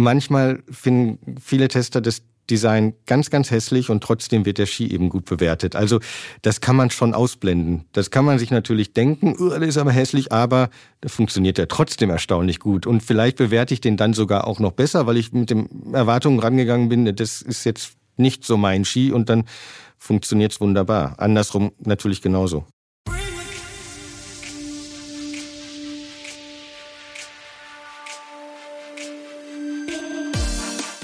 Manchmal 0.00 0.62
finden 0.70 1.36
viele 1.40 1.68
Tester 1.68 2.00
das 2.00 2.22
Design 2.48 2.94
ganz, 3.06 3.30
ganz 3.30 3.50
hässlich 3.50 3.90
und 3.90 4.02
trotzdem 4.02 4.44
wird 4.44 4.58
der 4.58 4.66
Ski 4.66 4.90
eben 4.90 5.08
gut 5.08 5.26
bewertet. 5.26 5.76
Also 5.76 6.00
das 6.42 6.60
kann 6.60 6.74
man 6.74 6.90
schon 6.90 7.14
ausblenden. 7.14 7.84
Das 7.92 8.10
kann 8.10 8.24
man 8.24 8.38
sich 8.38 8.50
natürlich 8.50 8.92
denken, 8.92 9.36
oh, 9.38 9.50
der 9.50 9.62
ist 9.62 9.76
aber 9.76 9.92
hässlich, 9.92 10.32
aber 10.32 10.70
funktioniert 11.06 11.58
ja 11.58 11.66
trotzdem 11.66 12.10
erstaunlich 12.10 12.58
gut. 12.58 12.86
Und 12.86 13.02
vielleicht 13.02 13.36
bewerte 13.36 13.74
ich 13.74 13.80
den 13.80 13.96
dann 13.96 14.14
sogar 14.14 14.46
auch 14.46 14.58
noch 14.58 14.72
besser, 14.72 15.06
weil 15.06 15.18
ich 15.18 15.32
mit 15.32 15.50
den 15.50 15.92
Erwartungen 15.92 16.40
rangegangen 16.40 16.88
bin, 16.88 17.14
das 17.14 17.42
ist 17.42 17.64
jetzt 17.64 17.92
nicht 18.16 18.44
so 18.44 18.56
mein 18.56 18.84
Ski 18.84 19.12
und 19.12 19.28
dann 19.28 19.44
funktioniert 19.98 20.52
es 20.52 20.60
wunderbar. 20.60 21.14
Andersrum 21.18 21.72
natürlich 21.78 22.22
genauso. 22.22 22.64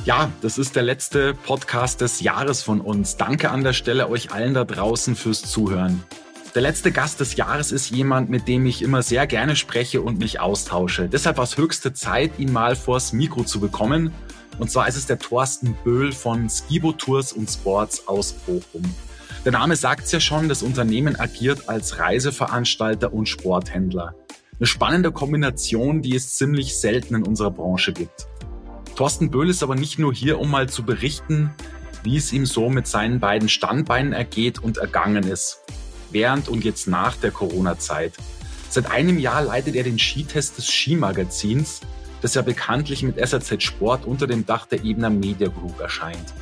Ja, 0.06 0.30
das 0.40 0.56
ist 0.56 0.76
der 0.76 0.84
letzte 0.84 1.34
Podcast 1.34 2.00
des 2.00 2.20
Jahres 2.20 2.62
von 2.62 2.80
uns. 2.80 3.16
Danke 3.16 3.50
an 3.50 3.64
der 3.64 3.72
Stelle 3.72 4.08
euch 4.08 4.30
allen 4.30 4.54
da 4.54 4.64
draußen 4.64 5.16
fürs 5.16 5.42
Zuhören. 5.42 6.00
Der 6.54 6.62
letzte 6.62 6.92
Gast 6.92 7.18
des 7.18 7.34
Jahres 7.34 7.72
ist 7.72 7.90
jemand, 7.90 8.30
mit 8.30 8.46
dem 8.46 8.66
ich 8.66 8.82
immer 8.82 9.02
sehr 9.02 9.26
gerne 9.26 9.56
spreche 9.56 10.00
und 10.00 10.20
mich 10.20 10.38
austausche. 10.38 11.08
Deshalb 11.08 11.38
war 11.38 11.44
es 11.44 11.56
höchste 11.56 11.92
Zeit, 11.92 12.38
ihn 12.38 12.52
mal 12.52 12.76
vors 12.76 13.12
Mikro 13.12 13.42
zu 13.42 13.58
bekommen. 13.58 14.12
Und 14.60 14.70
zwar 14.70 14.86
ist 14.86 14.94
es 14.94 15.06
der 15.06 15.18
Thorsten 15.18 15.76
Böhl 15.82 16.12
von 16.12 16.48
Skibo 16.48 16.92
Tours 16.92 17.32
und 17.32 17.50
Sports 17.50 18.06
aus 18.06 18.32
Bochum. 18.32 18.84
Der 19.44 19.50
Name 19.50 19.74
sagt 19.74 20.04
es 20.04 20.12
ja 20.12 20.20
schon, 20.20 20.48
das 20.48 20.62
Unternehmen 20.62 21.18
agiert 21.18 21.68
als 21.68 21.98
Reiseveranstalter 21.98 23.12
und 23.12 23.28
Sporthändler. 23.28 24.14
Eine 24.60 24.66
spannende 24.66 25.10
Kombination, 25.10 26.00
die 26.00 26.14
es 26.14 26.36
ziemlich 26.36 26.78
selten 26.78 27.16
in 27.16 27.24
unserer 27.24 27.50
Branche 27.50 27.92
gibt. 27.92 28.28
Thorsten 28.96 29.30
Böhl 29.30 29.50
ist 29.50 29.62
aber 29.62 29.74
nicht 29.74 29.98
nur 29.98 30.14
hier, 30.14 30.40
um 30.40 30.50
mal 30.50 30.70
zu 30.70 30.82
berichten, 30.82 31.50
wie 32.02 32.16
es 32.16 32.32
ihm 32.32 32.46
so 32.46 32.70
mit 32.70 32.86
seinen 32.86 33.20
beiden 33.20 33.50
Standbeinen 33.50 34.14
ergeht 34.14 34.58
und 34.58 34.78
ergangen 34.78 35.24
ist, 35.24 35.60
während 36.10 36.48
und 36.48 36.64
jetzt 36.64 36.88
nach 36.88 37.14
der 37.14 37.30
Corona-Zeit. 37.30 38.14
Seit 38.70 38.90
einem 38.90 39.18
Jahr 39.18 39.42
leitet 39.42 39.76
er 39.76 39.84
den 39.84 39.98
Skitest 39.98 40.56
des 40.56 40.72
Skimagazins, 40.72 41.82
das 42.22 42.32
ja 42.32 42.40
bekanntlich 42.40 43.02
mit 43.02 43.18
SRZ 43.18 43.62
Sport 43.62 44.06
unter 44.06 44.26
dem 44.26 44.46
Dach 44.46 44.64
der 44.64 44.82
Ebner 44.82 45.10
Media 45.10 45.48
Group 45.48 45.78
erscheint. 45.78 46.32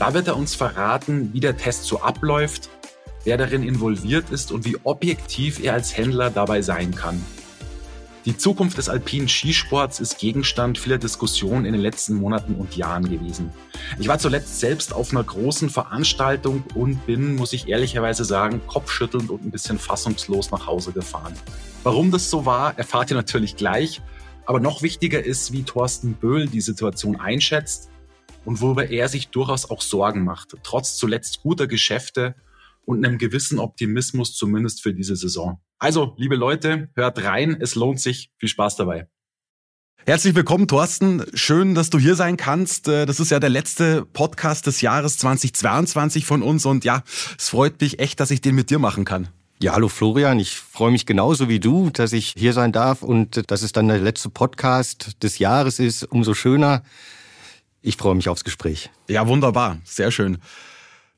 Da 0.00 0.12
wird 0.12 0.26
er 0.26 0.36
uns 0.36 0.56
verraten, 0.56 1.32
wie 1.32 1.40
der 1.40 1.56
Test 1.56 1.84
so 1.84 2.00
abläuft, 2.00 2.68
wer 3.22 3.36
darin 3.36 3.62
involviert 3.62 4.30
ist 4.30 4.50
und 4.50 4.64
wie 4.64 4.76
objektiv 4.82 5.62
er 5.62 5.74
als 5.74 5.96
Händler 5.96 6.30
dabei 6.30 6.62
sein 6.62 6.92
kann. 6.96 7.24
Die 8.24 8.36
Zukunft 8.36 8.78
des 8.78 8.88
alpinen 8.88 9.28
Skisports 9.28 9.98
ist 9.98 10.18
Gegenstand 10.18 10.78
vieler 10.78 10.98
Diskussionen 10.98 11.64
in 11.64 11.72
den 11.72 11.82
letzten 11.82 12.14
Monaten 12.14 12.54
und 12.54 12.76
Jahren 12.76 13.10
gewesen. 13.10 13.50
Ich 13.98 14.06
war 14.06 14.20
zuletzt 14.20 14.60
selbst 14.60 14.94
auf 14.94 15.10
einer 15.10 15.24
großen 15.24 15.70
Veranstaltung 15.70 16.62
und 16.76 17.04
bin, 17.04 17.34
muss 17.34 17.52
ich 17.52 17.66
ehrlicherweise 17.66 18.24
sagen, 18.24 18.60
kopfschüttelnd 18.68 19.28
und 19.28 19.44
ein 19.44 19.50
bisschen 19.50 19.76
fassungslos 19.76 20.52
nach 20.52 20.68
Hause 20.68 20.92
gefahren. 20.92 21.34
Warum 21.82 22.12
das 22.12 22.30
so 22.30 22.46
war, 22.46 22.78
erfahrt 22.78 23.10
ihr 23.10 23.16
natürlich 23.16 23.56
gleich. 23.56 24.00
Aber 24.44 24.60
noch 24.60 24.82
wichtiger 24.82 25.24
ist, 25.24 25.52
wie 25.52 25.64
Thorsten 25.64 26.14
Böhl 26.14 26.46
die 26.46 26.60
Situation 26.60 27.18
einschätzt 27.18 27.90
und 28.44 28.60
worüber 28.60 28.88
er 28.88 29.08
sich 29.08 29.30
durchaus 29.30 29.68
auch 29.68 29.82
Sorgen 29.82 30.22
macht, 30.22 30.56
trotz 30.62 30.96
zuletzt 30.96 31.42
guter 31.42 31.66
Geschäfte 31.66 32.36
und 32.84 33.04
einem 33.04 33.18
gewissen 33.18 33.58
Optimismus 33.58 34.34
zumindest 34.34 34.82
für 34.82 34.94
diese 34.94 35.16
Saison. 35.16 35.60
Also, 35.78 36.14
liebe 36.16 36.36
Leute, 36.36 36.90
hört 36.94 37.22
rein, 37.24 37.56
es 37.60 37.74
lohnt 37.74 38.00
sich. 38.00 38.30
Viel 38.38 38.48
Spaß 38.48 38.76
dabei. 38.76 39.08
Herzlich 40.04 40.34
willkommen, 40.34 40.66
Thorsten. 40.66 41.24
Schön, 41.32 41.76
dass 41.76 41.88
du 41.88 41.98
hier 41.98 42.16
sein 42.16 42.36
kannst. 42.36 42.88
Äh, 42.88 43.06
das 43.06 43.20
ist 43.20 43.30
ja 43.30 43.38
der 43.38 43.50
letzte 43.50 44.04
Podcast 44.04 44.66
des 44.66 44.80
Jahres 44.80 45.16
2022 45.18 46.26
von 46.26 46.42
uns 46.42 46.66
und 46.66 46.84
ja, 46.84 47.04
es 47.38 47.50
freut 47.50 47.80
mich 47.80 48.00
echt, 48.00 48.18
dass 48.18 48.32
ich 48.32 48.40
den 48.40 48.56
mit 48.56 48.70
dir 48.70 48.80
machen 48.80 49.04
kann. 49.04 49.28
Ja, 49.62 49.74
hallo 49.74 49.88
Florian, 49.88 50.40
ich 50.40 50.56
freue 50.56 50.90
mich 50.90 51.06
genauso 51.06 51.48
wie 51.48 51.60
du, 51.60 51.90
dass 51.90 52.12
ich 52.12 52.34
hier 52.36 52.52
sein 52.52 52.72
darf 52.72 53.02
und 53.04 53.48
dass 53.48 53.62
es 53.62 53.70
dann 53.70 53.86
der 53.86 54.00
letzte 54.00 54.28
Podcast 54.28 55.22
des 55.22 55.38
Jahres 55.38 55.78
ist. 55.78 56.02
Umso 56.02 56.34
schöner. 56.34 56.82
Ich 57.80 57.96
freue 57.96 58.16
mich 58.16 58.28
aufs 58.28 58.42
Gespräch. 58.42 58.90
Ja, 59.08 59.28
wunderbar. 59.28 59.78
Sehr 59.84 60.10
schön. 60.10 60.38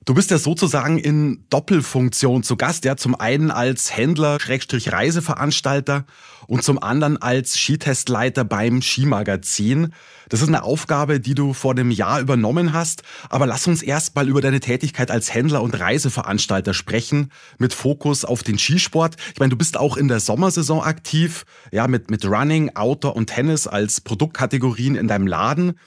Du 0.07 0.13
bist 0.13 0.31
ja 0.31 0.37
sozusagen 0.37 0.99
in 0.99 1.47
Doppelfunktion 1.49 2.43
zu 2.43 2.57
Gast, 2.57 2.85
ja, 2.85 2.95
zum 2.95 3.19
einen 3.19 3.51
als 3.51 3.97
Händler, 3.97 4.39
Schrägstrich 4.39 4.93
Reiseveranstalter 4.93 6.05
und 6.47 6.63
zum 6.63 6.83
anderen 6.83 7.17
als 7.17 7.57
Skitestleiter 7.57 8.45
beim 8.45 8.83
Skimagazin. 8.83 9.95
Das 10.29 10.43
ist 10.43 10.49
eine 10.49 10.63
Aufgabe, 10.63 11.21
die 11.21 11.35
du 11.35 11.55
vor 11.55 11.75
dem 11.75 11.91
Jahr 11.91 12.21
übernommen 12.21 12.75
hast, 12.75 13.03
aber 13.31 13.47
lass 13.47 13.67
uns 13.67 13.81
erst 13.81 14.15
mal 14.15 14.29
über 14.29 14.43
deine 14.43 14.61
Tätigkeit 14.61 15.11
als 15.11 15.33
Händler 15.33 15.63
und 15.63 15.81
Reiseveranstalter 15.81 16.75
sprechen, 16.75 17.33
mit 17.57 17.73
Fokus 17.73 18.27
auf 18.27 18.43
den 18.43 18.59
Skisport. 18.59 19.17
Ich 19.33 19.41
meine, 19.41 19.51
du 19.51 19.57
bist 19.57 19.79
auch 19.79 19.97
in 19.97 20.09
der 20.09 20.21
Sommersaison 20.21 20.83
aktiv, 20.83 21.47
ja, 21.73 21.89
mit, 21.89 22.11
mit 22.11 22.27
Running, 22.27 22.77
Outdoor 22.77 23.17
und 23.17 23.29
Tennis 23.29 23.67
als 23.67 24.03
Produktkategorien 24.03 24.97
in 24.97 25.09
deinem 25.09 25.27
Laden 25.27 25.79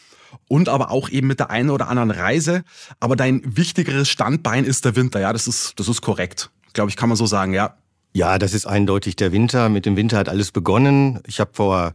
und 0.47 0.69
aber 0.69 0.91
auch 0.91 1.09
eben 1.09 1.27
mit 1.27 1.39
der 1.39 1.49
einen 1.49 1.69
oder 1.69 1.87
anderen 1.87 2.11
Reise. 2.11 2.63
Aber 2.99 3.15
dein 3.15 3.41
wichtigeres 3.43 4.09
Standbein 4.09 4.63
ist 4.63 4.85
der 4.85 4.95
Winter. 4.95 5.19
Ja, 5.19 5.33
das 5.33 5.47
ist, 5.47 5.79
das 5.79 5.87
ist 5.87 6.01
korrekt. 6.01 6.49
Glaube 6.73 6.89
ich, 6.89 6.95
kann 6.95 7.09
man 7.09 7.15
so 7.15 7.25
sagen, 7.25 7.53
ja. 7.53 7.77
Ja, 8.13 8.37
das 8.37 8.53
ist 8.53 8.65
eindeutig 8.65 9.15
der 9.15 9.31
Winter. 9.31 9.69
Mit 9.69 9.85
dem 9.85 9.95
Winter 9.95 10.17
hat 10.17 10.29
alles 10.29 10.51
begonnen. 10.51 11.19
Ich 11.27 11.39
habe 11.39 11.51
vor 11.53 11.93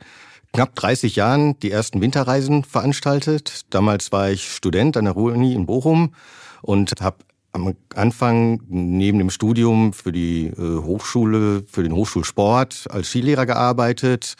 knapp 0.52 0.74
30 0.74 1.16
Jahren 1.16 1.58
die 1.60 1.70
ersten 1.70 2.00
Winterreisen 2.00 2.64
veranstaltet. 2.64 3.62
Damals 3.70 4.12
war 4.12 4.30
ich 4.30 4.52
Student 4.52 4.96
an 4.96 5.06
der 5.06 5.14
Ruhr-Uni 5.14 5.54
in 5.54 5.66
Bochum 5.66 6.14
und 6.62 6.92
habe 7.00 7.16
am 7.52 7.74
Anfang 7.94 8.62
neben 8.68 9.18
dem 9.18 9.30
Studium 9.30 9.92
für 9.92 10.10
die 10.10 10.46
äh, 10.46 10.82
Hochschule, 10.82 11.64
für 11.70 11.82
den 11.82 11.92
Hochschulsport 11.92 12.86
als 12.90 13.08
Skilehrer 13.08 13.46
gearbeitet. 13.46 14.36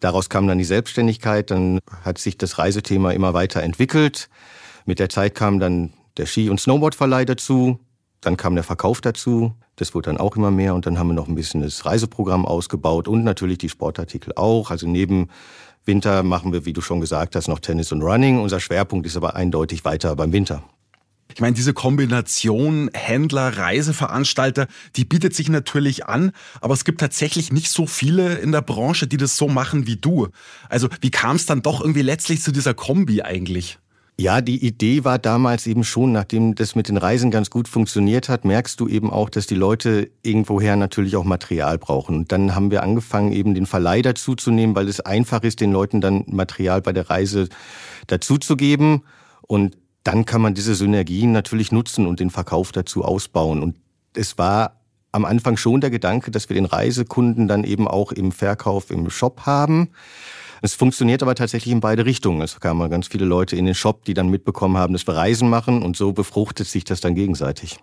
Daraus 0.00 0.28
kam 0.28 0.46
dann 0.46 0.58
die 0.58 0.64
Selbstständigkeit, 0.64 1.50
dann 1.50 1.78
hat 2.02 2.18
sich 2.18 2.38
das 2.38 2.58
Reisethema 2.58 3.12
immer 3.12 3.34
weiter 3.34 3.62
entwickelt. 3.62 4.28
Mit 4.86 4.98
der 4.98 5.10
Zeit 5.10 5.34
kam 5.34 5.60
dann 5.60 5.92
der 6.16 6.26
Ski- 6.26 6.48
und 6.48 6.58
Snowboardverleih 6.58 7.26
dazu, 7.26 7.78
dann 8.20 8.36
kam 8.36 8.54
der 8.54 8.64
Verkauf 8.64 9.00
dazu, 9.00 9.54
das 9.76 9.94
wurde 9.94 10.10
dann 10.10 10.18
auch 10.18 10.36
immer 10.36 10.50
mehr 10.50 10.74
und 10.74 10.86
dann 10.86 10.98
haben 10.98 11.08
wir 11.08 11.14
noch 11.14 11.28
ein 11.28 11.34
bisschen 11.34 11.62
das 11.62 11.86
Reiseprogramm 11.86 12.44
ausgebaut 12.44 13.08
und 13.08 13.24
natürlich 13.24 13.58
die 13.58 13.68
Sportartikel 13.68 14.32
auch. 14.36 14.70
Also 14.70 14.86
neben 14.86 15.28
Winter 15.84 16.22
machen 16.22 16.52
wir, 16.52 16.66
wie 16.66 16.72
du 16.72 16.80
schon 16.80 17.00
gesagt 17.00 17.36
hast, 17.36 17.48
noch 17.48 17.60
Tennis 17.60 17.92
und 17.92 18.02
Running. 18.02 18.40
Unser 18.40 18.60
Schwerpunkt 18.60 19.06
ist 19.06 19.16
aber 19.16 19.36
eindeutig 19.36 19.84
weiter 19.84 20.16
beim 20.16 20.32
Winter. 20.32 20.62
Ich 21.34 21.40
meine, 21.40 21.54
diese 21.54 21.72
Kombination 21.72 22.90
Händler, 22.92 23.56
Reiseveranstalter, 23.56 24.66
die 24.96 25.04
bietet 25.04 25.34
sich 25.34 25.48
natürlich 25.48 26.06
an, 26.06 26.32
aber 26.60 26.74
es 26.74 26.84
gibt 26.84 27.00
tatsächlich 27.00 27.52
nicht 27.52 27.70
so 27.70 27.86
viele 27.86 28.34
in 28.34 28.52
der 28.52 28.62
Branche, 28.62 29.06
die 29.06 29.16
das 29.16 29.36
so 29.36 29.48
machen 29.48 29.86
wie 29.86 29.96
du. 29.96 30.28
Also 30.68 30.88
wie 31.00 31.10
kam 31.10 31.36
es 31.36 31.46
dann 31.46 31.62
doch 31.62 31.80
irgendwie 31.80 32.02
letztlich 32.02 32.42
zu 32.42 32.52
dieser 32.52 32.74
Kombi 32.74 33.22
eigentlich? 33.22 33.78
Ja, 34.20 34.42
die 34.42 34.62
Idee 34.62 35.04
war 35.04 35.18
damals 35.18 35.66
eben 35.66 35.82
schon, 35.82 36.12
nachdem 36.12 36.54
das 36.54 36.74
mit 36.74 36.88
den 36.88 36.98
Reisen 36.98 37.30
ganz 37.30 37.48
gut 37.48 37.68
funktioniert 37.68 38.28
hat, 38.28 38.44
merkst 38.44 38.78
du 38.78 38.86
eben 38.86 39.10
auch, 39.10 39.30
dass 39.30 39.46
die 39.46 39.54
Leute 39.54 40.10
irgendwoher 40.22 40.76
natürlich 40.76 41.16
auch 41.16 41.24
Material 41.24 41.78
brauchen. 41.78 42.16
Und 42.16 42.30
dann 42.30 42.54
haben 42.54 42.70
wir 42.70 42.82
angefangen, 42.82 43.32
eben 43.32 43.54
den 43.54 43.64
Verleih 43.64 44.02
dazuzunehmen, 44.02 44.76
weil 44.76 44.88
es 44.88 45.00
einfach 45.00 45.42
ist, 45.42 45.62
den 45.62 45.72
Leuten 45.72 46.02
dann 46.02 46.24
Material 46.26 46.82
bei 46.82 46.92
der 46.92 47.08
Reise 47.08 47.48
dazuzugeben. 48.08 49.04
Und 49.40 49.78
dann 50.04 50.24
kann 50.24 50.40
man 50.40 50.54
diese 50.54 50.74
Synergien 50.74 51.32
natürlich 51.32 51.72
nutzen 51.72 52.06
und 52.06 52.20
den 52.20 52.30
Verkauf 52.30 52.72
dazu 52.72 53.04
ausbauen. 53.04 53.62
Und 53.62 53.76
es 54.14 54.38
war 54.38 54.80
am 55.12 55.24
Anfang 55.24 55.56
schon 55.56 55.80
der 55.80 55.90
Gedanke, 55.90 56.30
dass 56.30 56.48
wir 56.48 56.54
den 56.54 56.64
Reisekunden 56.64 57.48
dann 57.48 57.64
eben 57.64 57.88
auch 57.88 58.12
im 58.12 58.32
Verkauf 58.32 58.90
im 58.90 59.10
Shop 59.10 59.42
haben. 59.46 59.90
Es 60.62 60.74
funktioniert 60.74 61.22
aber 61.22 61.34
tatsächlich 61.34 61.72
in 61.72 61.80
beide 61.80 62.04
Richtungen. 62.04 62.42
Es 62.42 62.60
kamen 62.60 62.90
ganz 62.90 63.08
viele 63.08 63.24
Leute 63.24 63.56
in 63.56 63.64
den 63.64 63.74
Shop, 63.74 64.04
die 64.04 64.14
dann 64.14 64.28
mitbekommen 64.28 64.76
haben, 64.76 64.92
dass 64.92 65.06
wir 65.06 65.16
Reisen 65.16 65.48
machen 65.48 65.82
und 65.82 65.96
so 65.96 66.12
befruchtet 66.12 66.66
sich 66.66 66.84
das 66.84 67.00
dann 67.00 67.14
gegenseitig. 67.14 67.78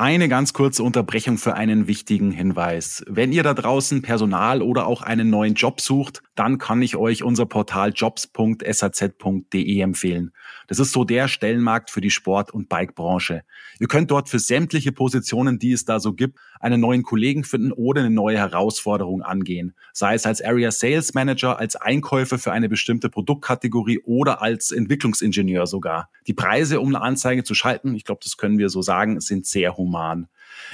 Eine 0.00 0.28
ganz 0.28 0.52
kurze 0.52 0.84
Unterbrechung 0.84 1.38
für 1.38 1.54
einen 1.54 1.88
wichtigen 1.88 2.30
Hinweis. 2.30 3.04
Wenn 3.08 3.32
ihr 3.32 3.42
da 3.42 3.52
draußen 3.52 4.00
Personal 4.00 4.62
oder 4.62 4.86
auch 4.86 5.02
einen 5.02 5.28
neuen 5.28 5.54
Job 5.54 5.80
sucht, 5.80 6.22
dann 6.36 6.58
kann 6.58 6.82
ich 6.82 6.94
euch 6.94 7.24
unser 7.24 7.46
Portal 7.46 7.90
jobs.saz.de 7.92 9.80
empfehlen. 9.80 10.30
Das 10.68 10.78
ist 10.78 10.92
so 10.92 11.02
der 11.02 11.26
Stellenmarkt 11.26 11.90
für 11.90 12.00
die 12.00 12.12
Sport- 12.12 12.52
und 12.52 12.68
Bikebranche. 12.68 13.42
Ihr 13.80 13.88
könnt 13.88 14.12
dort 14.12 14.28
für 14.28 14.38
sämtliche 14.38 14.92
Positionen, 14.92 15.58
die 15.58 15.72
es 15.72 15.84
da 15.84 15.98
so 15.98 16.12
gibt, 16.12 16.38
einen 16.60 16.80
neuen 16.80 17.02
Kollegen 17.02 17.42
finden 17.42 17.72
oder 17.72 18.02
eine 18.02 18.10
neue 18.10 18.38
Herausforderung 18.38 19.22
angehen. 19.22 19.74
Sei 19.92 20.14
es 20.14 20.26
als 20.26 20.40
Area 20.40 20.70
Sales 20.70 21.14
Manager, 21.14 21.58
als 21.58 21.74
Einkäufer 21.74 22.38
für 22.38 22.52
eine 22.52 22.68
bestimmte 22.68 23.08
Produktkategorie 23.08 23.98
oder 24.04 24.42
als 24.42 24.70
Entwicklungsingenieur 24.70 25.66
sogar. 25.66 26.08
Die 26.28 26.34
Preise, 26.34 26.80
um 26.80 26.88
eine 26.94 27.00
Anzeige 27.00 27.42
zu 27.42 27.54
schalten, 27.54 27.96
ich 27.96 28.04
glaube, 28.04 28.20
das 28.22 28.36
können 28.36 28.58
wir 28.58 28.68
so 28.68 28.80
sagen, 28.80 29.20
sind 29.20 29.44
sehr 29.44 29.70
human. 29.88 30.28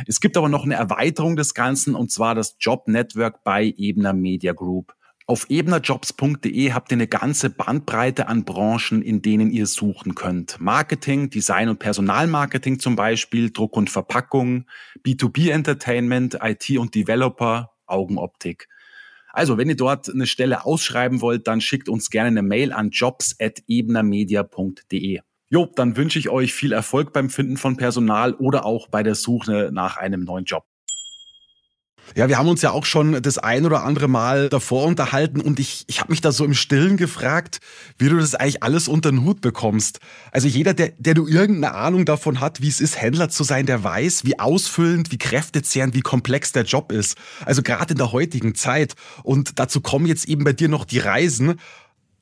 Es 0.07 0.21
gibt 0.21 0.37
aber 0.37 0.49
noch 0.49 0.65
eine 0.65 0.75
Erweiterung 0.75 1.37
des 1.37 1.55
Ganzen 1.55 1.95
und 1.95 2.11
zwar 2.11 2.35
das 2.35 2.57
Job 2.59 2.89
Network 2.89 3.45
bei 3.45 3.73
Ebner 3.77 4.13
Media 4.13 4.53
Group. 4.53 4.97
Auf 5.27 5.49
ebnerjobs.de 5.49 6.73
habt 6.73 6.93
ihr 6.93 6.97
eine 6.97 7.07
ganze 7.07 7.49
Bandbreite 7.49 8.29
an 8.29 8.45
Branchen, 8.45 9.01
in 9.01 9.23
denen 9.23 9.51
ihr 9.51 9.67
suchen 9.67 10.15
könnt. 10.15 10.61
Marketing, 10.61 11.31
Design 11.31 11.71
und 11.71 11.79
Personalmarketing 11.79 12.79
zum 12.79 12.95
Beispiel, 12.95 13.51
Druck 13.51 13.75
und 13.79 13.89
Verpackung, 13.89 14.67
B2B 15.03 15.51
Entertainment, 15.51 16.37
IT 16.43 16.77
und 16.77 16.95
Developer, 16.95 17.73
Augenoptik. 17.87 18.69
Also, 19.33 19.57
wenn 19.57 19.71
ihr 19.71 19.77
dort 19.77 20.13
eine 20.13 20.27
Stelle 20.27 20.67
ausschreiben 20.67 21.23
wollt, 21.23 21.49
dann 21.49 21.63
schickt 21.63 21.89
uns 21.89 22.11
gerne 22.11 22.29
eine 22.29 22.43
Mail 22.43 22.73
an 22.73 22.91
jobs.ebnermedia.de. 22.91 25.21
Jo, 25.55 25.71
dann 25.73 25.97
wünsche 25.97 26.19
ich 26.19 26.31
euch 26.31 26.53
viel 26.53 26.73
Erfolg 26.73 27.13
beim 27.13 27.31
Finden 27.31 27.57
von 27.57 27.77
Personal 27.77 28.35
oder 28.35 28.65
auch 28.65 28.89
bei 28.89 29.05
der 29.05 29.15
Suche 29.15 29.71
nach 29.73 29.97
einem 29.97 30.25
neuen 30.25 30.47
Job. 30.47 30.65
Ja, 32.17 32.29
wir 32.29 32.39
haben 32.39 32.49
uns 32.49 32.61
ja 32.61 32.73
auch 32.73 32.85
schon 32.85 33.23
das 33.23 33.39
ein 33.39 33.65
oder 33.65 33.85
andere 33.85 34.09
Mal 34.09 34.49
davor 34.49 34.85
unterhalten 34.85 35.41
und 35.41 35.61
ich, 35.61 35.85
ich 35.87 36.01
habe 36.01 36.11
mich 36.11 36.21
da 36.21 36.33
so 36.33 36.45
im 36.45 36.55
Stillen 36.55 36.97
gefragt, 36.97 37.61
wie 37.99 38.09
du 38.09 38.17
das 38.17 38.35
eigentlich 38.35 38.65
alles 38.65 38.89
unter 38.89 39.11
den 39.11 39.25
Hut 39.25 39.41
bekommst. 39.41 40.01
Also 40.33 40.49
jeder, 40.49 40.75
der, 40.75 40.93
der 40.99 41.15
du 41.15 41.29
irgendeine 41.29 41.75
Ahnung 41.75 42.05
davon 42.05 42.41
hat, 42.41 42.61
wie 42.61 42.69
es 42.69 42.81
ist, 42.81 43.01
Händler 43.01 43.29
zu 43.29 43.45
sein, 43.45 43.65
der 43.65 43.85
weiß, 43.85 44.25
wie 44.25 44.41
ausfüllend, 44.41 45.13
wie 45.13 45.19
kräftezehrend, 45.19 45.95
wie 45.95 46.03
komplex 46.03 46.51
der 46.51 46.65
Job 46.65 46.91
ist. 46.91 47.17
Also 47.45 47.63
gerade 47.63 47.95
in 47.95 47.99
der 47.99 48.11
heutigen 48.11 48.57
Zeit. 48.57 48.95
Und 49.23 49.59
dazu 49.61 49.81
kommen 49.81 50.07
jetzt 50.07 50.29
eben 50.29 50.43
bei 50.43 50.53
dir 50.53 50.69
noch 50.69 50.85
die 50.85 50.99
Reisen. 50.99 51.61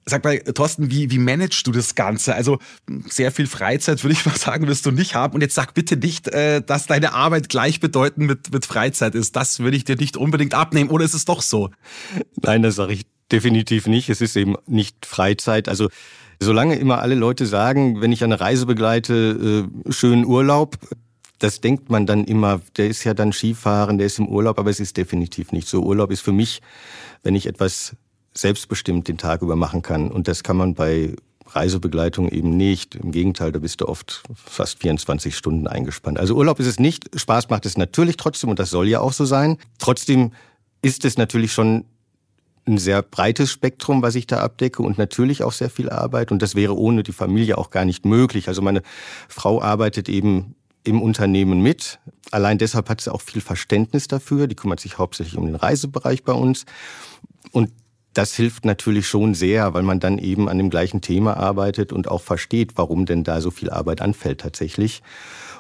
Sag 0.05 0.25
mal, 0.25 0.39
Thorsten, 0.41 0.91
wie, 0.91 1.11
wie 1.11 1.19
managst 1.19 1.67
du 1.67 1.73
das 1.73 1.95
Ganze? 1.95 2.35
Also 2.35 2.59
sehr 3.07 3.31
viel 3.31 3.47
Freizeit, 3.47 4.03
würde 4.03 4.15
ich 4.15 4.27
mal 4.27 4.37
sagen, 4.37 4.67
wirst 4.67 4.85
du 4.85 4.91
nicht 4.91 5.15
haben. 5.15 5.35
Und 5.35 5.41
jetzt 5.43 5.55
sag 5.55 5.75
bitte 5.75 5.97
nicht, 5.97 6.29
äh, 6.29 6.61
dass 6.61 6.87
deine 6.87 7.13
Arbeit 7.13 7.49
gleichbedeutend 7.49 8.27
mit, 8.27 8.53
mit 8.53 8.67
Freizeit 8.67 9.15
ist. 9.15 9.37
Das 9.37 9.61
würde 9.61 9.77
ich 9.77 9.85
dir 9.85 9.97
nicht 9.97 10.17
unbedingt 10.17 10.55
abnehmen. 10.55 10.91
Oder 10.91 11.05
ist 11.05 11.15
es 11.15 11.25
doch 11.25 11.43
so? 11.43 11.71
Nein, 12.41 12.63
das 12.63 12.77
sage 12.77 12.95
ich 12.95 13.07
definitiv 13.31 13.87
nicht. 13.87 14.09
Es 14.09 14.21
ist 14.21 14.37
eben 14.37 14.57
nicht 14.67 15.07
Freizeit. 15.07 15.69
Also 15.69 15.89
solange 16.41 16.77
immer 16.77 17.01
alle 17.01 17.15
Leute 17.15 17.47
sagen, 17.47 18.01
wenn 18.01 18.13
ich 18.13 18.25
eine 18.25 18.41
Reise 18.41 18.67
begleite, 18.67 19.69
äh, 19.87 19.93
schönen 19.93 20.25
Urlaub, 20.25 20.79
das 21.39 21.61
denkt 21.61 21.91
man 21.91 22.07
dann 22.07 22.25
immer, 22.25 22.61
der 22.77 22.89
ist 22.89 23.05
ja 23.05 23.15
dann 23.15 23.33
Skifahren, 23.33 23.99
der 23.99 24.07
ist 24.07 24.19
im 24.19 24.29
Urlaub, 24.29 24.59
aber 24.59 24.71
es 24.71 24.79
ist 24.79 24.97
definitiv 24.97 25.51
nicht 25.51 25.67
so. 25.67 25.83
Urlaub 25.83 26.13
ist 26.13 26.21
für 26.21 26.33
mich, 26.33 26.61
wenn 27.23 27.35
ich 27.35 27.47
etwas 27.47 27.97
selbstbestimmt 28.37 29.09
den 29.09 29.19
Tag 29.19 29.43
über 29.43 29.57
machen 29.57 29.83
kann. 29.83 30.11
Und 30.11 30.29
das 30.29 30.43
kann 30.43 30.57
man 30.57 30.75
bei 30.75 31.15
Reisebegleitung 31.47 32.29
eben 32.29 32.57
nicht. 32.57 32.95
Im 32.95 33.13
Gegenteil, 33.13 33.53
da 33.53 33.59
bist 33.59 33.81
du 33.81 33.89
oft 33.89 34.23
fast 34.35 34.79
24 34.81 35.37
Stunden 35.37 35.67
eingespannt. 35.67 36.19
Also 36.19 36.35
Urlaub 36.35 36.61
ist 36.61 36.67
es 36.67 36.79
nicht. 36.79 37.11
Spaß 37.19 37.51
macht 37.51 37.67
es 37.67 37.77
natürlich 37.77 38.17
trotzdem 38.17 38.51
und 38.51 38.59
das 38.59 38.71
soll 38.71 38.89
ja 38.89 39.01
auch 39.01 39.13
so 39.13 39.25
sein. 39.25 39.59
Trotzdem 39.79 40.33
ist 40.81 41.05
es 41.05 41.19
natürlich 41.19 41.53
schon 41.53 41.85
ein 42.65 42.79
sehr 42.79 43.03
breites 43.03 43.51
Spektrum, 43.51 44.03
was 44.03 44.15
ich 44.15 44.27
da 44.27 44.41
abdecke 44.41 44.83
und 44.83 44.97
natürlich 44.97 45.43
auch 45.43 45.53
sehr 45.53 45.71
viel 45.71 45.91
Arbeit. 45.91 46.31
Und 46.31 46.43
das 46.43 46.55
wäre 46.55 46.77
ohne 46.77 47.03
die 47.03 47.13
Familie 47.13 47.59
auch 47.59 47.71
gar 47.71 47.85
nicht 47.85 48.05
möglich. 48.05 48.49
Also 48.49 48.63
meine 48.63 48.83
Frau 49.29 49.61
arbeitet 49.61 50.09
eben 50.09 50.55
im 50.85 51.03
Unternehmen 51.03 51.61
mit. 51.61 51.99
Allein 52.31 52.59
deshalb 52.59 52.89
hat 52.89 53.01
sie 53.01 53.13
auch 53.13 53.21
viel 53.21 53.41
Verständnis 53.41 54.09
dafür. 54.09 54.47
Die 54.47 54.55
kümmert 54.55 54.81
sich 54.81 54.99
hauptsächlich 54.99 55.37
um 55.37 55.47
den 55.47 55.57
Reisebereich 55.57 56.25
bei 56.25 56.33
uns. 56.33 56.65
Und 57.51 57.71
das 58.15 58.35
hilft 58.35 58.65
natürlich 58.65 59.07
schon 59.07 59.35
sehr, 59.35 59.75
weil 59.75 59.83
man 59.83 60.01
dann 60.01 60.19
eben 60.19 60.49
an 60.49 60.59
dem 60.59 60.71
gleichen 60.71 61.01
Thema 61.01 61.37
arbeitet 61.37 61.93
und 61.93 62.09
auch 62.09 62.21
versteht, 62.21 62.73
warum 62.77 63.07
denn 63.07 63.25
da 63.25 63.41
so 63.41 63.51
viel 63.51 63.71
Arbeit 63.71 64.01
anfällt 64.01 64.41
tatsächlich. 64.41 65.03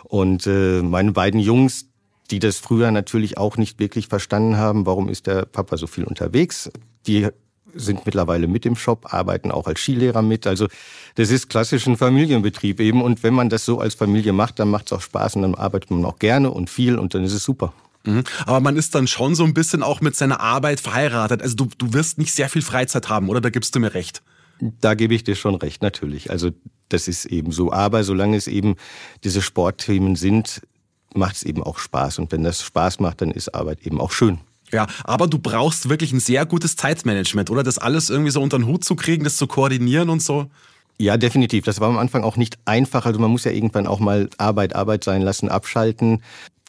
Und 0.04 0.46
äh, 0.46 0.82
meine 0.82 1.12
beiden 1.12 1.40
Jungs, 1.40 1.87
die 2.31 2.38
das 2.38 2.58
früher 2.58 2.90
natürlich 2.90 3.38
auch 3.38 3.56
nicht 3.56 3.78
wirklich 3.78 4.08
verstanden 4.08 4.56
haben, 4.56 4.87
warum 4.87 5.08
ist 5.08 5.26
der 5.26 5.46
Papa 5.46 5.76
so 5.76 5.87
viel 5.87 6.04
unterwegs, 6.04 6.70
die 7.06 7.28
sind 7.75 8.04
mittlerweile 8.04 8.46
mit 8.49 8.66
im 8.66 8.76
Shop, 8.76 9.12
arbeiten 9.14 9.50
auch 9.50 9.66
als 9.66 9.81
Skilehrer 9.81 10.20
mit. 10.20 10.46
Also 10.46 10.69
das 11.14 11.31
ist 11.31 11.48
klassisch 11.48 11.87
ein 11.87 11.96
Familienbetrieb 11.96 12.81
eben. 12.81 13.02
Und 13.02 13.22
wenn 13.22 13.34
man 13.34 13.48
das 13.48 13.64
so 13.64 13.78
als 13.78 13.94
Familie 13.94 14.34
macht, 14.34 14.58
dann 14.58 14.69
macht 14.69 14.87
es 14.87 14.93
auch 14.93 15.00
Spaß 15.00 15.37
und 15.37 15.43
dann 15.43 15.55
arbeitet 15.55 15.90
man 15.90 16.05
auch 16.05 16.19
gerne 16.19 16.50
und 16.50 16.69
viel 16.69 16.98
und 16.98 17.14
dann 17.14 17.25
ist 17.25 17.32
es 17.32 17.44
super. 17.44 17.72
Mhm. 18.04 18.25
Aber 18.46 18.60
man 18.60 18.76
ist 18.76 18.94
dann 18.94 19.06
schon 19.06 19.34
so 19.34 19.44
ein 19.44 19.54
bisschen 19.54 19.82
auch 19.82 20.00
mit 20.00 20.16
seiner 20.16 20.40
Arbeit 20.40 20.81
verheiratet. 20.81 21.43
Also 21.43 21.56
du, 21.56 21.69
du 21.78 21.93
wirst 21.93 22.19
nicht 22.19 22.32
sehr 22.32 22.49
viel 22.49 22.62
Freizeit 22.62 23.08
haben, 23.08 23.28
oder? 23.28 23.40
Da 23.40 23.50
gibst 23.50 23.75
du 23.75 23.81
mir 23.81 23.94
recht. 23.94 24.22
Da 24.81 24.94
gebe 24.94 25.14
ich 25.14 25.25
dir 25.25 25.34
schon 25.34 25.54
recht, 25.54 25.82
natürlich. 25.82 26.31
Also 26.31 26.50
das 26.88 27.08
ist 27.08 27.26
eben 27.26 27.52
so. 27.52 27.72
Aber 27.72 28.04
solange 28.04 28.37
es 28.37 28.46
eben 28.46 28.76
diese 29.25 29.43
Sportthemen 29.43 30.16
sind, 30.16 30.62
macht 31.14 31.37
es 31.37 31.43
eben 31.43 31.62
auch 31.62 31.78
Spaß. 31.78 32.19
Und 32.19 32.32
wenn 32.32 32.44
das 32.44 32.62
Spaß 32.62 33.00
macht, 33.00 33.20
dann 33.22 33.31
ist 33.31 33.54
Arbeit 33.54 33.82
eben 33.82 34.00
auch 34.00 34.12
schön. 34.12 34.38
Ja, 34.70 34.87
aber 35.05 35.26
du 35.26 35.38
brauchst 35.38 35.88
wirklich 35.88 36.12
ein 36.12 36.20
sehr 36.20 36.46
gutes 36.46 36.76
Zeitmanagement, 36.76 37.50
oder? 37.50 37.62
Das 37.62 37.78
alles 37.78 38.08
irgendwie 38.08 38.31
so 38.31 38.40
unter 38.40 38.58
den 38.58 38.66
Hut 38.66 38.84
zu 38.84 38.96
kriegen, 38.96 39.22
das 39.22 39.37
zu 39.37 39.46
koordinieren 39.46 40.08
und 40.08 40.22
so. 40.22 40.46
Ja, 40.98 41.16
definitiv. 41.16 41.64
Das 41.64 41.81
war 41.81 41.88
am 41.88 41.98
Anfang 41.98 42.25
auch 42.25 42.37
nicht 42.37 42.58
einfach. 42.64 43.05
Also 43.05 43.19
man 43.19 43.31
muss 43.31 43.44
ja 43.44 43.50
irgendwann 43.50 43.87
auch 43.87 43.98
mal 43.98 44.31
Arbeit 44.38 44.75
Arbeit 44.75 45.05
sein 45.05 45.20
lassen, 45.20 45.48
abschalten. 45.48 46.22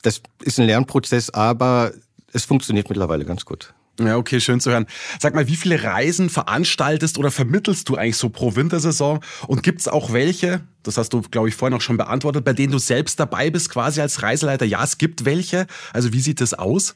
Das 0.03 0.21
ist 0.41 0.59
ein 0.59 0.67
Lernprozess, 0.67 1.31
aber 1.31 1.91
es 2.31 2.45
funktioniert 2.45 2.89
mittlerweile 2.89 3.25
ganz 3.25 3.45
gut. 3.45 3.73
Ja, 4.00 4.17
okay, 4.17 4.39
schön 4.39 4.59
zu 4.59 4.71
hören. 4.71 4.88
Sag 5.19 5.35
mal, 5.35 5.47
wie 5.47 5.55
viele 5.55 5.83
Reisen 5.83 6.29
veranstaltest 6.29 7.19
oder 7.19 7.29
vermittelst 7.29 7.89
du 7.89 7.95
eigentlich 7.95 8.17
so 8.17 8.29
pro 8.29 8.55
Wintersaison? 8.55 9.19
Und 9.47 9.61
gibt 9.61 9.81
es 9.81 9.88
auch 9.88 10.11
welche, 10.13 10.61
das 10.81 10.97
hast 10.97 11.13
du, 11.13 11.21
glaube 11.21 11.50
ich, 11.50 11.55
vorhin 11.55 11.77
auch 11.77 11.81
schon 11.81 11.97
beantwortet, 11.97 12.44
bei 12.44 12.53
denen 12.53 12.71
du 12.71 12.79
selbst 12.79 13.19
dabei 13.19 13.51
bist, 13.51 13.69
quasi 13.69 14.01
als 14.01 14.23
Reiseleiter? 14.23 14.65
Ja, 14.65 14.83
es 14.83 14.97
gibt 14.97 15.25
welche. 15.25 15.67
Also 15.94 16.11
wie 16.11 16.21
sieht 16.21 16.41
das 16.41 16.55
aus? 16.55 16.95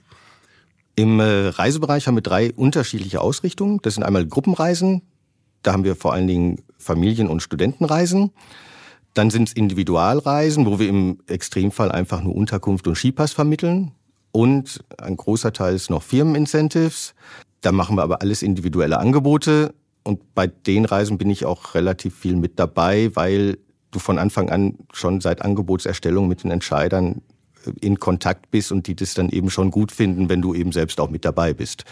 Im 0.95 1.19
äh, 1.19 1.50
Reisebereich 1.50 2.07
haben 2.07 2.15
wir 2.15 2.24
drei 2.24 2.51
unterschiedliche 2.54 3.21
Ausrichtungen. 3.21 3.80
Das 3.83 3.94
sind 3.94 4.04
einmal 4.04 4.25
Gruppenreisen, 4.25 5.04
da 5.62 5.74
haben 5.74 5.83
wir 5.83 5.95
vor 5.95 6.13
allen 6.13 6.27
Dingen 6.27 6.63
Familien- 6.80 7.27
und 7.27 7.42
Studentenreisen. 7.42 8.31
Dann 9.18 9.31
sind 9.31 9.50
es 9.50 9.54
Individualreisen, 9.54 10.68
wo 10.68 10.78
wir 10.78 10.88
im 10.88 11.18
Extremfall 11.25 11.92
einfach 11.92 12.21
nur 12.21 12.36
Unterkunft 12.36 12.88
und 12.88 12.95
Skipass 12.95 13.33
vermitteln. 13.33 13.94
Und 14.31 14.83
ein 15.00 15.18
großer 15.18 15.52
Teil 15.54 15.74
ist 15.74 15.90
noch 15.90 16.04
Firmenincentives. 16.04 17.16
Da 17.62 17.71
machen 17.71 17.97
wir 17.97 18.04
aber 18.04 18.21
alles 18.21 18.44
individuelle 18.44 19.00
Angebote. 19.00 19.74
Und 20.04 20.36
bei 20.36 20.45
den 20.45 20.86
Reisen 20.86 21.18
bin 21.18 21.31
ich 21.31 21.45
auch 21.45 21.74
relativ 21.74 22.16
viel 22.16 22.36
mit 22.36 22.59
dabei, 22.59 23.09
weil 23.16 23.57
du 23.90 23.97
von 23.97 24.19
Anfang 24.19 24.52
an 24.52 24.78
schon 24.94 25.19
seit 25.19 25.42
Angebotserstellung 25.42 26.28
mit 26.28 26.44
den 26.44 26.52
Entscheidern 26.52 27.24
in 27.81 28.00
Kontakt 28.00 28.52
bist 28.52 28.71
und 28.71 28.86
die 28.86 28.95
das 28.95 29.16
dann 29.16 29.30
eben 29.30 29.50
schon 29.50 29.71
gut 29.71 29.92
finden, 29.92 30.30
wenn 30.30 30.44
du 30.44 30.54
eben 30.54 30.71
selbst 30.71 31.00
auch 31.00 31.09
mit 31.09 31.26
dabei 31.26 31.56
bist 31.56 31.86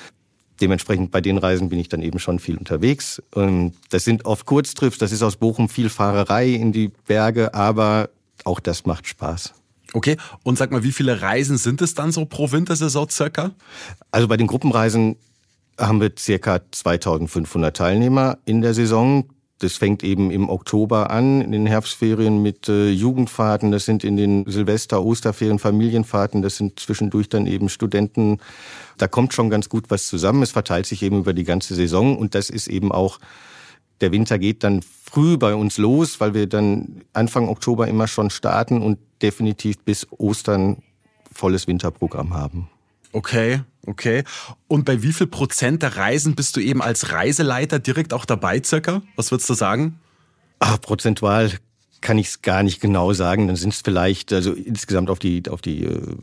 dementsprechend 0.62 1.12
bei 1.12 1.22
den 1.22 1.38
Reisen 1.38 1.70
bin 1.70 1.80
ich 1.80 1.90
dann 1.90 2.02
eben 2.02 2.20
schon 2.20 2.40
viel 2.40 2.58
unterwegs. 2.58 3.22
Ähm, 3.36 3.74
das 3.90 4.04
sind 4.04 4.26
oft 4.26 4.46
Kurztrips, 4.46 4.98
das 4.98 5.12
ist 5.12 5.24
aus 5.24 5.36
Bochum 5.36 5.70
viel 5.70 5.90
Fahrerei 5.90 6.50
in 6.50 6.72
die 6.72 6.92
Berge, 7.08 7.54
aber 7.54 8.10
auch 8.44 8.60
das 8.60 8.86
macht 8.86 9.08
Spaß. 9.08 9.54
Okay, 9.94 10.18
und 10.44 10.58
sag 10.58 10.72
mal, 10.72 10.84
wie 10.84 10.92
viele 10.92 11.22
Reisen 11.22 11.58
sind 11.58 11.82
es 11.82 11.94
dann 11.94 12.12
so 12.12 12.26
pro 12.26 12.52
Wintersaison 12.52 13.10
circa? 13.10 13.52
Also 14.12 14.28
bei 14.28 14.36
den 14.36 14.48
Gruppenreisen 14.48 15.16
haben 15.80 16.02
wir 16.02 16.12
circa 16.18 16.60
2500 16.72 17.76
Teilnehmer 17.76 18.38
in 18.46 18.62
der 18.62 18.74
Saison. 18.74 19.26
Das 19.60 19.78
fängt 19.78 20.04
eben 20.04 20.32
im 20.32 20.50
Oktober 20.50 21.12
an, 21.12 21.42
in 21.42 21.54
den 21.54 21.66
Herbstferien 21.66 22.42
mit 22.42 22.68
äh, 22.68 22.90
Jugendfahrten, 22.90 23.72
das 23.72 23.86
sind 23.86 24.04
in 24.04 24.18
den 24.18 24.44
Silvester-, 24.50 25.04
Osterferien 25.04 25.60
Familienfahrten, 25.60 26.42
das 26.42 26.58
sind 26.58 26.78
zwischendurch 26.80 27.30
dann 27.30 27.48
eben 27.48 27.70
Studenten. 27.70 28.40
Da 28.98 29.08
kommt 29.08 29.34
schon 29.34 29.50
ganz 29.50 29.70
gut 29.70 29.86
was 29.90 30.08
zusammen. 30.08 30.44
Es 30.44 30.52
verteilt 30.52 30.86
sich 30.88 31.04
eben 31.04 31.20
über 31.20 31.34
die 31.34 31.46
ganze 31.46 31.74
Saison 31.74 32.18
und 32.18 32.36
das 32.36 32.50
ist 32.50 32.68
eben 32.68 32.92
auch, 32.92 33.20
der 34.02 34.12
Winter 34.12 34.38
geht 34.40 34.66
dann 34.66 34.82
früh 34.82 35.38
bei 35.38 35.56
uns 35.56 35.78
los, 35.78 36.20
weil 36.20 36.34
wir 36.34 36.48
dann 36.48 37.04
Anfang 37.14 37.48
Oktober 37.48 37.88
immer 37.88 38.08
schon 38.08 38.30
starten 38.30 38.82
und 38.82 39.00
definitiv 39.22 39.80
bis 39.80 40.06
Ostern 40.12 40.84
volles 41.32 41.68
Winterprogramm 41.68 42.34
haben. 42.34 42.70
Okay, 43.16 43.62
okay. 43.86 44.26
Und 44.68 44.84
bei 44.84 45.02
wie 45.02 45.14
viel 45.14 45.28
Prozent 45.28 45.82
der 45.84 45.96
Reisen 45.96 46.36
bist 46.36 46.58
du 46.58 46.60
eben 46.60 46.82
als 46.82 47.14
Reiseleiter 47.14 47.80
direkt 47.80 48.12
auch 48.12 48.26
dabei, 48.26 48.62
circa? 48.62 49.04
Was 49.16 49.32
würdest 49.32 49.50
du 49.50 49.54
sagen? 49.54 50.02
Ach, 50.60 50.82
prozentual 50.82 51.54
kann 52.02 52.18
ich 52.18 52.28
es 52.28 52.42
gar 52.42 52.62
nicht 52.62 52.82
genau 52.82 53.14
sagen. 53.14 53.48
Dann 53.48 53.56
sind 53.56 53.74
es 53.74 53.82
vielleicht, 53.82 54.34
also 54.34 54.52
insgesamt 54.52 55.10
auf 55.10 55.20
die, 55.20 55.44
auf 55.50 55.62
die 55.62 55.86
äh, 55.86 56.18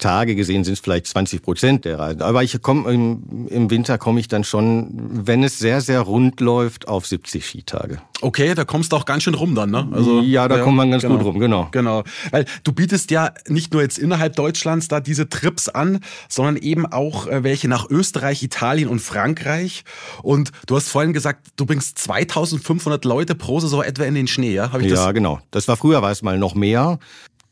Tage 0.00 0.34
gesehen 0.34 0.64
sind 0.64 0.74
es 0.74 0.80
vielleicht 0.80 1.06
20 1.06 1.42
Prozent 1.42 1.84
der 1.84 1.98
Reisen. 1.98 2.22
Aber 2.22 2.42
ich 2.42 2.60
komme 2.62 2.92
im, 2.92 3.46
im 3.48 3.70
Winter 3.70 3.98
komme 3.98 4.20
ich 4.20 4.28
dann 4.28 4.44
schon, 4.44 4.88
wenn 5.26 5.44
es 5.44 5.58
sehr, 5.58 5.80
sehr 5.80 6.00
rund 6.00 6.40
läuft, 6.40 6.88
auf 6.88 7.06
70 7.06 7.44
Skitage. 7.46 7.98
Okay, 8.22 8.54
da 8.54 8.64
kommst 8.64 8.92
du 8.92 8.96
auch 8.96 9.04
ganz 9.04 9.22
schön 9.22 9.34
rum 9.34 9.54
dann, 9.54 9.70
ne? 9.70 9.88
Also, 9.92 10.20
ja, 10.20 10.46
da 10.48 10.58
ja, 10.58 10.64
kommt 10.64 10.76
man 10.76 10.90
ganz 10.90 11.02
genau, 11.02 11.16
gut 11.16 11.26
rum, 11.26 11.38
genau. 11.38 11.68
Genau. 11.70 12.02
Weil 12.30 12.44
du 12.64 12.72
bietest 12.72 13.10
ja 13.10 13.32
nicht 13.48 13.72
nur 13.72 13.82
jetzt 13.82 13.98
innerhalb 13.98 14.36
Deutschlands 14.36 14.88
da 14.88 15.00
diese 15.00 15.28
Trips 15.28 15.68
an, 15.68 16.00
sondern 16.28 16.56
eben 16.56 16.86
auch 16.86 17.26
äh, 17.26 17.44
welche 17.44 17.68
nach 17.68 17.88
Österreich, 17.88 18.42
Italien 18.42 18.88
und 18.88 19.00
Frankreich. 19.00 19.84
Und 20.22 20.50
du 20.66 20.76
hast 20.76 20.88
vorhin 20.88 21.12
gesagt, 21.12 21.48
du 21.56 21.64
bringst 21.64 21.98
2500 21.98 23.04
Leute 23.04 23.34
pro 23.34 23.60
Saison 23.60 23.82
etwa 23.82 24.04
in 24.04 24.14
den 24.14 24.26
Schnee, 24.26 24.52
ja? 24.52 24.70
ja, 24.80 25.12
genau. 25.12 25.40
Das 25.50 25.68
war 25.68 25.76
früher, 25.76 26.02
war 26.02 26.10
es 26.10 26.22
mal 26.22 26.38
noch 26.38 26.54
mehr. 26.54 26.98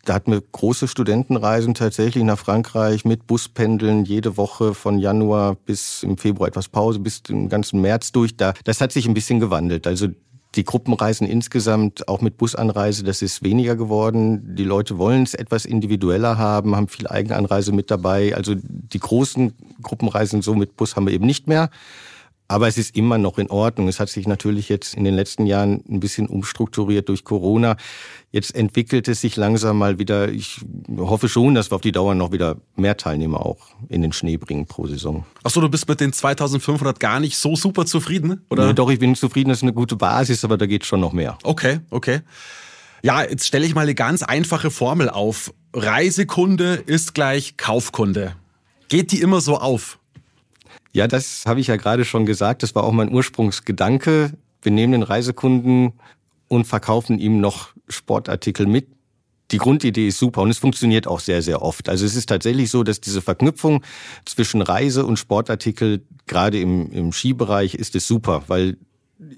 Da 0.04 0.14
hatten 0.14 0.32
wir 0.32 0.40
große 0.40 0.88
Studentenreisen 0.88 1.74
tatsächlich 1.74 2.24
nach 2.24 2.38
Frankreich 2.38 3.04
mit 3.04 3.26
Buspendeln 3.26 4.04
jede 4.04 4.36
Woche 4.36 4.72
von 4.74 4.98
Januar 4.98 5.54
bis 5.54 6.02
im 6.02 6.16
Februar 6.16 6.48
etwas 6.48 6.68
Pause, 6.68 6.98
bis 6.98 7.22
den 7.22 7.48
ganzen 7.48 7.80
März 7.80 8.12
durch. 8.12 8.36
Da, 8.36 8.54
das 8.64 8.80
hat 8.80 8.92
sich 8.92 9.06
ein 9.06 9.14
bisschen 9.14 9.40
gewandelt. 9.40 9.86
Also 9.86 10.08
die 10.54 10.64
Gruppenreisen 10.64 11.26
insgesamt, 11.26 12.08
auch 12.08 12.20
mit 12.22 12.38
Busanreise, 12.38 13.04
das 13.04 13.20
ist 13.20 13.42
weniger 13.42 13.76
geworden. 13.76 14.56
Die 14.56 14.64
Leute 14.64 14.98
wollen 14.98 15.22
es 15.22 15.34
etwas 15.34 15.66
individueller 15.66 16.38
haben, 16.38 16.74
haben 16.74 16.88
viel 16.88 17.06
Eigenanreise 17.06 17.72
mit 17.72 17.90
dabei. 17.90 18.34
Also 18.34 18.54
die 18.56 18.98
großen 18.98 19.52
Gruppenreisen 19.82 20.40
so 20.42 20.54
mit 20.54 20.76
Bus 20.76 20.96
haben 20.96 21.06
wir 21.06 21.12
eben 21.12 21.26
nicht 21.26 21.48
mehr. 21.48 21.70
Aber 22.50 22.66
es 22.66 22.78
ist 22.78 22.96
immer 22.96 23.18
noch 23.18 23.36
in 23.36 23.50
Ordnung. 23.50 23.88
Es 23.88 24.00
hat 24.00 24.08
sich 24.08 24.26
natürlich 24.26 24.70
jetzt 24.70 24.94
in 24.94 25.04
den 25.04 25.14
letzten 25.14 25.44
Jahren 25.44 25.84
ein 25.86 26.00
bisschen 26.00 26.26
umstrukturiert 26.26 27.10
durch 27.10 27.22
Corona. 27.22 27.76
Jetzt 28.32 28.54
entwickelt 28.54 29.06
es 29.06 29.20
sich 29.20 29.36
langsam 29.36 29.76
mal 29.76 29.98
wieder. 29.98 30.30
Ich 30.30 30.62
hoffe 30.96 31.28
schon, 31.28 31.54
dass 31.54 31.70
wir 31.70 31.76
auf 31.76 31.82
die 31.82 31.92
Dauer 31.92 32.14
noch 32.14 32.32
wieder 32.32 32.56
mehr 32.74 32.96
Teilnehmer 32.96 33.44
auch 33.44 33.68
in 33.90 34.00
den 34.00 34.12
Schnee 34.12 34.38
bringen 34.38 34.64
pro 34.64 34.86
Saison. 34.86 35.26
Ach 35.44 35.50
so, 35.50 35.60
du 35.60 35.68
bist 35.68 35.88
mit 35.88 36.00
den 36.00 36.14
2500 36.14 36.98
gar 36.98 37.20
nicht 37.20 37.36
so 37.36 37.54
super 37.54 37.84
zufrieden, 37.84 38.40
oder? 38.48 38.68
Nee, 38.68 38.72
doch, 38.72 38.88
ich 38.90 38.98
bin 38.98 39.14
zufrieden. 39.14 39.50
Das 39.50 39.58
ist 39.58 39.64
eine 39.64 39.74
gute 39.74 39.96
Basis, 39.96 40.42
aber 40.42 40.56
da 40.56 40.64
geht 40.64 40.86
schon 40.86 41.00
noch 41.00 41.12
mehr. 41.12 41.36
Okay, 41.42 41.80
okay. 41.90 42.22
Ja, 43.02 43.22
jetzt 43.22 43.46
stelle 43.46 43.66
ich 43.66 43.74
mal 43.74 43.82
eine 43.82 43.94
ganz 43.94 44.22
einfache 44.22 44.70
Formel 44.70 45.10
auf. 45.10 45.52
Reisekunde 45.74 46.82
ist 46.86 47.14
gleich 47.14 47.58
Kaufkunde. 47.58 48.34
Geht 48.88 49.12
die 49.12 49.20
immer 49.20 49.42
so 49.42 49.58
auf? 49.58 49.98
Ja, 50.98 51.06
das 51.06 51.44
habe 51.46 51.60
ich 51.60 51.68
ja 51.68 51.76
gerade 51.76 52.04
schon 52.04 52.26
gesagt. 52.26 52.64
Das 52.64 52.74
war 52.74 52.82
auch 52.82 52.90
mein 52.90 53.12
Ursprungsgedanke. 53.12 54.32
Wir 54.62 54.72
nehmen 54.72 54.90
den 54.94 55.04
Reisekunden 55.04 55.92
und 56.48 56.66
verkaufen 56.66 57.20
ihm 57.20 57.38
noch 57.40 57.68
Sportartikel 57.88 58.66
mit. 58.66 58.88
Die 59.52 59.58
Grundidee 59.58 60.08
ist 60.08 60.18
super 60.18 60.42
und 60.42 60.50
es 60.50 60.58
funktioniert 60.58 61.06
auch 61.06 61.20
sehr, 61.20 61.40
sehr 61.40 61.62
oft. 61.62 61.88
Also 61.88 62.04
es 62.04 62.16
ist 62.16 62.28
tatsächlich 62.28 62.72
so, 62.72 62.82
dass 62.82 63.00
diese 63.00 63.22
Verknüpfung 63.22 63.84
zwischen 64.24 64.60
Reise 64.60 65.06
und 65.06 65.20
Sportartikel, 65.20 66.02
gerade 66.26 66.60
im, 66.60 66.90
im 66.90 67.12
Skibereich, 67.12 67.76
ist 67.76 67.94
es 67.94 68.08
super, 68.08 68.42
weil 68.48 68.76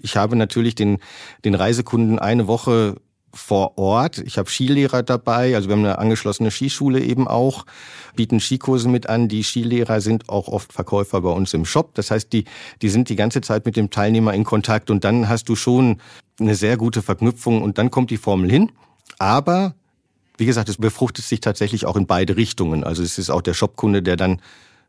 ich 0.00 0.17
habe 0.17 0.37
natürlich 0.37 0.76
den, 0.76 0.97
den 1.45 1.55
Reisekunden 1.55 2.19
eine 2.19 2.47
Woche 2.47 2.97
vor 3.32 3.78
Ort. 3.78 4.18
Ich 4.18 4.38
habe 4.38 4.50
Skilehrer 4.50 5.02
dabei, 5.02 5.54
also 5.54 5.68
wir 5.68 5.76
haben 5.76 5.84
eine 5.84 5.99
angeschlossene 5.99 6.50
Skischule 6.50 7.00
eben 7.00 7.28
auch, 7.28 7.64
bieten 8.16 8.40
Skikurse 8.40 8.88
mit 8.88 9.08
an. 9.08 9.28
Die 9.28 9.42
Skilehrer 9.42 10.00
sind 10.00 10.28
auch 10.28 10.49
oft 10.49 10.72
Verkäufer 10.72 11.20
bei 11.20 11.30
uns 11.30 11.54
im 11.54 11.64
Shop. 11.64 11.94
Das 11.94 12.10
heißt, 12.10 12.32
die, 12.32 12.44
die 12.82 12.88
sind 12.88 13.08
die 13.08 13.16
ganze 13.16 13.40
Zeit 13.40 13.66
mit 13.66 13.76
dem 13.76 13.90
Teilnehmer 13.90 14.34
in 14.34 14.44
Kontakt 14.44 14.90
und 14.90 15.04
dann 15.04 15.28
hast 15.28 15.49
du 15.49 15.56
schon 15.56 16.00
eine 16.38 16.54
sehr 16.54 16.76
gute 16.76 17.02
Verknüpfung 17.02 17.62
und 17.62 17.78
dann 17.78 17.90
kommt 17.90 18.10
die 18.10 18.16
Formel 18.16 18.50
hin. 18.50 18.72
Aber 19.18 19.75
wie 20.37 20.46
gesagt, 20.46 20.68
es 20.68 20.78
befruchtet 20.78 21.25
sich 21.25 21.40
tatsächlich 21.40 21.87
auch 21.87 21.96
in 21.96 22.06
beide 22.06 22.37
Richtungen. 22.37 22.82
Also 22.82 23.02
es 23.02 23.18
ist 23.18 23.30
auch 23.30 23.42
der 23.42 23.54
Shopkunde, 23.54 24.02
der 24.02 24.16
dann 24.16 24.40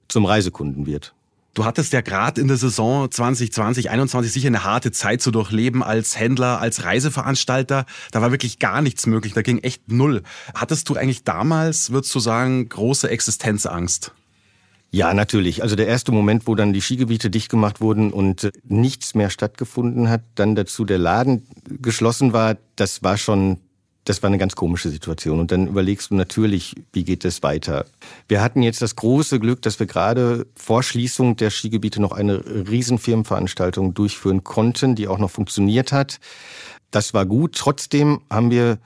zum 0.07 0.25
Reisekunden 0.25 0.85
wird. 0.85 1.13
Du 1.53 1.65
hattest 1.65 1.91
ja 1.91 1.99
gerade 1.99 2.39
in 2.39 2.47
der 2.47 2.55
Saison 2.55 3.11
2020, 3.11 3.51
2021 3.83 4.31
sicher 4.31 4.47
eine 4.47 4.63
harte 4.63 4.91
Zeit 4.91 5.21
zu 5.21 5.31
durchleben 5.31 5.83
als 5.83 6.17
Händler, 6.17 6.61
als 6.61 6.85
Reiseveranstalter. 6.85 7.85
Da 8.11 8.21
war 8.21 8.31
wirklich 8.31 8.59
gar 8.59 8.81
nichts 8.81 9.05
möglich, 9.05 9.33
da 9.33 9.41
ging 9.41 9.59
echt 9.59 9.91
null. 9.91 10.23
Hattest 10.55 10.87
du 10.87 10.95
eigentlich 10.95 11.25
damals, 11.25 11.91
würdest 11.91 12.15
du 12.15 12.19
sagen, 12.19 12.69
große 12.69 13.09
Existenzangst? 13.09 14.13
Ja, 14.91 15.13
natürlich. 15.13 15.61
Also 15.63 15.75
der 15.75 15.87
erste 15.87 16.11
Moment, 16.11 16.47
wo 16.47 16.55
dann 16.55 16.73
die 16.73 16.81
Skigebiete 16.81 17.29
dicht 17.29 17.49
gemacht 17.49 17.81
wurden 17.81 18.11
und 18.11 18.51
nichts 18.63 19.15
mehr 19.15 19.29
stattgefunden 19.29 20.09
hat, 20.09 20.23
dann 20.35 20.55
dazu 20.55 20.85
der 20.85 20.97
Laden 20.97 21.47
geschlossen 21.81 22.33
war, 22.33 22.57
das 22.75 23.01
war 23.03 23.17
schon 23.17 23.59
das 24.05 24.23
war 24.23 24.27
eine 24.27 24.37
ganz 24.37 24.55
komische 24.55 24.89
Situation. 24.89 25.39
Und 25.39 25.51
dann 25.51 25.67
überlegst 25.67 26.11
du 26.11 26.15
natürlich, 26.15 26.75
wie 26.91 27.03
geht 27.03 27.23
es 27.23 27.43
weiter. 27.43 27.85
Wir 28.27 28.41
hatten 28.41 28.63
jetzt 28.63 28.81
das 28.81 28.95
große 28.95 29.39
Glück, 29.39 29.61
dass 29.61 29.79
wir 29.79 29.85
gerade 29.85 30.47
vor 30.55 30.81
Schließung 30.81 31.35
der 31.35 31.51
Skigebiete 31.51 32.01
noch 32.01 32.11
eine 32.11 32.43
Riesenfirmenveranstaltung 32.45 33.93
durchführen 33.93 34.43
konnten, 34.43 34.95
die 34.95 35.07
auch 35.07 35.19
noch 35.19 35.31
funktioniert 35.31 35.91
hat. 35.91 36.19
Das 36.89 37.13
war 37.13 37.25
gut. 37.25 37.55
Trotzdem 37.55 38.21
haben 38.29 38.49
wir 38.49 38.79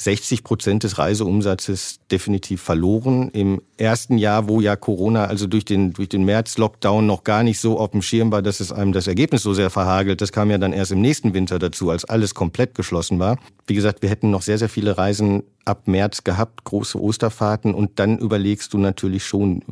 60 0.00 0.44
Prozent 0.44 0.82
des 0.82 0.96
Reiseumsatzes 0.96 2.00
definitiv 2.10 2.62
verloren. 2.62 3.28
Im 3.32 3.60
ersten 3.76 4.16
Jahr, 4.16 4.48
wo 4.48 4.62
ja 4.62 4.74
Corona 4.74 5.26
also 5.26 5.46
durch 5.46 5.66
den, 5.66 5.92
durch 5.92 6.08
den 6.08 6.24
März-Lockdown 6.24 7.04
noch 7.04 7.22
gar 7.22 7.42
nicht 7.42 7.60
so 7.60 7.78
auf 7.78 7.90
dem 7.90 8.00
Schirm 8.00 8.32
war, 8.32 8.40
dass 8.40 8.60
es 8.60 8.72
einem 8.72 8.92
das 8.92 9.06
Ergebnis 9.06 9.42
so 9.42 9.52
sehr 9.52 9.68
verhagelt, 9.68 10.22
das 10.22 10.32
kam 10.32 10.50
ja 10.50 10.56
dann 10.56 10.72
erst 10.72 10.92
im 10.92 11.02
nächsten 11.02 11.34
Winter 11.34 11.58
dazu, 11.58 11.90
als 11.90 12.06
alles 12.06 12.34
komplett 12.34 12.74
geschlossen 12.74 13.18
war. 13.18 13.36
Wie 13.66 13.74
gesagt, 13.74 14.00
wir 14.00 14.08
hätten 14.08 14.30
noch 14.30 14.40
sehr, 14.40 14.56
sehr 14.56 14.70
viele 14.70 14.96
Reisen 14.96 15.42
ab 15.66 15.86
März 15.86 16.24
gehabt, 16.24 16.64
große 16.64 16.98
Osterfahrten 16.98 17.74
und 17.74 17.98
dann 17.98 18.16
überlegst 18.16 18.72
du 18.72 18.78
natürlich 18.78 19.26
schon, 19.26 19.62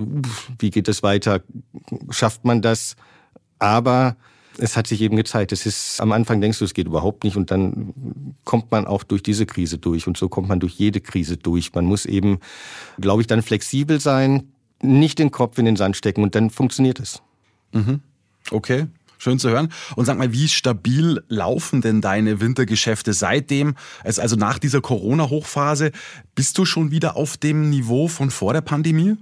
wie 0.58 0.68
geht 0.68 0.88
es 0.88 1.02
weiter? 1.02 1.40
Schafft 2.10 2.44
man 2.44 2.60
das? 2.60 2.96
Aber 3.58 4.16
es 4.58 4.76
hat 4.76 4.86
sich 4.86 5.00
eben 5.00 5.16
gezeigt, 5.16 5.52
es 5.52 5.66
ist, 5.66 6.00
am 6.00 6.12
Anfang 6.12 6.40
denkst 6.40 6.58
du, 6.58 6.64
es 6.64 6.74
geht 6.74 6.86
überhaupt 6.86 7.24
nicht 7.24 7.36
und 7.36 7.50
dann 7.50 7.94
kommt 8.44 8.70
man 8.70 8.86
auch 8.86 9.02
durch 9.04 9.22
diese 9.22 9.46
Krise 9.46 9.78
durch 9.78 10.06
und 10.06 10.16
so 10.16 10.28
kommt 10.28 10.48
man 10.48 10.60
durch 10.60 10.74
jede 10.74 11.00
Krise 11.00 11.36
durch. 11.36 11.74
Man 11.74 11.86
muss 11.86 12.04
eben, 12.06 12.38
glaube 13.00 13.22
ich, 13.22 13.26
dann 13.26 13.42
flexibel 13.42 14.00
sein, 14.00 14.48
nicht 14.82 15.18
den 15.18 15.30
Kopf 15.30 15.58
in 15.58 15.64
den 15.64 15.76
Sand 15.76 15.96
stecken 15.96 16.22
und 16.22 16.34
dann 16.34 16.50
funktioniert 16.50 17.00
es. 17.00 17.22
Mhm. 17.72 18.00
Okay. 18.50 18.86
Schön 19.20 19.40
zu 19.40 19.50
hören. 19.50 19.72
Und 19.96 20.04
sag 20.04 20.16
mal, 20.16 20.32
wie 20.32 20.46
stabil 20.46 21.24
laufen 21.26 21.80
denn 21.80 22.00
deine 22.00 22.40
Wintergeschäfte 22.40 23.12
seitdem? 23.12 23.74
Also 24.04 24.36
nach 24.36 24.60
dieser 24.60 24.80
Corona-Hochphase, 24.80 25.90
bist 26.36 26.56
du 26.56 26.64
schon 26.64 26.92
wieder 26.92 27.16
auf 27.16 27.36
dem 27.36 27.68
Niveau 27.68 28.06
von 28.06 28.30
vor 28.30 28.52
der 28.52 28.60
Pandemie? 28.60 29.16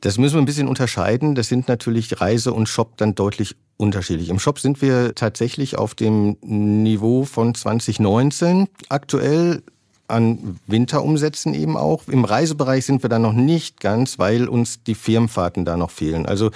Das 0.00 0.18
müssen 0.18 0.34
wir 0.34 0.42
ein 0.42 0.46
bisschen 0.46 0.66
unterscheiden. 0.66 1.36
Das 1.36 1.46
sind 1.46 1.68
natürlich 1.68 2.20
Reise 2.20 2.52
und 2.52 2.68
Shop 2.68 2.96
dann 2.96 3.14
deutlich 3.14 3.54
unterschiedlich. 3.76 4.28
Im 4.28 4.38
Shop 4.38 4.58
sind 4.58 4.80
wir 4.82 5.14
tatsächlich 5.14 5.76
auf 5.76 5.94
dem 5.94 6.36
Niveau 6.40 7.24
von 7.24 7.54
2019 7.54 8.68
aktuell 8.88 9.62
an 10.08 10.60
Winterumsätzen 10.66 11.54
eben 11.54 11.76
auch. 11.76 12.06
Im 12.08 12.24
Reisebereich 12.24 12.86
sind 12.86 13.02
wir 13.02 13.10
da 13.10 13.18
noch 13.18 13.32
nicht 13.32 13.80
ganz, 13.80 14.18
weil 14.18 14.48
uns 14.48 14.82
die 14.84 14.94
Firmenfahrten 14.94 15.64
da 15.64 15.76
noch 15.76 15.90
fehlen. 15.90 16.26
Also 16.26 16.50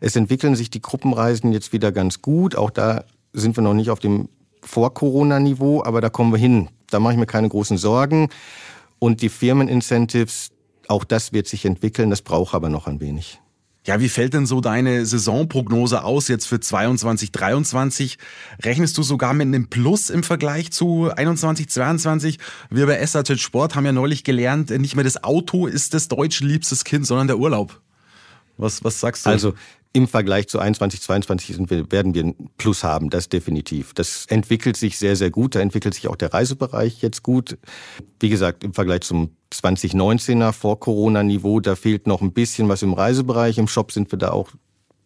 es 0.00 0.16
entwickeln 0.16 0.56
sich 0.56 0.70
die 0.70 0.82
Gruppenreisen 0.82 1.52
jetzt 1.52 1.72
wieder 1.72 1.92
ganz 1.92 2.22
gut. 2.22 2.56
Auch 2.56 2.70
da 2.70 3.04
sind 3.32 3.56
wir 3.56 3.62
noch 3.62 3.74
nicht 3.74 3.90
auf 3.90 4.00
dem 4.00 4.28
Vor-Corona-Niveau, 4.62 5.82
aber 5.84 6.00
da 6.00 6.10
kommen 6.10 6.32
wir 6.32 6.38
hin. 6.38 6.68
Da 6.90 6.98
mache 6.98 7.12
ich 7.12 7.18
mir 7.18 7.26
keine 7.26 7.48
großen 7.48 7.78
Sorgen. 7.78 8.30
Und 8.98 9.22
die 9.22 9.28
Firmenincentives, 9.28 10.50
auch 10.88 11.04
das 11.04 11.32
wird 11.32 11.46
sich 11.46 11.64
entwickeln. 11.64 12.10
Das 12.10 12.22
braucht 12.22 12.54
aber 12.54 12.68
noch 12.68 12.86
ein 12.88 13.00
wenig. 13.00 13.38
Ja, 13.88 14.00
wie 14.00 14.10
fällt 14.10 14.34
denn 14.34 14.44
so 14.44 14.60
deine 14.60 15.06
Saisonprognose 15.06 16.04
aus 16.04 16.28
jetzt 16.28 16.44
für 16.44 16.60
22, 16.60 17.32
23? 17.32 18.18
Rechnest 18.62 18.98
du 18.98 19.02
sogar 19.02 19.32
mit 19.32 19.46
einem 19.46 19.70
Plus 19.70 20.10
im 20.10 20.22
Vergleich 20.22 20.70
zu 20.72 21.10
21, 21.10 21.70
22? 21.70 22.38
Wir 22.68 22.84
bei 22.84 23.06
SAZ 23.06 23.40
Sport 23.40 23.76
haben 23.76 23.86
ja 23.86 23.92
neulich 23.92 24.24
gelernt, 24.24 24.68
nicht 24.68 24.94
mehr 24.94 25.04
das 25.04 25.24
Auto 25.24 25.66
ist 25.66 25.94
das 25.94 26.08
deutsche 26.08 26.44
liebstes 26.44 26.84
Kind, 26.84 27.06
sondern 27.06 27.28
der 27.28 27.38
Urlaub. 27.38 27.80
Was, 28.58 28.84
was 28.84 29.00
sagst 29.00 29.24
du? 29.24 29.30
Also 29.30 29.54
im 29.92 30.06
Vergleich 30.06 30.48
zu 30.48 30.58
21, 30.58 31.00
22 31.00 31.56
sind 31.56 31.70
wir, 31.70 31.90
werden 31.90 32.14
wir 32.14 32.24
ein 32.24 32.50
Plus 32.58 32.84
haben, 32.84 33.10
das 33.10 33.28
definitiv. 33.28 33.94
Das 33.94 34.26
entwickelt 34.26 34.76
sich 34.76 34.98
sehr, 34.98 35.16
sehr 35.16 35.30
gut. 35.30 35.54
Da 35.54 35.60
entwickelt 35.60 35.94
sich 35.94 36.08
auch 36.08 36.16
der 36.16 36.32
Reisebereich 36.32 37.00
jetzt 37.02 37.22
gut. 37.22 37.58
Wie 38.20 38.28
gesagt, 38.28 38.64
im 38.64 38.74
Vergleich 38.74 39.00
zum 39.02 39.30
2019er 39.52 40.52
Vor-Corona-Niveau, 40.52 41.60
da 41.60 41.74
fehlt 41.74 42.06
noch 42.06 42.20
ein 42.20 42.32
bisschen 42.32 42.68
was 42.68 42.82
im 42.82 42.92
Reisebereich. 42.92 43.58
Im 43.58 43.68
Shop 43.68 43.92
sind 43.92 44.12
wir 44.12 44.18
da 44.18 44.30
auch 44.30 44.50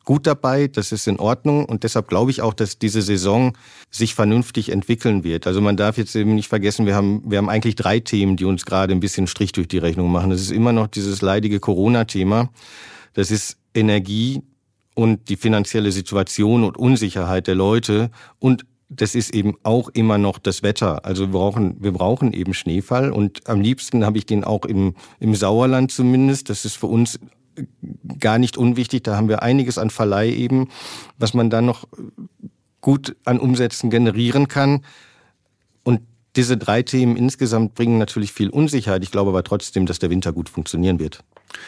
gut 0.05 0.27
dabei, 0.27 0.67
das 0.67 0.93
ist 0.93 1.07
in 1.07 1.19
Ordnung 1.19 1.65
und 1.65 1.85
deshalb 1.85 2.09
glaube 2.09 2.31
ich 2.31 2.43
auch, 2.43 2.55
dass 2.55 2.79
diese 2.79 3.03
Saison 3.03 3.57
sich 3.91 4.15
vernünftig 4.15 4.71
entwickeln 4.71 5.23
wird. 5.25 5.47
Also 5.47 5.61
man 5.61 5.77
darf 5.77 5.97
jetzt 5.97 6.15
eben 6.17 6.35
nicht 6.35 6.49
vergessen, 6.49 6.87
wir 6.87 6.95
haben, 6.95 7.23
wir 7.31 7.39
haben 7.39 7.49
eigentlich 7.49 7.77
drei 7.77 8.01
Themen, 8.01 8.37
die 8.37 8.45
uns 8.45 8.65
gerade 8.65 8.93
ein 8.93 9.01
bisschen 9.01 9.27
Strich 9.27 9.53
durch 9.53 9.69
die 9.69 9.79
Rechnung 9.79 10.11
machen. 10.11 10.31
Das 10.31 10.41
ist 10.41 10.51
immer 10.51 10.73
noch 10.73 10.89
dieses 10.89 11.23
leidige 11.23 11.61
Corona-Thema. 11.61 12.51
Das 13.15 13.31
ist 13.31 13.59
Energie, 13.75 14.43
und 14.95 15.29
die 15.29 15.37
finanzielle 15.37 15.93
Situation 15.93 16.65
und 16.65 16.77
Unsicherheit 16.77 17.47
der 17.47 17.55
Leute 17.55 18.11
und 18.39 18.65
das 18.95 19.15
ist 19.15 19.35
eben 19.35 19.57
auch 19.63 19.89
immer 19.89 20.19
noch 20.19 20.39
das 20.39 20.63
Wetter. 20.63 21.05
Also 21.05 21.29
wir 21.29 21.33
brauchen, 21.33 21.83
wir 21.83 21.93
brauchen 21.93 22.33
eben 22.33 22.53
Schneefall 22.55 23.11
und 23.11 23.49
am 23.49 23.61
liebsten 23.61 24.05
habe 24.05 24.19
ich 24.19 24.27
den 24.27 24.45
auch 24.45 24.65
im, 24.65 24.95
im 25.19 25.35
Sauerland 25.35 25.91
zumindest. 25.91 26.51
Das 26.51 26.65
ist 26.65 26.77
für 26.77 26.87
uns 26.87 27.19
gar 28.19 28.39
nicht 28.39 28.57
unwichtig. 28.57 29.05
Da 29.05 29.17
haben 29.17 29.29
wir 29.29 29.43
einiges 29.43 29.79
an 29.79 29.91
Verleih 29.91 30.31
eben, 30.31 30.69
was 31.19 31.35
man 31.35 31.51
dann 31.51 31.65
noch 31.65 31.89
gut 32.81 33.17
an 33.25 33.39
Umsätzen 33.39 33.91
generieren 33.91 34.49
kann. 34.49 34.85
Und 35.85 36.01
diese 36.37 36.57
drei 36.57 36.83
Themen 36.83 37.17
insgesamt 37.17 37.75
bringen 37.75 37.99
natürlich 37.99 38.33
viel 38.33 38.51
Unsicherheit. 38.51 39.03
Ich 39.03 39.11
glaube 39.11 39.31
aber 39.31 39.45
trotzdem, 39.45 39.87
dass 39.87 39.99
der 39.99 40.11
Winter 40.11 40.33
gut 40.33 40.49
funktionieren 40.49 40.99
wird. 40.99 41.25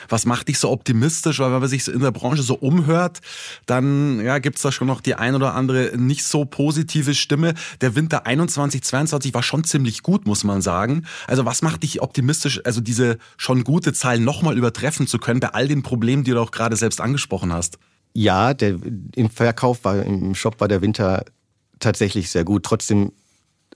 Was 0.08 0.26
macht 0.26 0.48
dich 0.48 0.58
so 0.58 0.70
optimistisch? 0.70 1.38
Weil 1.38 1.52
wenn 1.52 1.60
man 1.60 1.68
sich 1.68 1.88
in 1.88 2.00
der 2.00 2.10
Branche 2.10 2.42
so 2.42 2.54
umhört, 2.54 3.20
dann 3.66 4.20
ja, 4.24 4.38
gibt 4.38 4.56
es 4.56 4.62
da 4.62 4.72
schon 4.72 4.86
noch 4.86 5.00
die 5.00 5.14
ein 5.14 5.34
oder 5.34 5.54
andere 5.54 5.92
nicht 5.96 6.24
so 6.24 6.44
positive 6.44 7.14
Stimme. 7.14 7.54
Der 7.80 7.94
Winter 7.94 8.26
21, 8.26 8.82
22 8.82 9.34
war 9.34 9.42
schon 9.42 9.64
ziemlich 9.64 10.02
gut, 10.02 10.26
muss 10.26 10.44
man 10.44 10.62
sagen. 10.62 11.06
Also 11.26 11.44
was 11.44 11.62
macht 11.62 11.82
dich 11.82 12.02
optimistisch, 12.02 12.60
also 12.64 12.80
diese 12.80 13.18
schon 13.36 13.64
gute 13.64 13.92
Zahl 13.92 14.18
nochmal 14.18 14.56
übertreffen 14.56 15.06
zu 15.06 15.18
können 15.18 15.40
bei 15.40 15.48
all 15.48 15.68
den 15.68 15.82
Problemen, 15.82 16.24
die 16.24 16.32
du 16.32 16.40
auch 16.40 16.50
gerade 16.50 16.76
selbst 16.76 17.00
angesprochen 17.00 17.52
hast? 17.52 17.78
Ja, 18.14 18.54
der, 18.54 18.78
im 19.16 19.30
Verkauf 19.30 19.84
war, 19.84 20.02
im 20.02 20.34
Shop 20.34 20.60
war 20.60 20.68
der 20.68 20.82
Winter 20.82 21.24
tatsächlich 21.80 22.30
sehr 22.30 22.44
gut. 22.44 22.62
Trotzdem 22.64 23.12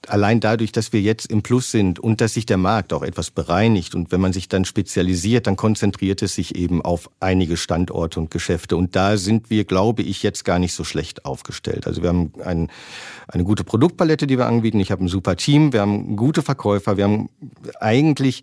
allein 0.07 0.40
dadurch, 0.40 0.73
dass 0.73 0.93
wir 0.93 1.00
jetzt 1.00 1.26
im 1.31 1.43
Plus 1.43 1.71
sind 1.71 1.99
und 1.99 2.21
dass 2.21 2.35
sich 2.35 2.47
der 2.47 2.57
Markt 2.57 2.93
auch 2.93 3.02
etwas 3.02 3.31
bereinigt 3.31 3.95
und 3.95 4.12
wenn 4.12 4.21
man 4.21 4.33
sich 4.33 4.49
dann 4.49 4.64
spezialisiert, 4.64 5.47
dann 5.47 5.57
konzentriert 5.57 6.23
es 6.23 6.35
sich 6.35 6.55
eben 6.55 6.83
auf 6.83 7.11
einige 7.21 7.57
Standorte 7.57 8.21
und 8.21 8.31
Geschäfte. 8.31 8.76
Und 8.76 8.95
da 8.97 9.17
sind 9.17 9.50
wir, 9.50 9.64
glaube 9.64 10.02
ich, 10.02 10.23
jetzt 10.23 10.45
gar 10.45 10.59
nicht 10.59 10.75
so 10.75 10.85
schlecht 10.85 11.25
aufgestellt. 11.25 11.87
Also 11.87 12.02
wir 12.02 12.11
haben 12.11 12.33
ein, 12.45 12.69
eine 13.26 13.45
gute 13.45 13.64
Produktpalette, 13.64 14.26
die 14.26 14.38
wir 14.38 14.47
anbieten. 14.47 14.81
Ich 14.81 14.90
habe 14.90 15.05
ein 15.05 15.09
super 15.09 15.37
Team, 15.37 15.73
wir 15.73 15.81
haben 15.81 16.17
gute 16.17 16.43
Verkäufer, 16.43 16.97
wir 16.97 17.05
haben 17.05 17.28
eigentlich 17.81 18.43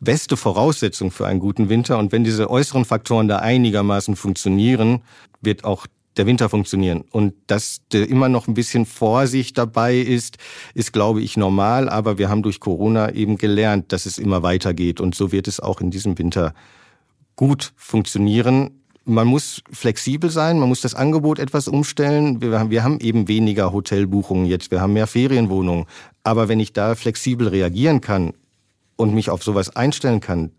beste 0.00 0.36
Voraussetzungen 0.36 1.10
für 1.10 1.26
einen 1.26 1.40
guten 1.40 1.68
Winter. 1.68 1.98
Und 1.98 2.12
wenn 2.12 2.24
diese 2.24 2.50
äußeren 2.50 2.84
Faktoren 2.84 3.28
da 3.28 3.38
einigermaßen 3.38 4.16
funktionieren, 4.16 5.02
wird 5.40 5.64
auch 5.64 5.86
der 6.18 6.26
Winter 6.26 6.48
funktionieren. 6.48 7.04
Und 7.10 7.34
dass 7.46 7.80
immer 7.92 8.28
noch 8.28 8.48
ein 8.48 8.54
bisschen 8.54 8.84
Vorsicht 8.84 9.56
dabei 9.56 9.96
ist, 9.96 10.36
ist, 10.74 10.92
glaube 10.92 11.22
ich, 11.22 11.36
normal. 11.36 11.88
Aber 11.88 12.18
wir 12.18 12.28
haben 12.28 12.42
durch 12.42 12.60
Corona 12.60 13.14
eben 13.14 13.38
gelernt, 13.38 13.92
dass 13.92 14.04
es 14.04 14.18
immer 14.18 14.42
weitergeht. 14.42 15.00
Und 15.00 15.14
so 15.14 15.32
wird 15.32 15.48
es 15.48 15.60
auch 15.60 15.80
in 15.80 15.90
diesem 15.90 16.18
Winter 16.18 16.54
gut 17.36 17.72
funktionieren. 17.76 18.82
Man 19.04 19.26
muss 19.26 19.62
flexibel 19.72 20.28
sein, 20.28 20.58
man 20.58 20.68
muss 20.68 20.82
das 20.82 20.94
Angebot 20.94 21.38
etwas 21.38 21.66
umstellen. 21.66 22.42
Wir 22.42 22.58
haben, 22.58 22.70
wir 22.70 22.84
haben 22.84 23.00
eben 23.00 23.26
weniger 23.26 23.72
Hotelbuchungen 23.72 24.44
jetzt, 24.44 24.70
wir 24.70 24.82
haben 24.82 24.92
mehr 24.92 25.06
Ferienwohnungen. 25.06 25.86
Aber 26.24 26.48
wenn 26.48 26.60
ich 26.60 26.74
da 26.74 26.94
flexibel 26.94 27.48
reagieren 27.48 28.02
kann 28.02 28.34
und 28.96 29.14
mich 29.14 29.30
auf 29.30 29.42
sowas 29.42 29.74
einstellen 29.74 30.20
kann, 30.20 30.50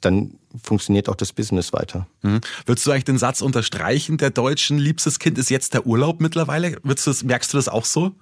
dann 0.00 0.34
funktioniert 0.62 1.08
auch 1.08 1.14
das 1.14 1.32
Business 1.32 1.72
weiter. 1.72 2.06
Mhm. 2.22 2.40
Würdest 2.66 2.86
du 2.86 2.90
eigentlich 2.90 3.04
den 3.04 3.18
Satz 3.18 3.40
unterstreichen, 3.40 4.18
der 4.18 4.30
Deutschen 4.30 4.78
liebstes 4.78 5.18
Kind 5.18 5.38
ist 5.38 5.50
jetzt 5.50 5.74
der 5.74 5.86
Urlaub 5.86 6.20
mittlerweile? 6.20 6.78
Würdest 6.82 7.06
du 7.06 7.10
das, 7.10 7.22
merkst 7.22 7.52
du 7.52 7.58
das 7.58 7.68
auch 7.68 7.84
so? 7.84 8.12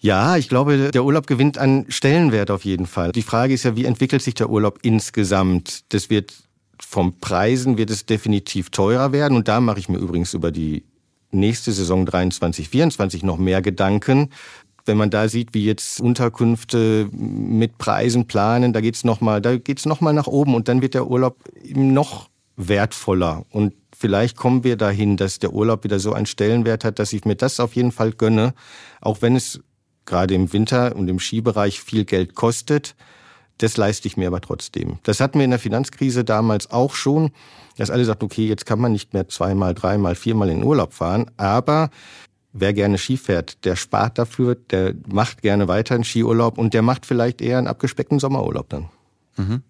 Ja, 0.00 0.36
ich 0.36 0.48
glaube, 0.48 0.90
der 0.92 1.04
Urlaub 1.04 1.26
gewinnt 1.26 1.58
an 1.58 1.84
Stellenwert 1.88 2.50
auf 2.50 2.64
jeden 2.64 2.86
Fall. 2.86 3.12
Die 3.12 3.22
Frage 3.22 3.54
ist 3.54 3.64
ja, 3.64 3.74
wie 3.74 3.84
entwickelt 3.84 4.22
sich 4.22 4.34
der 4.34 4.48
Urlaub 4.48 4.78
insgesamt? 4.82 5.92
Das 5.92 6.08
wird 6.08 6.34
vom 6.80 7.18
Preisen 7.18 7.76
wird 7.76 7.90
es 7.90 8.06
definitiv 8.06 8.70
teurer 8.70 9.12
werden 9.12 9.36
und 9.36 9.48
da 9.48 9.60
mache 9.60 9.80
ich 9.80 9.88
mir 9.88 9.98
übrigens 9.98 10.34
über 10.34 10.52
die 10.52 10.84
nächste 11.30 11.72
Saison 11.72 12.06
23, 12.06 12.68
24 12.68 13.22
noch 13.22 13.36
mehr 13.36 13.60
Gedanken 13.60 14.30
wenn 14.88 14.96
man 14.96 15.10
da 15.10 15.28
sieht, 15.28 15.54
wie 15.54 15.64
jetzt 15.64 16.00
Unterkünfte 16.00 17.08
mit 17.12 17.78
Preisen 17.78 18.26
planen, 18.26 18.72
da 18.72 18.80
geht's 18.80 19.04
noch 19.04 19.20
mal, 19.20 19.40
da 19.40 19.56
geht's 19.56 19.86
noch 19.86 20.00
mal 20.00 20.12
nach 20.12 20.26
oben 20.26 20.54
und 20.54 20.68
dann 20.68 20.82
wird 20.82 20.94
der 20.94 21.06
Urlaub 21.06 21.36
eben 21.62 21.92
noch 21.92 22.28
wertvoller 22.56 23.44
und 23.50 23.74
vielleicht 23.96 24.36
kommen 24.36 24.64
wir 24.64 24.76
dahin, 24.76 25.16
dass 25.16 25.38
der 25.38 25.52
Urlaub 25.52 25.84
wieder 25.84 25.98
so 25.98 26.12
einen 26.12 26.26
Stellenwert 26.26 26.84
hat, 26.84 26.98
dass 26.98 27.12
ich 27.12 27.24
mir 27.24 27.36
das 27.36 27.60
auf 27.60 27.74
jeden 27.74 27.92
Fall 27.92 28.12
gönne, 28.12 28.54
auch 29.00 29.22
wenn 29.22 29.36
es 29.36 29.60
gerade 30.06 30.34
im 30.34 30.52
Winter 30.52 30.96
und 30.96 31.08
im 31.08 31.18
Skibereich 31.18 31.80
viel 31.80 32.04
Geld 32.04 32.34
kostet. 32.34 32.96
Das 33.58 33.76
leiste 33.76 34.06
ich 34.06 34.16
mir 34.16 34.28
aber 34.28 34.40
trotzdem. 34.40 34.98
Das 35.02 35.20
hatten 35.20 35.38
wir 35.38 35.44
in 35.44 35.50
der 35.50 35.58
Finanzkrise 35.58 36.24
damals 36.24 36.70
auch 36.70 36.94
schon, 36.94 37.30
dass 37.76 37.90
alle 37.90 38.04
sagten, 38.04 38.24
okay, 38.24 38.46
jetzt 38.46 38.66
kann 38.66 38.80
man 38.80 38.92
nicht 38.92 39.12
mehr 39.14 39.28
zweimal, 39.28 39.74
dreimal, 39.74 40.14
viermal 40.14 40.48
in 40.48 40.58
den 40.58 40.64
Urlaub 40.64 40.94
fahren, 40.94 41.30
aber 41.36 41.90
wer 42.60 42.72
gerne 42.72 42.98
Ski 42.98 43.16
fährt, 43.16 43.64
der 43.64 43.76
spart 43.76 44.18
dafür, 44.18 44.54
der 44.54 44.94
macht 45.06 45.42
gerne 45.42 45.68
weiter 45.68 45.94
einen 45.94 46.04
Skiurlaub 46.04 46.58
und 46.58 46.74
der 46.74 46.82
macht 46.82 47.06
vielleicht 47.06 47.40
eher 47.40 47.58
einen 47.58 47.66
abgespeckten 47.66 48.18
Sommerurlaub 48.18 48.68
dann. 48.68 48.88
Mhm. 49.36 49.62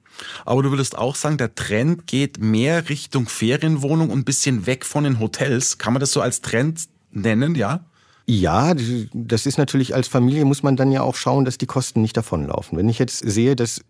Aber 0.45 0.63
du 0.63 0.71
würdest 0.71 0.99
auch 0.99 1.15
sagen, 1.15 1.39
der 1.39 1.55
Trend 1.55 2.07
geht 2.07 2.41
mehr 2.41 2.89
Richtung 2.89 3.29
Ferienwohnung 3.29 4.11
und 4.11 4.21
ein 4.21 4.25
bisschen 4.25 4.67
weg 4.67 4.85
von 4.85 5.05
den 5.05 5.21
Hotels. 5.21 5.79
Kann 5.79 5.93
man 5.93 6.01
das 6.01 6.13
so 6.13 6.21
als 6.21 6.41
Trend 6.41 6.89
nennen, 7.13 7.55
ja? 7.55 7.85
Ja, 8.27 8.75
das 9.15 9.47
ist 9.47 9.57
natürlich 9.57 9.95
als 9.95 10.07
Familie 10.07 10.45
muss 10.45 10.63
man 10.63 10.77
dann 10.77 10.93
ja 10.93 11.03
auch 11.03 11.15
schauen, 11.15 11.47
dass 11.47 11.57
die 11.57 11.67
Kosten 11.67 12.03
nicht 12.03 12.17
davonlaufen. 12.17 12.77
Wenn 12.77 12.89
ich 12.89 12.99
jetzt 12.99 13.19
sehe, 13.19 13.57
dass 13.57 13.81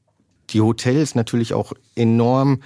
die 0.50 0.60
Hotels 0.60 1.14
natürlich 1.14 1.54
auch 1.54 1.72
enorm 1.96 2.60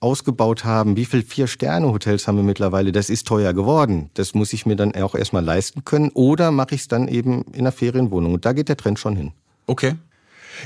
ausgebaut 0.00 0.64
haben, 0.64 0.96
wie 0.96 1.04
viel 1.04 1.22
Vier-Sterne-Hotels 1.22 2.28
haben 2.28 2.36
wir 2.36 2.44
mittlerweile, 2.44 2.92
das 2.92 3.10
ist 3.10 3.26
teuer 3.26 3.52
geworden. 3.52 4.10
Das 4.14 4.34
muss 4.34 4.52
ich 4.52 4.66
mir 4.66 4.76
dann 4.76 4.94
auch 4.94 5.14
erstmal 5.14 5.44
leisten 5.44 5.84
können. 5.84 6.10
Oder 6.14 6.50
mache 6.50 6.74
ich 6.74 6.82
es 6.82 6.88
dann 6.88 7.08
eben 7.08 7.42
in 7.52 7.60
einer 7.60 7.72
Ferienwohnung. 7.72 8.34
Und 8.34 8.44
da 8.44 8.52
geht 8.52 8.68
der 8.68 8.76
Trend 8.76 8.98
schon 8.98 9.16
hin. 9.16 9.32
Okay. 9.66 9.96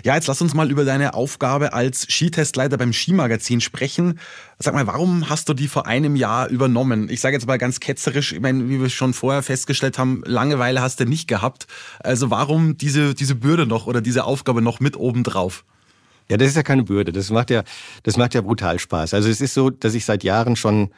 Ja, 0.05 0.14
jetzt 0.14 0.27
lass 0.27 0.40
uns 0.40 0.55
mal 0.55 0.71
über 0.71 0.85
deine 0.85 1.14
Aufgabe 1.14 1.73
als 1.75 2.07
Skitestleiter 2.09 2.79
beim 2.79 2.92
Skimagazin 2.92 3.61
sprechen. 3.61 4.18
Sag 4.59 4.75
mal, 4.75 4.87
warum 4.87 5.29
hast 5.29 5.49
du 5.49 5.55
die 5.55 5.68
vor 5.68 5.87
einem 5.87 6.16
Jahr 6.16 6.49
übernommen? 6.49 7.09
Ich 7.11 7.21
sage 7.21 7.37
jetzt 7.37 7.47
mal 7.47 7.59
ganz 7.59 7.81
ketzerisch, 7.81 8.33
ich 8.33 8.40
meine, 8.40 8.68
wie 8.68 8.81
wir 8.81 8.88
schon 8.88 9.12
vorher 9.12 9.42
festgestellt 9.42 9.99
haben, 9.99 10.23
Langeweile 10.25 10.81
hast 10.81 11.01
du 11.01 11.05
nicht 11.05 11.29
gehabt. 11.29 11.66
Also 12.01 12.31
warum 12.31 12.77
diese, 12.79 13.14
diese 13.14 13.35
Bürde 13.35 13.66
noch 13.66 13.87
oder 13.87 14.01
diese 14.01 14.25
Aufgabe 14.25 14.62
noch 14.62 14.81
mit 14.81 14.97
oben 14.97 15.25
drauf? 15.25 15.64
Ja, 16.33 16.38
das 16.38 16.49
ist 16.49 16.57
ja 16.57 16.62
keine 16.62 16.83
Bürde. 16.83 17.12
Das 17.12 17.29
macht 17.29 17.51
ja, 17.51 17.62
das 18.05 18.16
macht 18.16 18.33
ja 18.33 18.40
brutal 18.40 18.79
Spaß. 18.79 19.12
Also 19.12 19.29
es 19.29 19.42
ist 19.42 19.53
so, 19.53 19.68
dass 19.68 19.92
ich 19.92 20.07
seit 20.07 20.25
Jahren 20.25 20.57
schon 20.57 20.88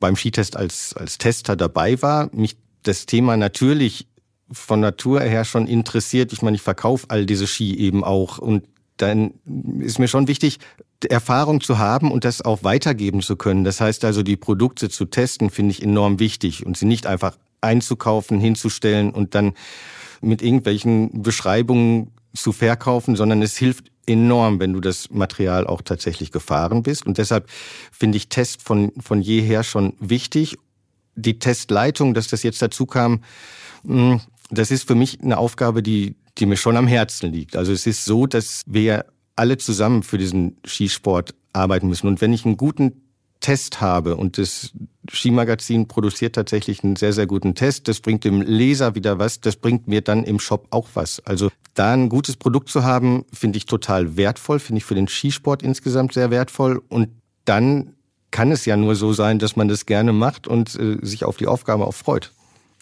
beim 0.00 0.16
Skitest 0.16 0.54
als, 0.54 0.94
als 0.94 1.16
Tester 1.16 1.56
dabei 1.56 2.02
war. 2.02 2.28
Mich 2.34 2.58
das 2.82 3.06
Thema 3.06 3.38
natürlich 3.38 4.06
von 4.50 4.80
Natur 4.80 5.22
her 5.22 5.46
schon 5.46 5.66
interessiert. 5.66 6.34
Ich 6.34 6.42
meine, 6.42 6.56
ich 6.56 6.62
verkaufe 6.62 7.06
all 7.08 7.24
diese 7.24 7.46
Ski 7.46 7.74
eben 7.74 8.04
auch. 8.04 8.36
Und 8.36 8.66
dann 8.98 9.32
ist 9.80 9.98
mir 9.98 10.08
schon 10.08 10.28
wichtig, 10.28 10.58
Erfahrung 11.08 11.62
zu 11.62 11.78
haben 11.78 12.12
und 12.12 12.26
das 12.26 12.42
auch 12.42 12.62
weitergeben 12.62 13.22
zu 13.22 13.36
können. 13.36 13.64
Das 13.64 13.80
heißt 13.80 14.04
also, 14.04 14.22
die 14.22 14.36
Produkte 14.36 14.90
zu 14.90 15.06
testen, 15.06 15.48
finde 15.48 15.70
ich 15.70 15.82
enorm 15.82 16.18
wichtig 16.18 16.66
und 16.66 16.76
sie 16.76 16.84
nicht 16.84 17.06
einfach 17.06 17.38
einzukaufen, 17.62 18.40
hinzustellen 18.40 19.10
und 19.10 19.34
dann 19.34 19.54
mit 20.20 20.42
irgendwelchen 20.42 21.22
Beschreibungen 21.22 22.10
zu 22.34 22.52
verkaufen, 22.52 23.16
sondern 23.16 23.42
es 23.42 23.56
hilft 23.56 23.90
enorm, 24.06 24.58
wenn 24.60 24.72
du 24.72 24.80
das 24.80 25.10
Material 25.10 25.66
auch 25.66 25.82
tatsächlich 25.82 26.32
gefahren 26.32 26.82
bist. 26.82 27.06
Und 27.06 27.18
deshalb 27.18 27.48
finde 27.92 28.16
ich 28.16 28.28
Test 28.28 28.62
von, 28.62 28.92
von 29.00 29.20
jeher 29.20 29.62
schon 29.62 29.94
wichtig. 30.00 30.56
Die 31.14 31.38
Testleitung, 31.38 32.14
dass 32.14 32.28
das 32.28 32.42
jetzt 32.42 32.62
dazu 32.62 32.86
kam, 32.86 33.22
hm, 33.84 34.20
das 34.50 34.70
ist 34.70 34.86
für 34.86 34.94
mich 34.94 35.20
eine 35.20 35.38
Aufgabe, 35.38 35.82
die, 35.82 36.16
die 36.38 36.46
mir 36.46 36.56
schon 36.56 36.76
am 36.76 36.86
Herzen 36.86 37.32
liegt. 37.32 37.56
Also 37.56 37.72
es 37.72 37.86
ist 37.86 38.04
so, 38.04 38.26
dass 38.26 38.62
wir 38.66 39.06
alle 39.36 39.56
zusammen 39.56 40.02
für 40.02 40.18
diesen 40.18 40.56
Skisport 40.66 41.34
arbeiten 41.52 41.88
müssen. 41.88 42.06
Und 42.06 42.20
wenn 42.20 42.32
ich 42.32 42.44
einen 42.44 42.56
guten 42.56 43.01
Test 43.42 43.82
habe 43.82 44.16
und 44.16 44.38
das 44.38 44.72
Skimagazin 45.12 45.88
produziert 45.88 46.34
tatsächlich 46.34 46.82
einen 46.82 46.96
sehr, 46.96 47.12
sehr 47.12 47.26
guten 47.26 47.54
Test. 47.54 47.88
Das 47.88 48.00
bringt 48.00 48.24
dem 48.24 48.40
Leser 48.40 48.94
wieder 48.94 49.18
was, 49.18 49.40
das 49.40 49.56
bringt 49.56 49.86
mir 49.88 50.00
dann 50.00 50.24
im 50.24 50.40
Shop 50.40 50.68
auch 50.70 50.88
was. 50.94 51.20
Also 51.26 51.50
da 51.74 51.92
ein 51.92 52.08
gutes 52.08 52.36
Produkt 52.36 52.70
zu 52.70 52.84
haben, 52.84 53.26
finde 53.32 53.58
ich 53.58 53.66
total 53.66 54.16
wertvoll, 54.16 54.58
finde 54.58 54.78
ich 54.78 54.84
für 54.84 54.94
den 54.94 55.08
Skisport 55.08 55.62
insgesamt 55.62 56.14
sehr 56.14 56.30
wertvoll. 56.30 56.82
Und 56.88 57.08
dann 57.44 57.94
kann 58.30 58.52
es 58.52 58.64
ja 58.64 58.76
nur 58.76 58.94
so 58.94 59.12
sein, 59.12 59.38
dass 59.38 59.56
man 59.56 59.68
das 59.68 59.86
gerne 59.86 60.12
macht 60.12 60.46
und 60.46 60.74
äh, 60.76 60.98
sich 61.02 61.24
auf 61.24 61.36
die 61.36 61.48
Aufgabe 61.48 61.86
auch 61.86 61.94
freut. 61.94 62.32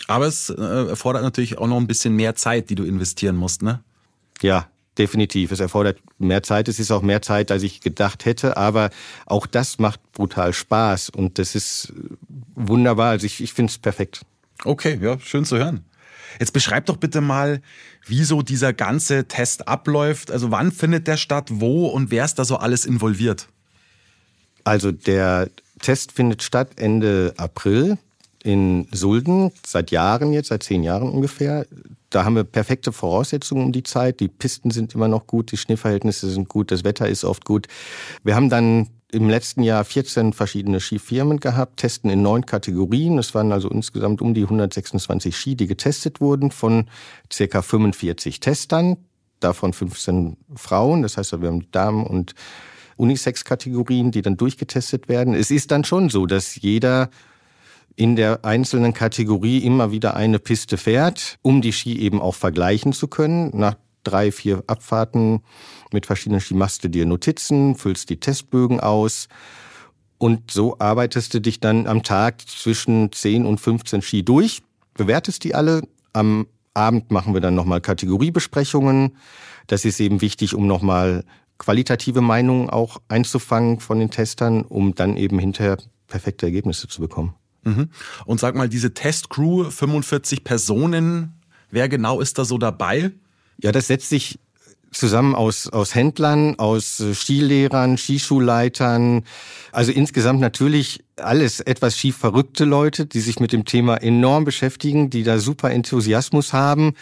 Aber 0.07 0.27
es 0.27 0.51
äh, 0.51 0.63
erfordert 0.63 1.23
natürlich 1.23 1.59
auch 1.59 1.67
noch 1.67 1.77
ein 1.77 1.87
bisschen 1.87 2.15
mehr 2.15 2.35
Zeit, 2.35 2.71
die 2.71 2.75
du 2.75 2.85
investieren 2.85 3.37
musst, 3.37 3.63
ne? 3.63 3.83
Ja, 4.43 4.69
definitiv. 5.01 5.51
Es 5.51 5.61
erfordert 5.61 5.99
mehr 6.19 6.43
Zeit. 6.43 6.69
Es 6.69 6.79
ist 6.79 6.91
auch 6.91 7.03
mehr 7.03 7.23
Zeit, 7.23 7.51
als 7.51 7.63
ich 7.63 7.81
gedacht 7.81 8.25
hätte. 8.27 8.57
Aber 8.57 8.91
auch 9.27 9.47
das 9.47 9.79
macht 9.79 10.01
brutal 10.13 10.53
Spaß 10.53 11.11
und 11.11 11.39
das 11.39 11.55
ist 11.55 11.93
wunderbar. 12.55 13.11
Also 13.11 13.27
ich, 13.27 13.41
ich 13.41 13.53
finde 13.53 13.71
es 13.71 13.79
perfekt. 13.79 14.21
Okay, 14.65 14.99
ja, 15.03 15.19
schön 15.19 15.45
zu 15.45 15.57
hören. 15.57 15.85
Jetzt 16.39 16.53
beschreib 16.53 16.87
doch 16.87 16.99
bitte 16.99 17.21
mal, 17.21 17.61
wie 18.07 18.23
so 18.23 18.43
dieser 18.43 18.73
ganze 18.73 19.27
Test 19.27 19.67
abläuft. 19.67 20.31
Also 20.31 20.51
wann 20.51 20.71
findet 20.71 21.07
der 21.09 21.17
statt, 21.17 21.49
wo 21.51 21.89
und 21.89 22.11
wer 22.11 22.25
ist 22.25 22.37
da 22.37 22.45
so 22.45 22.57
alles 22.57 22.87
involviert? 22.87 23.49
Also 24.63 24.93
der 24.93 25.49
Test 25.81 26.13
findet 26.13 26.43
statt 26.43 26.73
Ende 26.77 27.35
April. 27.37 27.99
in 28.43 28.89
Sulden, 28.93 29.53
seit 29.67 29.91
Jahren 29.91 30.33
jetzt, 30.33 30.49
seit 30.49 30.63
zehn 30.63 30.83
Jahren 30.83 31.11
ungefähr. 31.11 31.67
Da 32.11 32.25
haben 32.25 32.35
wir 32.35 32.45
perfekte 32.45 32.93
Voraussetzungen 32.93 33.65
um 33.65 33.73
die 33.73 33.85
Zeit. 33.85 34.21
Die 34.21 34.29
Pisten 34.29 34.71
sind 34.71 34.95
immer 34.95 35.09
noch 35.09 35.27
gut, 35.27 35.53
die 35.53 35.57
Schneeverhältnisse 35.57 36.29
sind 36.29 36.49
gut, 36.49 36.71
das 36.71 36.85
Wetter 36.85 37.09
ist 37.09 37.25
oft 37.25 37.45
gut. 37.45 37.69
Wir 38.25 38.35
haben 38.35 38.51
dann 38.51 38.89
im 39.13 39.29
letzten 39.29 39.63
Jahr 39.63 39.85
14 39.85 40.33
verschiedene 40.33 40.81
Skifirmen 40.81 41.41
gehabt, 41.41 41.79
testen 41.79 42.11
in 42.11 42.23
neun 42.23 42.47
Kategorien. 42.47 43.19
Es 43.19 43.35
waren 43.35 43.53
also 43.53 43.69
insgesamt 43.69 44.23
um 44.23 44.35
die 44.35 44.43
126 44.43 45.37
Ski, 45.37 45.57
die 45.57 45.67
getestet 45.67 46.21
wurden 46.21 46.51
von 46.51 46.87
circa 47.33 47.63
45 47.63 48.41
Testern, 48.41 48.97
davon 49.41 49.73
15 49.73 50.37
Frauen. 50.55 51.03
Das 51.03 51.17
heißt, 51.17 51.41
wir 51.41 51.49
haben 51.49 51.71
Damen 51.73 52.07
und 52.07 52.35
Unisex-Kategorien, 52.97 54.11
die 54.11 54.23
dann 54.23 54.37
durchgetestet 54.37 55.09
werden. 55.09 55.35
Es 55.35 55.51
ist 55.51 55.71
dann 55.71 55.85
schon 55.85 56.11
so, 56.11 56.27
dass 56.27 56.57
jeder 56.57 57.11
in 57.97 58.17
der 58.17 58.45
einzelnen 58.45 58.95
Kategorie 58.95 59.59
immer 59.59 59.93
wieder 59.93 60.15
eine 60.15 60.39
Piste 60.39 60.77
fährt, 60.77 61.39
um 61.43 61.63
die 61.63 61.73
Ski 61.73 61.99
eben 61.99 62.21
auch 62.21 62.35
vergleichen 62.35 62.93
zu 62.93 63.09
können. 63.09 63.51
Nach 63.55 63.75
drei, 64.05 64.33
vier 64.33 64.65
Abfahrten 64.67 65.43
mit 65.93 66.07
verschiedenen 66.07 66.41
Ski 66.41 66.55
machst 66.55 66.85
du 66.85 66.89
dir 66.89 67.07
Notizen, 67.07 67.75
füllst 67.75 68.11
die 68.11 68.21
Testbögen 68.21 68.81
aus 68.81 69.29
und 70.21 70.51
so 70.51 70.79
arbeitest 70.79 71.33
du 71.33 71.41
dich 71.41 71.61
dann 71.61 71.87
am 71.87 72.03
Tag 72.03 72.43
zwischen 72.47 73.11
10 73.11 73.47
und 73.47 73.59
15 73.59 74.03
Ski 74.03 74.23
durch, 74.23 74.63
bewertest 74.93 75.45
die 75.45 75.55
alle. 75.55 75.81
Am 76.13 76.47
Abend 76.75 77.11
machen 77.11 77.33
wir 77.33 77.41
dann 77.41 77.55
nochmal 77.55 77.81
Kategoriebesprechungen. 77.81 79.17
Das 79.67 79.87
ist 79.87 79.99
eben 79.99 80.21
wichtig, 80.21 80.55
um 80.55 80.67
nochmal 80.67 81.25
qualitative 81.57 82.21
Meinungen 82.21 82.69
auch 82.69 83.01
einzufangen 83.09 83.81
von 83.81 83.99
den 83.99 84.11
Testern, 84.11 84.63
um 84.63 84.95
dann 84.95 85.17
eben 85.17 85.39
hinterher 85.39 85.79
perfekte 86.07 86.45
Ergebnisse 86.45 86.87
zu 86.87 87.01
bekommen. 87.01 87.35
Mhm. 87.63 87.91
Und 88.25 88.41
sag 88.41 88.55
mal, 88.55 88.69
diese 88.69 88.95
Testcrew, 88.95 89.71
45 89.71 90.45
Personen, 90.45 91.35
wer 91.71 91.89
genau 91.89 92.21
ist 92.21 92.39
da 92.39 92.45
so 92.45 92.59
dabei? 92.59 93.13
Ja, 93.63 93.73
das 93.73 93.89
setzt 93.89 94.09
sich 94.09 94.39
zusammen 94.93 95.35
aus, 95.35 95.69
aus 95.69 95.95
Händlern, 95.95 96.59
aus 96.59 97.03
Skilehrern, 97.15 97.97
Skischulleitern. 97.97 99.25
Also 99.73 99.93
insgesamt 99.93 100.41
natürlich 100.41 101.05
alles 101.17 101.61
etwas 101.61 101.97
schief 101.97 102.17
verrückte 102.17 102.65
Leute, 102.65 103.07
die 103.07 103.21
sich 103.21 103.41
mit 103.41 103.53
dem 103.53 103.65
Thema 103.65 103.97
enorm 103.97 104.45
beschäftigen, 104.45 105.11
die 105.11 105.23
da 105.23 105.39
super 105.39 105.71
Enthusiasmus 105.71 106.53
haben, 106.53 106.95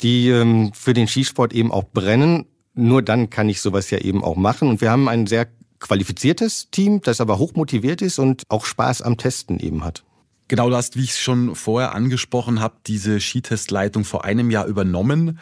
die 0.00 0.28
ähm, 0.28 0.72
für 0.74 0.92
den 0.92 1.08
Skisport 1.08 1.52
eben 1.52 1.72
auch 1.72 1.84
brennen. 1.84 2.46
Nur 2.74 3.02
dann 3.02 3.30
kann 3.30 3.48
ich 3.48 3.60
sowas 3.60 3.90
ja 3.90 3.98
eben 3.98 4.22
auch 4.22 4.36
machen. 4.36 4.68
Und 4.68 4.80
wir 4.80 4.90
haben 4.90 5.08
ein 5.08 5.26
sehr 5.26 5.48
qualifiziertes 5.84 6.70
Team, 6.70 7.00
das 7.02 7.20
aber 7.20 7.38
hochmotiviert 7.38 8.02
ist 8.02 8.18
und 8.18 8.42
auch 8.48 8.64
Spaß 8.64 9.02
am 9.02 9.16
Testen 9.16 9.60
eben 9.60 9.84
hat. 9.84 10.02
Genau, 10.48 10.68
du 10.68 10.76
hast, 10.76 10.96
wie 10.96 11.04
ich 11.04 11.10
es 11.10 11.20
schon 11.20 11.54
vorher 11.54 11.94
angesprochen 11.94 12.60
habe, 12.60 12.76
diese 12.86 13.20
Skitestleitung 13.20 14.04
vor 14.04 14.24
einem 14.24 14.50
Jahr 14.50 14.66
übernommen. 14.66 15.38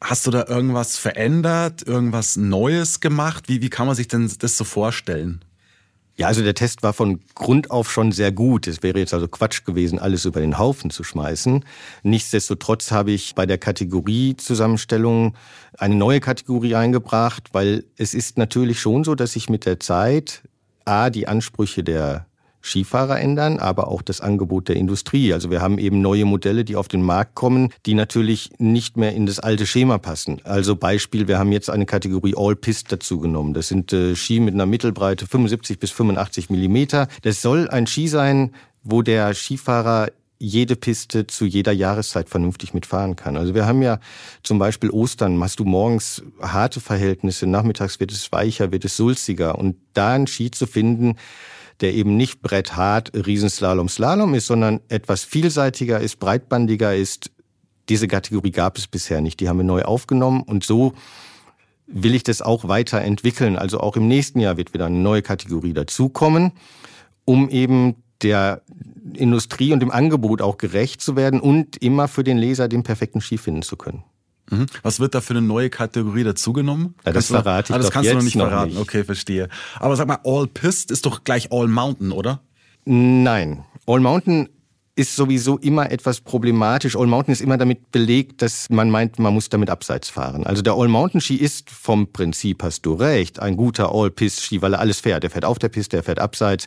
Hast 0.00 0.26
du 0.26 0.30
da 0.30 0.46
irgendwas 0.46 0.98
verändert, 0.98 1.86
irgendwas 1.86 2.36
Neues 2.36 3.00
gemacht? 3.00 3.48
Wie, 3.48 3.62
wie 3.62 3.70
kann 3.70 3.86
man 3.86 3.96
sich 3.96 4.08
denn 4.08 4.30
das 4.38 4.56
so 4.56 4.64
vorstellen? 4.64 5.44
Ja, 6.18 6.28
also 6.28 6.42
der 6.42 6.54
Test 6.54 6.82
war 6.82 6.94
von 6.94 7.20
Grund 7.34 7.70
auf 7.70 7.92
schon 7.92 8.10
sehr 8.10 8.32
gut. 8.32 8.66
Es 8.66 8.82
wäre 8.82 8.98
jetzt 8.98 9.12
also 9.12 9.28
Quatsch 9.28 9.64
gewesen, 9.66 9.98
alles 9.98 10.24
über 10.24 10.40
den 10.40 10.58
Haufen 10.58 10.88
zu 10.88 11.04
schmeißen. 11.04 11.62
Nichtsdestotrotz 12.02 12.90
habe 12.90 13.10
ich 13.12 13.34
bei 13.34 13.44
der 13.44 13.58
Kategoriezusammenstellung 13.58 15.34
eine 15.76 15.94
neue 15.94 16.20
Kategorie 16.20 16.74
eingebracht, 16.74 17.50
weil 17.52 17.84
es 17.98 18.14
ist 18.14 18.38
natürlich 18.38 18.80
schon 18.80 19.04
so, 19.04 19.14
dass 19.14 19.32
sich 19.32 19.50
mit 19.50 19.66
der 19.66 19.78
Zeit 19.78 20.42
A, 20.86 21.10
die 21.10 21.28
Ansprüche 21.28 21.84
der 21.84 22.26
Skifahrer 22.66 23.20
ändern, 23.20 23.58
aber 23.58 23.88
auch 23.88 24.02
das 24.02 24.20
Angebot 24.20 24.68
der 24.68 24.76
Industrie. 24.76 25.32
Also 25.32 25.50
wir 25.50 25.60
haben 25.60 25.78
eben 25.78 26.00
neue 26.00 26.24
Modelle, 26.24 26.64
die 26.64 26.76
auf 26.76 26.88
den 26.88 27.02
Markt 27.02 27.34
kommen, 27.34 27.72
die 27.86 27.94
natürlich 27.94 28.50
nicht 28.58 28.96
mehr 28.96 29.14
in 29.14 29.26
das 29.26 29.38
alte 29.38 29.66
Schema 29.66 29.98
passen. 29.98 30.40
Also 30.44 30.76
Beispiel, 30.76 31.28
wir 31.28 31.38
haben 31.38 31.52
jetzt 31.52 31.70
eine 31.70 31.86
Kategorie 31.86 32.34
All-Pist 32.36 32.90
dazu 32.90 33.20
genommen. 33.20 33.54
Das 33.54 33.68
sind 33.68 33.92
äh, 33.92 34.16
Ski 34.16 34.40
mit 34.40 34.54
einer 34.54 34.66
Mittelbreite 34.66 35.26
75 35.26 35.78
bis 35.78 35.90
85 35.92 36.50
Millimeter. 36.50 37.08
Das 37.22 37.40
soll 37.40 37.68
ein 37.68 37.86
Ski 37.86 38.08
sein, 38.08 38.52
wo 38.82 39.02
der 39.02 39.34
Skifahrer 39.34 40.08
jede 40.38 40.76
Piste 40.76 41.26
zu 41.26 41.46
jeder 41.46 41.72
Jahreszeit 41.72 42.28
vernünftig 42.28 42.74
mitfahren 42.74 43.16
kann. 43.16 43.36
Also 43.36 43.54
wir 43.54 43.66
haben 43.66 43.82
ja 43.82 44.00
zum 44.42 44.58
Beispiel 44.58 44.90
Ostern, 44.90 45.40
hast 45.42 45.60
du 45.60 45.64
morgens 45.64 46.22
harte 46.40 46.80
Verhältnisse, 46.80 47.46
nachmittags 47.46 48.00
wird 48.00 48.12
es 48.12 48.30
weicher, 48.32 48.70
wird 48.70 48.84
es 48.84 48.96
sulziger. 48.96 49.58
Und 49.58 49.76
da 49.94 50.12
einen 50.12 50.26
Ski 50.26 50.50
zu 50.50 50.66
finden, 50.66 51.16
der 51.80 51.94
eben 51.94 52.16
nicht 52.16 52.42
bretthart 52.42 53.12
Riesenslalom 53.14 53.88
Slalom 53.88 54.34
ist, 54.34 54.46
sondern 54.46 54.80
etwas 54.88 55.24
vielseitiger 55.24 56.00
ist, 56.00 56.18
breitbandiger 56.18 56.94
ist. 56.94 57.30
Diese 57.88 58.08
Kategorie 58.08 58.50
gab 58.50 58.78
es 58.78 58.86
bisher 58.86 59.20
nicht. 59.20 59.40
Die 59.40 59.48
haben 59.48 59.58
wir 59.58 59.64
neu 59.64 59.82
aufgenommen 59.82 60.42
und 60.42 60.64
so 60.64 60.94
will 61.86 62.14
ich 62.14 62.24
das 62.24 62.42
auch 62.42 62.66
weiterentwickeln. 62.66 63.56
Also 63.56 63.80
auch 63.80 63.96
im 63.96 64.08
nächsten 64.08 64.40
Jahr 64.40 64.56
wird 64.56 64.74
wieder 64.74 64.86
eine 64.86 64.98
neue 64.98 65.22
Kategorie 65.22 65.72
dazukommen, 65.72 66.52
um 67.24 67.48
eben 67.48 67.96
der 68.22 68.62
Industrie 69.14 69.72
und 69.72 69.80
dem 69.80 69.90
Angebot 69.90 70.42
auch 70.42 70.58
gerecht 70.58 71.00
zu 71.00 71.16
werden 71.16 71.40
und 71.40 71.76
immer 71.76 72.08
für 72.08 72.24
den 72.24 72.38
Leser 72.38 72.68
den 72.68 72.82
perfekten 72.82 73.20
Ski 73.20 73.38
finden 73.38 73.62
zu 73.62 73.76
können. 73.76 74.02
Mhm. 74.50 74.66
Was 74.82 75.00
wird 75.00 75.14
da 75.14 75.20
für 75.20 75.32
eine 75.34 75.42
neue 75.42 75.70
Kategorie 75.70 76.24
dazugenommen? 76.24 76.94
Ja, 77.04 77.12
das 77.12 77.26
verrate 77.28 77.70
ich 77.70 77.74
ah, 77.74 77.78
das 77.78 77.86
doch 77.86 77.92
kannst 77.92 78.06
jetzt 78.06 78.12
du 78.12 78.18
noch 78.18 78.24
nicht 78.24 78.36
noch 78.36 78.48
verraten. 78.48 78.70
nicht. 78.70 78.80
Okay, 78.80 79.04
verstehe. 79.04 79.48
Aber 79.80 79.96
sag 79.96 80.06
mal, 80.06 80.20
All 80.24 80.46
Pist 80.46 80.90
ist 80.90 81.06
doch 81.06 81.24
gleich 81.24 81.50
All 81.52 81.68
Mountain, 81.68 82.12
oder? 82.12 82.40
Nein. 82.84 83.64
All 83.86 84.00
Mountain 84.00 84.48
ist 84.96 85.14
sowieso 85.14 85.58
immer 85.58 85.90
etwas 85.90 86.22
problematisch. 86.22 86.96
All 86.96 87.06
Mountain 87.06 87.32
ist 87.32 87.42
immer 87.42 87.58
damit 87.58 87.92
belegt, 87.92 88.40
dass 88.40 88.66
man 88.70 88.90
meint, 88.90 89.18
man 89.18 89.34
muss 89.34 89.50
damit 89.50 89.68
abseits 89.68 90.08
fahren. 90.08 90.46
Also 90.46 90.62
der 90.62 90.72
All 90.72 90.88
Mountain 90.88 91.20
Ski 91.20 91.36
ist 91.36 91.68
vom 91.68 92.10
Prinzip, 92.10 92.62
hast 92.62 92.86
du 92.86 92.94
recht, 92.94 93.38
ein 93.38 93.58
guter 93.58 93.94
All 93.94 94.10
Pist 94.10 94.40
Ski, 94.40 94.62
weil 94.62 94.72
er 94.72 94.80
alles 94.80 95.00
fährt. 95.00 95.22
Er 95.22 95.28
fährt 95.28 95.44
auf 95.44 95.58
der 95.58 95.68
Piste, 95.68 95.98
er 95.98 96.02
fährt 96.02 96.18
abseits. 96.18 96.66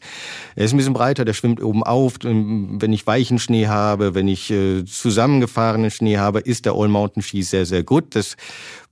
Er 0.55 0.65
ist 0.65 0.73
ein 0.73 0.77
bisschen 0.77 0.93
breiter, 0.93 1.25
der 1.25 1.33
schwimmt 1.33 1.61
oben 1.61 1.81
auf. 1.81 2.19
Wenn 2.21 2.93
ich 2.93 3.07
weichen 3.07 3.39
Schnee 3.39 3.65
habe, 3.65 4.13
wenn 4.13 4.27
ich 4.27 4.51
äh, 4.51 4.85
zusammengefahrenen 4.85 5.89
Schnee 5.89 6.17
habe, 6.19 6.39
ist 6.39 6.65
der 6.65 6.73
All 6.73 6.87
Mountain 6.87 7.23
Ski 7.23 7.41
sehr, 7.41 7.65
sehr 7.65 7.81
gut. 7.81 8.15
Das 8.15 8.37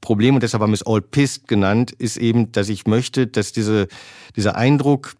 Problem, 0.02 0.34
und 0.34 0.42
deshalb 0.42 0.64
haben 0.64 0.72
wir 0.72 0.76
es 0.76 0.88
All 0.88 1.02
Pist 1.02 1.48
genannt, 1.48 1.92
ist 1.92 2.18
eben, 2.18 2.52
dass 2.54 2.70
ich 2.70 2.88
möchte, 2.88 3.28
dass 3.28 3.52
diese, 3.52 3.88
dieser 4.36 4.56
Eindruck, 4.56 5.14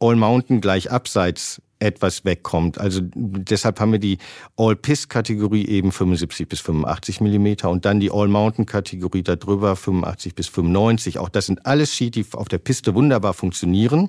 All 0.00 0.16
Mountain 0.16 0.60
gleich 0.60 0.90
abseits 0.90 1.62
etwas 1.84 2.24
wegkommt. 2.24 2.78
Also 2.78 3.00
deshalb 3.02 3.78
haben 3.78 3.92
wir 3.92 3.98
die 3.98 4.18
All-Pist-Kategorie 4.56 5.66
eben 5.66 5.92
75 5.92 6.48
bis 6.48 6.60
85 6.60 7.20
Millimeter 7.20 7.70
und 7.70 7.84
dann 7.84 8.00
die 8.00 8.10
All-Mountain-Kategorie 8.10 9.22
darüber 9.22 9.76
85 9.76 10.34
bis 10.34 10.48
95. 10.48 11.18
Auch 11.18 11.28
das 11.28 11.46
sind 11.46 11.66
alles 11.66 11.94
Ski, 11.94 12.10
die 12.10 12.24
auf 12.32 12.48
der 12.48 12.58
Piste 12.58 12.94
wunderbar 12.94 13.34
funktionieren. 13.34 14.08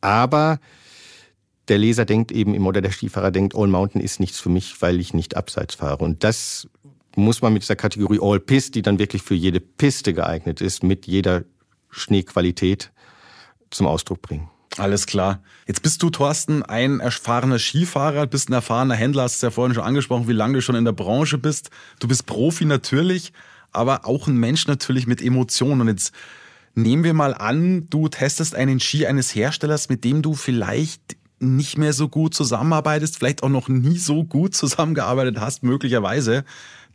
Aber 0.00 0.58
der 1.68 1.78
Leser 1.78 2.04
denkt 2.04 2.32
eben 2.32 2.54
immer, 2.54 2.68
oder 2.68 2.80
der 2.80 2.90
Skifahrer 2.90 3.30
denkt, 3.30 3.54
All 3.54 3.68
Mountain 3.68 4.00
ist 4.00 4.18
nichts 4.18 4.40
für 4.40 4.48
mich, 4.48 4.82
weil 4.82 4.98
ich 4.98 5.14
nicht 5.14 5.36
abseits 5.36 5.76
fahre. 5.76 6.04
Und 6.04 6.24
das 6.24 6.68
muss 7.16 7.42
man 7.42 7.52
mit 7.52 7.62
dieser 7.62 7.76
Kategorie 7.76 8.18
All 8.20 8.40
Pist, 8.40 8.74
die 8.74 8.82
dann 8.82 8.98
wirklich 8.98 9.22
für 9.22 9.34
jede 9.34 9.60
Piste 9.60 10.12
geeignet 10.12 10.60
ist, 10.60 10.82
mit 10.82 11.06
jeder 11.06 11.44
Schneequalität 11.90 12.90
zum 13.70 13.86
Ausdruck 13.86 14.20
bringen. 14.22 14.48
Alles 14.76 15.06
klar. 15.06 15.42
Jetzt 15.66 15.82
bist 15.82 16.02
du, 16.02 16.10
Thorsten, 16.10 16.62
ein 16.62 17.00
erfahrener 17.00 17.58
Skifahrer, 17.58 18.26
bist 18.26 18.48
ein 18.48 18.52
erfahrener 18.52 18.94
Händler, 18.94 19.24
hast 19.24 19.36
es 19.36 19.42
ja 19.42 19.50
vorhin 19.50 19.74
schon 19.74 19.82
angesprochen, 19.82 20.28
wie 20.28 20.32
lange 20.32 20.54
du 20.54 20.62
schon 20.62 20.76
in 20.76 20.84
der 20.84 20.92
Branche 20.92 21.38
bist. 21.38 21.70
Du 21.98 22.06
bist 22.06 22.26
Profi 22.26 22.64
natürlich, 22.64 23.32
aber 23.72 24.06
auch 24.06 24.28
ein 24.28 24.36
Mensch 24.36 24.68
natürlich 24.68 25.06
mit 25.06 25.22
Emotionen. 25.22 25.80
Und 25.80 25.88
jetzt 25.88 26.12
nehmen 26.74 27.02
wir 27.02 27.14
mal 27.14 27.34
an, 27.34 27.88
du 27.90 28.08
testest 28.08 28.54
einen 28.54 28.78
Ski 28.78 29.06
eines 29.06 29.34
Herstellers, 29.34 29.88
mit 29.88 30.04
dem 30.04 30.22
du 30.22 30.34
vielleicht 30.34 31.16
nicht 31.40 31.76
mehr 31.76 31.92
so 31.92 32.08
gut 32.08 32.34
zusammenarbeitest, 32.34 33.16
vielleicht 33.16 33.42
auch 33.42 33.48
noch 33.48 33.68
nie 33.68 33.98
so 33.98 34.24
gut 34.24 34.54
zusammengearbeitet 34.54 35.40
hast, 35.40 35.62
möglicherweise, 35.64 36.44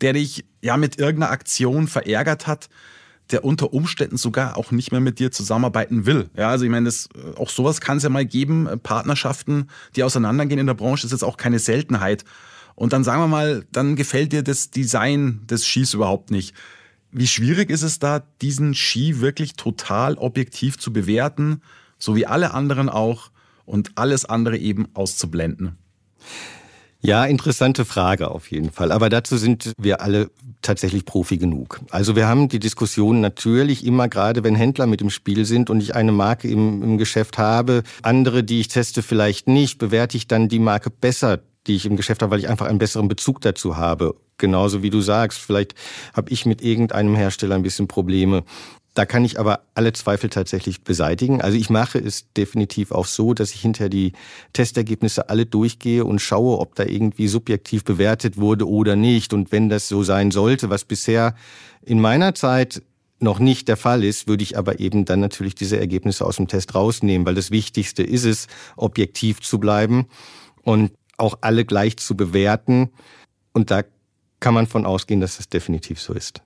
der 0.02 0.14
dich 0.14 0.46
ja 0.62 0.78
mit 0.78 0.98
irgendeiner 0.98 1.32
Aktion 1.32 1.88
verärgert 1.88 2.48
hat 2.48 2.70
der 3.32 3.44
unter 3.44 3.74
Umständen 3.74 4.18
sogar 4.18 4.58
auch 4.58 4.72
nicht 4.72 4.92
mehr 4.92 5.02
mit 5.02 5.20
dir 5.20 5.32
zusammenarbeiten 5.32 6.06
will. 6.06 6.30
Ja, 6.36 6.50
also 6.50 6.66
ich 6.66 6.72
meine, 6.72 6.86
das, 6.86 7.10
äh, 7.16 7.38
auch 7.38 7.50
sowas 7.50 7.82
kann 7.82 7.98
es 7.98 8.04
ja 8.04 8.10
mal 8.10 8.26
geben, 8.26 8.68
äh, 8.68 8.78
Partnerschaften, 8.78 9.68
die 9.96 10.04
auseinandergehen 10.04 10.60
in 10.60 10.68
der 10.68 10.74
Branche, 10.74 11.06
ist 11.06 11.12
jetzt 11.12 11.24
auch 11.24 11.38
keine 11.38 11.60
Seltenheit. 11.60 12.24
Und 12.76 12.94
dann 12.94 13.04
sagen 13.04 13.22
wir 13.22 13.28
mal, 13.28 13.66
dann 13.72 13.96
gefällt 13.96 14.34
dir 14.34 14.44
das 14.44 14.70
Design 14.70 15.42
des 15.48 15.66
Skis 15.66 15.94
überhaupt 15.94 16.30
nicht. 16.30 16.54
Wie 17.12 17.28
schwierig 17.28 17.70
ist 17.70 17.84
es 17.84 18.00
da, 18.00 18.24
diesen 18.42 18.76
Ski 18.76 19.22
wirklich 19.22 19.54
total 19.54 20.16
objektiv 20.16 20.78
zu 20.78 20.92
bewerten, 20.92 21.62
so 21.98 22.16
wie 22.16 22.26
alle 22.26 22.54
anderen 22.54 22.90
auch, 22.90 23.32
und 23.66 23.94
alles 23.96 24.26
andere 24.26 24.58
eben 24.58 24.88
auszublenden? 24.94 25.78
Ja, 27.06 27.26
interessante 27.26 27.86
Frage 27.86 28.32
auf 28.32 28.50
jeden 28.50 28.72
Fall. 28.72 28.91
Aber 28.91 29.10
dazu 29.10 29.38
sind 29.38 29.74
wir 29.78 30.02
alle 30.02 30.32
tatsächlich 30.62 31.06
Profi 31.06 31.38
genug. 31.38 31.82
Also 31.91 32.15
wir 32.15 32.28
haben 32.28 32.50
die 32.50 32.60
Diskussion 32.60 33.22
natürlich 33.22 33.86
immer 33.86 34.08
gerade, 34.08 34.44
wenn 34.44 34.56
Händler 34.56 34.88
mit 34.88 35.02
im 35.02 35.12
Spiel 35.12 35.46
sind 35.46 35.70
und 35.70 35.82
ich 35.82 35.94
eine 35.94 36.12
Marke 36.12 36.48
im, 36.48 36.82
im 36.82 36.98
Geschäft 36.98 37.38
habe, 37.38 37.84
andere, 38.02 38.44
die 38.44 38.60
ich 38.60 38.70
teste, 38.70 39.04
vielleicht 39.04 39.48
nicht, 39.48 39.78
bewerte 39.78 40.18
ich 40.18 40.28
dann 40.28 40.50
die 40.50 40.60
Marke 40.60 40.89
besser, 40.89 41.41
die 41.68 41.76
ich 41.76 41.86
im 41.86 41.96
Geschäft 41.96 42.24
habe, 42.24 42.32
weil 42.32 42.39
ich 42.39 42.50
einfach 42.50 42.68
einen 42.68 42.80
besseren 42.80 43.08
Bezug 43.08 43.41
dazu 43.41 43.78
habe. 43.78 44.15
Genauso 44.38 44.82
wie 44.82 44.89
du 44.89 45.02
sagst, 45.02 45.39
vielleicht 45.39 45.76
habe 46.13 46.32
ich 46.32 46.46
mit 46.46 46.62
irgendeinem 46.62 47.15
Hersteller 47.15 47.56
ein 47.56 47.63
bisschen 47.63 47.88
Probleme. 47.88 48.44
Da 48.95 49.05
kann 49.05 49.25
ich 49.25 49.38
aber 49.38 49.65
alle 49.73 49.91
Zweifel 49.91 50.29
tatsächlich 50.29 50.84
beseitigen. 50.86 51.41
Also 51.41 51.58
ich 51.58 51.69
mache 51.69 51.99
es 51.99 52.31
definitiv 52.31 52.93
auch 52.93 53.05
so, 53.05 53.34
dass 53.34 53.53
ich 53.53 53.60
hinter 53.60 53.89
die 53.89 54.13
Testergebnisse 54.53 55.27
alle 55.27 55.45
durchgehe 55.45 56.05
und 56.05 56.19
schaue, 56.19 56.60
ob 56.60 56.75
da 56.75 56.86
irgendwie 56.86 57.27
subjektiv 57.27 57.84
bewertet 57.84 58.38
wurde 58.38 58.67
oder 58.67 58.95
nicht. 58.95 59.34
Und 59.34 59.51
wenn 59.51 59.67
das 59.67 59.89
so 59.89 60.01
sein 60.03 60.31
sollte, 60.31 60.69
was 60.69 60.86
bisher 60.86 61.36
in 61.84 61.99
meiner 61.99 62.36
Zeit 62.36 62.84
noch 63.19 63.39
nicht 63.39 63.67
der 63.67 63.75
Fall 63.75 64.01
ist, 64.01 64.29
würde 64.29 64.43
ich 64.43 64.58
aber 64.58 64.79
eben 64.79 65.03
dann 65.03 65.19
natürlich 65.19 65.55
diese 65.55 65.77
Ergebnisse 65.77 66.25
aus 66.25 66.38
dem 66.38 66.47
Test 66.47 66.73
rausnehmen, 66.73 67.27
weil 67.27 67.36
das 67.36 67.51
Wichtigste 67.51 68.01
ist 68.01 68.23
es, 68.23 68.47
objektiv 68.77 69.41
zu 69.41 69.60
bleiben 69.60 70.08
und 70.63 70.93
auch 71.17 71.39
alle 71.41 71.65
gleich 71.65 71.97
zu 71.97 72.15
bewerten. 72.15 72.91
Und 73.51 73.71
da 73.71 73.84
kann 74.39 74.53
man 74.53 74.67
von 74.67 74.86
ausgehen, 74.86 75.19
dass 75.19 75.36
das 75.36 75.49
definitiv 75.49 75.99
so 75.99 76.13
ist. 76.13 76.44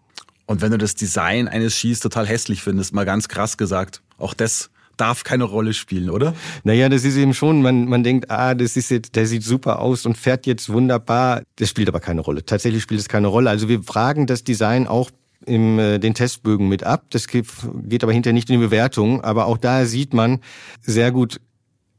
Und 0.49 0.62
wenn 0.62 0.71
du 0.71 0.79
das 0.79 0.95
Design 0.95 1.47
eines 1.47 1.77
Skis 1.77 1.99
total 1.99 2.25
hässlich 2.25 2.63
findest, 2.63 2.91
mal 2.91 3.05
ganz 3.05 3.27
krass 3.27 3.55
gesagt, 3.55 4.01
auch 4.17 4.33
das 4.33 4.71
darf 4.97 5.23
keine 5.23 5.43
Rolle 5.43 5.75
spielen, 5.75 6.09
oder? 6.09 6.33
Naja, 6.63 6.89
das 6.89 7.03
ist 7.03 7.17
eben 7.17 7.35
schon, 7.35 7.62
man, 7.62 7.85
man 7.85 8.03
denkt, 8.03 8.31
ah, 8.31 8.55
das 8.55 8.75
ist 8.75 8.89
jetzt, 8.89 9.15
der 9.15 9.27
sieht 9.27 9.43
super 9.43 9.77
aus 9.77 10.07
und 10.07 10.17
fährt 10.17 10.47
jetzt 10.47 10.67
wunderbar. 10.73 11.43
Das 11.57 11.69
spielt 11.69 11.88
aber 11.88 11.99
keine 11.99 12.21
Rolle. 12.21 12.43
Tatsächlich 12.43 12.81
spielt 12.81 12.99
es 12.99 13.07
keine 13.07 13.27
Rolle. 13.27 13.51
Also 13.51 13.69
wir 13.69 13.83
fragen 13.83 14.25
das 14.25 14.43
Design 14.43 14.88
auch 14.88 15.12
im 15.45 15.77
äh, 15.77 15.99
den 15.99 16.15
Testbögen 16.15 16.67
mit 16.67 16.83
ab. 16.83 17.03
Das 17.12 17.27
geht, 17.27 17.45
geht 17.83 18.01
aber 18.01 18.12
hinterher 18.12 18.33
nicht 18.33 18.49
in 18.49 18.59
die 18.59 18.65
Bewertung. 18.65 19.21
Aber 19.21 19.45
auch 19.45 19.59
da 19.59 19.85
sieht 19.85 20.15
man 20.15 20.39
sehr 20.81 21.12
gut, 21.12 21.39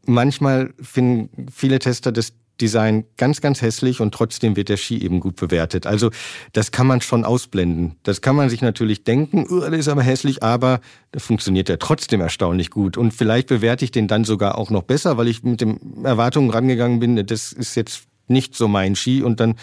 manchmal 0.07 0.75
finden 0.83 1.47
viele 1.53 1.79
Tester 1.79 2.11
das 2.11 2.33
Design 2.61 3.05
ganz, 3.17 3.41
ganz 3.41 3.63
hässlich 3.63 4.01
und 4.01 4.13
trotzdem 4.13 4.57
wird 4.57 4.69
der 4.69 4.77
Ski 4.77 5.03
eben 5.03 5.21
gut 5.21 5.37
bewertet. 5.37 5.87
Also 5.87 6.11
das 6.53 6.71
kann 6.71 6.87
man 6.87 7.01
schon 7.01 7.25
ausblenden. 7.25 7.97
Das 8.03 8.21
kann 8.21 8.37
man 8.37 8.49
sich 8.49 8.63
natürlich 8.63 9.05
denken, 9.05 9.47
oh, 9.51 9.61
der 9.61 9.73
ist 9.73 9.89
aber 9.89 10.03
hässlich, 10.03 10.43
aber 10.43 10.81
funktioniert 11.17 11.69
ja 11.69 11.77
trotzdem 11.77 12.21
erstaunlich 12.21 12.71
gut. 12.71 12.97
Und 12.97 13.13
vielleicht 13.13 13.49
bewerte 13.49 13.85
ich 13.85 13.91
den 13.91 14.09
dann 14.09 14.25
sogar 14.25 14.59
auch 14.59 14.71
noch 14.71 14.83
besser, 14.83 15.17
weil 15.17 15.29
ich 15.29 15.43
mit 15.43 15.61
den 15.61 16.05
Erwartungen 16.05 16.51
rangegangen 16.51 17.01
bin, 17.01 17.27
das 17.27 17.53
ist 17.53 17.75
jetzt 17.75 18.05
nicht 18.29 18.55
so 18.55 18.69
mein 18.69 18.97
Ski 18.97 19.23
und 19.23 19.41
dann 19.41 19.57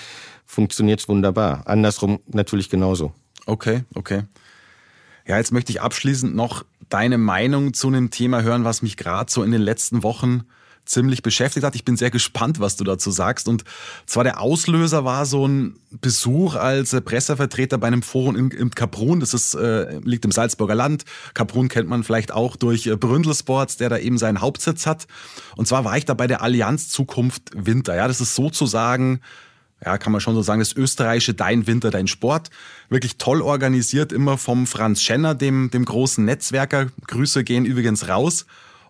funktioniert 0.46 1.00
es 1.00 1.10
wunderbar. 1.10 1.64
Andersrum 1.66 2.20
natürlich 2.28 2.70
genauso. 2.70 3.14
Okay, 3.46 3.84
okay. 3.96 4.24
Ja, 5.26 5.38
jetzt 5.38 5.52
möchte 5.52 5.72
ich 5.72 5.82
abschließend 5.82 6.36
noch 6.36 6.66
deine 6.90 7.18
Meinung 7.18 7.74
zu 7.74 7.88
einem 7.88 8.12
Thema 8.12 8.42
hören, 8.42 8.64
was 8.64 8.82
mich 8.82 8.98
gerade 8.98 9.32
so 9.32 9.44
in 9.44 9.52
den 9.52 9.62
letzten 9.62 10.04
Wochen 10.04 10.44
ziemlich 10.88 11.22
beschäftigt 11.22 11.66
hat. 11.66 11.76
Ich 11.76 11.86
bin 11.86 11.98
sehr 11.98 12.10
gespannt, 12.10 12.60
was 12.60 12.76
du 12.76 12.84
dazu 12.84 13.12
sagst. 13.12 13.48
Und 13.48 13.64
zwar 14.06 14.24
der 14.24 14.42
Auslöser 14.42 15.06
war 15.06 15.26
so 15.26 15.48
ein 15.48 15.76
Besuch 15.92 16.56
als 16.56 16.96
Pressevertreter 17.02 17.78
bei 17.78 17.88
einem 17.88 18.02
Forum 18.02 18.36
in, 18.36 18.52
in 18.52 18.72
Kaprun. 18.72 19.20
Das 19.20 19.34
ist, 19.34 19.54
äh, 19.56 20.00
liegt 20.00 20.26
im 20.26 20.32
Salzburger 20.32 20.76
Land. 20.76 21.06
Kaprun 21.34 21.68
kennt 21.68 21.90
man 21.90 22.04
vielleicht 22.04 22.32
auch 22.32 22.56
durch 22.56 22.88
äh, 22.88 22.96
Bründel 22.96 23.36
Sports, 23.36 23.78
der 23.78 23.90
da 23.90 23.98
eben 23.98 24.18
seinen 24.18 24.42
Hauptsitz 24.42 24.86
hat. 24.86 25.08
Und 25.56 25.68
zwar 25.68 25.86
war 25.86 25.98
ich 25.98 26.06
da 26.06 26.14
bei 26.14 26.28
der 26.28 26.42
Allianz 26.42 26.90
Zukunft 26.90 27.52
Winter. 27.54 27.96
Ja, 27.96 28.08
das 28.08 28.22
ist 28.22 28.36
sozusagen 28.36 29.22
ja, 29.86 29.98
kann 29.98 30.12
man 30.12 30.22
schon 30.22 30.34
so 30.34 30.42
sagen, 30.42 30.60
das 30.60 30.76
österreichische 30.76 31.36
Dein 31.36 31.68
Winter, 31.68 31.92
Dein 31.92 32.08
Sport. 32.08 32.50
Wirklich 32.90 33.18
toll 33.18 33.42
organisiert, 33.42 34.12
immer 34.12 34.38
vom 34.38 34.66
Franz 34.66 35.02
Schenner, 35.02 35.36
dem, 35.36 35.70
dem 35.70 35.86
großen 35.86 36.26
Netzwerker. 36.26 36.88
Grüße 37.06 37.44
gehen 37.44 37.66
übrigens 37.66 38.08
raus. 38.10 38.48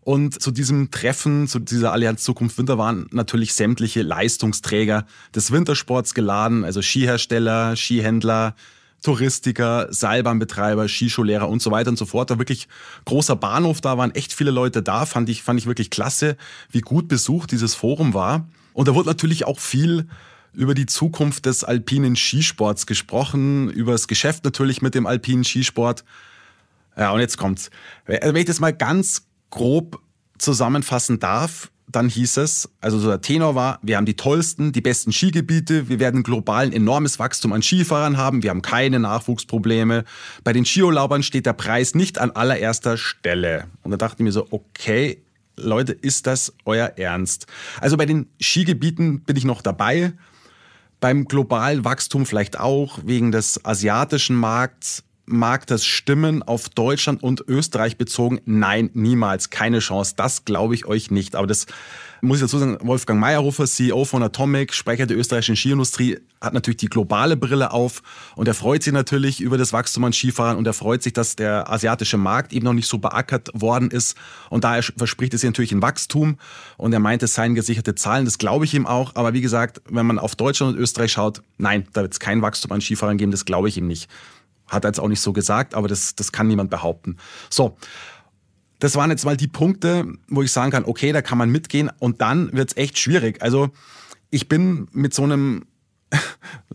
Und 0.08 0.42
zu 0.42 0.52
diesem 0.52 0.90
Treffen, 0.90 1.50
zu 1.50 1.60
dieser 1.60 1.92
Allianz 1.92 2.24
Zukunft 2.24 2.58
Winter 2.58 2.78
waren 2.78 3.08
natürlich 3.12 3.54
sämtliche 3.54 4.04
Leistungsträger 4.04 5.06
des 5.36 5.52
Wintersports 5.52 6.14
geladen, 6.14 6.64
also 6.64 6.82
Skihersteller, 6.82 7.76
Skihändler, 7.76 8.56
Touristiker, 9.04 9.88
Seilbahnbetreiber, 9.90 10.88
Skischullehrer 10.88 11.50
und 11.50 11.62
so 11.62 11.72
weiter 11.72 11.90
und 11.90 11.98
so 11.98 12.06
fort. 12.06 12.30
Da 12.30 12.38
wirklich 12.38 12.70
großer 13.04 13.36
Bahnhof, 13.36 13.82
da 13.82 13.98
waren 13.98 14.16
echt 14.16 14.32
viele 14.32 14.52
Leute 14.52 14.82
da, 14.82 15.06
fand 15.06 15.28
ich, 15.28 15.44
fand 15.44 15.60
ich 15.60 15.68
wirklich 15.68 15.90
klasse, 15.90 16.38
wie 16.72 16.80
gut 16.80 17.10
besucht 17.10 17.52
dieses 17.52 17.76
Forum 17.76 18.14
war. 18.14 18.48
Und 18.72 18.88
da 18.88 18.96
wurde 18.96 19.10
natürlich 19.10 19.44
auch 19.44 19.60
viel 19.60 20.08
über 20.54 20.74
die 20.74 20.86
Zukunft 20.86 21.46
des 21.46 21.66
alpinen 21.66 22.16
Skisports 22.16 22.86
gesprochen, 22.86 23.70
über 23.72 23.92
das 23.92 24.08
Geschäft 24.08 24.46
natürlich 24.46 24.82
mit 24.82 24.96
dem 24.96 25.06
alpinen 25.06 25.44
Skisport. 25.44 26.06
Ja, 26.96 27.12
und 27.12 27.20
jetzt 27.20 27.38
kommt's. 27.38 27.72
Wenn 28.06 28.38
ich 28.38 28.46
das 28.46 28.62
mal 28.62 28.72
ganz 28.72 29.27
grob 29.50 30.02
zusammenfassen 30.38 31.20
darf, 31.20 31.72
dann 31.90 32.10
hieß 32.10 32.38
es, 32.38 32.70
also 32.82 33.00
so 33.00 33.08
der 33.08 33.22
Tenor 33.22 33.56
war, 33.56 33.80
wir 33.82 33.96
haben 33.96 34.06
die 34.06 34.16
tollsten, 34.16 34.74
die 34.74 34.82
besten 34.82 35.14
Skigebiete, 35.14 35.88
wir 35.88 36.00
werden 36.00 36.22
global 36.22 36.66
ein 36.66 36.74
enormes 36.74 37.18
Wachstum 37.18 37.54
an 37.54 37.62
Skifahrern 37.62 38.18
haben, 38.18 38.44
wir 38.44 38.50
haben 38.50 38.62
keine 38.62 39.00
Nachwuchsprobleme. 39.00 40.04
Bei 40.44 40.52
den 40.52 40.66
Skiurlaubern 40.66 41.24
steht 41.24 41.46
der 41.46 41.54
Preis 41.54 41.96
nicht 41.96 42.20
an 42.20 42.32
allererster 42.32 42.98
Stelle. 42.98 43.68
Und 43.84 43.92
da 43.92 43.98
dachte 43.98 44.18
ich 44.20 44.24
mir 44.26 44.34
so, 44.34 44.48
okay, 44.52 45.24
Leute, 45.56 45.94
ist 45.94 46.28
das 46.28 46.54
euer 46.66 46.94
Ernst? 46.98 47.48
Also 47.80 47.96
bei 47.96 48.06
den 48.06 48.28
Skigebieten 48.40 49.22
bin 49.22 49.38
ich 49.38 49.46
noch 49.46 49.62
dabei. 49.62 50.12
Beim 51.00 51.26
globalen 51.26 51.86
Wachstum 51.86 52.26
vielleicht 52.26 52.60
auch, 52.60 53.00
wegen 53.06 53.32
des 53.32 53.64
asiatischen 53.64 54.36
Markts 54.36 55.04
mag 55.28 55.68
das 55.68 55.86
stimmen 55.86 56.42
auf 56.42 56.70
Deutschland 56.70 57.22
und 57.22 57.44
Österreich 57.48 57.98
bezogen? 57.98 58.40
Nein, 58.46 58.90
niemals, 58.94 59.50
keine 59.50 59.80
Chance. 59.80 60.14
Das 60.16 60.46
glaube 60.46 60.74
ich 60.74 60.86
euch 60.86 61.12
nicht. 61.12 61.36
Aber 61.36 61.46
das 61.46 61.68
muss 62.22 62.38
ich 62.38 62.44
dazu 62.44 62.58
sagen, 62.58 62.78
Wolfgang 62.82 63.20
Meyerhofer, 63.20 63.66
CEO 63.66 64.06
von 64.06 64.24
Atomic, 64.24 64.74
Sprecher 64.74 65.06
der 65.06 65.18
österreichischen 65.18 65.56
Skiindustrie, 65.56 66.18
hat 66.42 66.54
natürlich 66.54 66.78
die 66.78 66.88
globale 66.88 67.36
Brille 67.36 67.72
auf 67.72 68.02
und 68.36 68.48
er 68.48 68.54
freut 68.54 68.84
sich 68.84 68.94
natürlich 68.94 69.42
über 69.42 69.58
das 69.58 69.74
Wachstum 69.74 70.04
an 70.04 70.14
Skifahrern 70.14 70.58
und 70.58 70.68
er 70.68 70.74
freut 70.74 71.04
sich, 71.04 71.14
dass 71.14 71.36
der 71.36 71.70
asiatische 71.70 72.18
Markt 72.18 72.54
eben 72.54 72.66
noch 72.66 72.74
nicht 72.74 72.88
so 72.88 73.00
beackert 73.00 73.50
worden 73.54 73.90
ist 73.90 74.16
und 74.50 74.64
daher 74.64 74.84
verspricht 74.84 75.34
es 75.34 75.44
natürlich 75.44 75.72
ein 75.72 75.82
Wachstum 75.82 76.38
und 76.78 76.94
er 76.94 77.00
meint, 77.00 77.24
es 77.24 77.34
seien 77.34 77.56
gesicherte 77.56 77.96
Zahlen, 77.96 78.26
das 78.26 78.38
glaube 78.38 78.66
ich 78.66 78.74
ihm 78.74 78.86
auch, 78.86 79.16
aber 79.16 79.34
wie 79.34 79.42
gesagt, 79.42 79.82
wenn 79.90 80.06
man 80.06 80.20
auf 80.20 80.36
Deutschland 80.36 80.76
und 80.76 80.82
Österreich 80.82 81.12
schaut, 81.12 81.42
nein, 81.58 81.88
da 81.94 82.02
wird 82.02 82.14
es 82.14 82.20
kein 82.20 82.42
Wachstum 82.42 82.72
an 82.72 82.82
Skifahrern 82.82 83.18
geben, 83.18 83.32
das 83.32 83.46
glaube 83.46 83.70
ich 83.70 83.78
ihm 83.78 83.88
nicht. 83.88 84.08
Hat 84.68 84.86
er 84.86 84.90
jetzt 84.90 85.00
auch 85.00 85.08
nicht 85.08 85.22
so 85.22 85.34
gesagt, 85.34 85.76
aber 85.76 85.88
das, 85.88 86.16
das 86.16 86.32
kann 86.32 86.48
niemand 86.48 86.70
behaupten. 86.70 87.18
So. 87.50 87.78
Das 88.80 88.96
waren 88.96 89.10
jetzt 89.10 89.26
mal 89.26 89.36
die 89.36 89.48
Punkte, 89.48 90.06
wo 90.28 90.44
ich 90.44 90.52
sagen 90.52 90.70
kann, 90.70 90.86
okay, 90.86 91.12
da 91.12 91.24
kann 91.24 91.40
man 91.40 91.50
mitgehen 91.50 91.90
und 91.98 92.22
dann 92.22 92.54
wird's 92.54 92.78
echt 92.78 93.00
schwierig. 93.00 93.42
Also 93.42 93.70
ich 94.30 94.48
bin 94.48 94.88
mit 94.92 95.16
so 95.16 95.24
einem, 95.24 95.66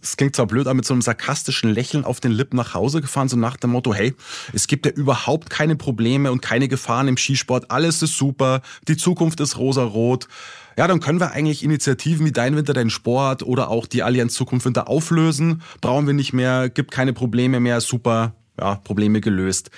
es 0.00 0.16
klingt 0.16 0.36
zwar 0.36 0.46
blöd, 0.46 0.66
aber 0.66 0.74
mit 0.74 0.84
so 0.84 0.94
einem 0.94 1.02
sarkastischen 1.02 1.72
Lächeln 1.72 2.04
auf 2.04 2.20
den 2.20 2.32
Lippen 2.32 2.56
nach 2.56 2.74
Hause 2.74 3.00
gefahren, 3.00 3.28
so 3.28 3.36
nach 3.36 3.56
dem 3.56 3.70
Motto, 3.70 3.94
hey, 3.94 4.14
es 4.52 4.66
gibt 4.66 4.84
ja 4.86 4.92
überhaupt 4.92 5.48
keine 5.48 5.76
Probleme 5.76 6.32
und 6.32 6.42
keine 6.42 6.68
Gefahren 6.68 7.08
im 7.08 7.16
Skisport, 7.16 7.70
alles 7.70 8.02
ist 8.02 8.16
super, 8.16 8.62
die 8.88 8.96
Zukunft 8.96 9.40
ist 9.40 9.58
rosarot. 9.58 10.28
Ja, 10.76 10.86
dann 10.88 11.00
können 11.00 11.20
wir 11.20 11.32
eigentlich 11.32 11.62
Initiativen 11.62 12.26
wie 12.26 12.32
Dein 12.32 12.56
Winter, 12.56 12.72
Dein 12.72 12.90
Sport 12.90 13.42
oder 13.42 13.68
auch 13.68 13.86
die 13.86 14.02
Allianz 14.02 14.32
Zukunft 14.34 14.64
Winter 14.64 14.88
auflösen. 14.88 15.62
Brauchen 15.82 16.06
wir 16.06 16.14
nicht 16.14 16.32
mehr, 16.32 16.70
gibt 16.70 16.90
keine 16.90 17.12
Probleme 17.12 17.60
mehr, 17.60 17.82
super, 17.82 18.34
ja, 18.58 18.76
Probleme 18.76 19.20
gelöst. 19.20 19.70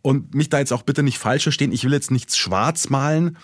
Und 0.00 0.34
mich 0.34 0.48
da 0.48 0.58
jetzt 0.58 0.72
auch 0.72 0.82
bitte 0.82 1.02
nicht 1.02 1.18
falsch 1.18 1.42
verstehen, 1.42 1.72
ich 1.72 1.84
will 1.84 1.92
jetzt 1.92 2.10
nichts 2.10 2.36
schwarz 2.38 2.88
malen, 2.88 3.36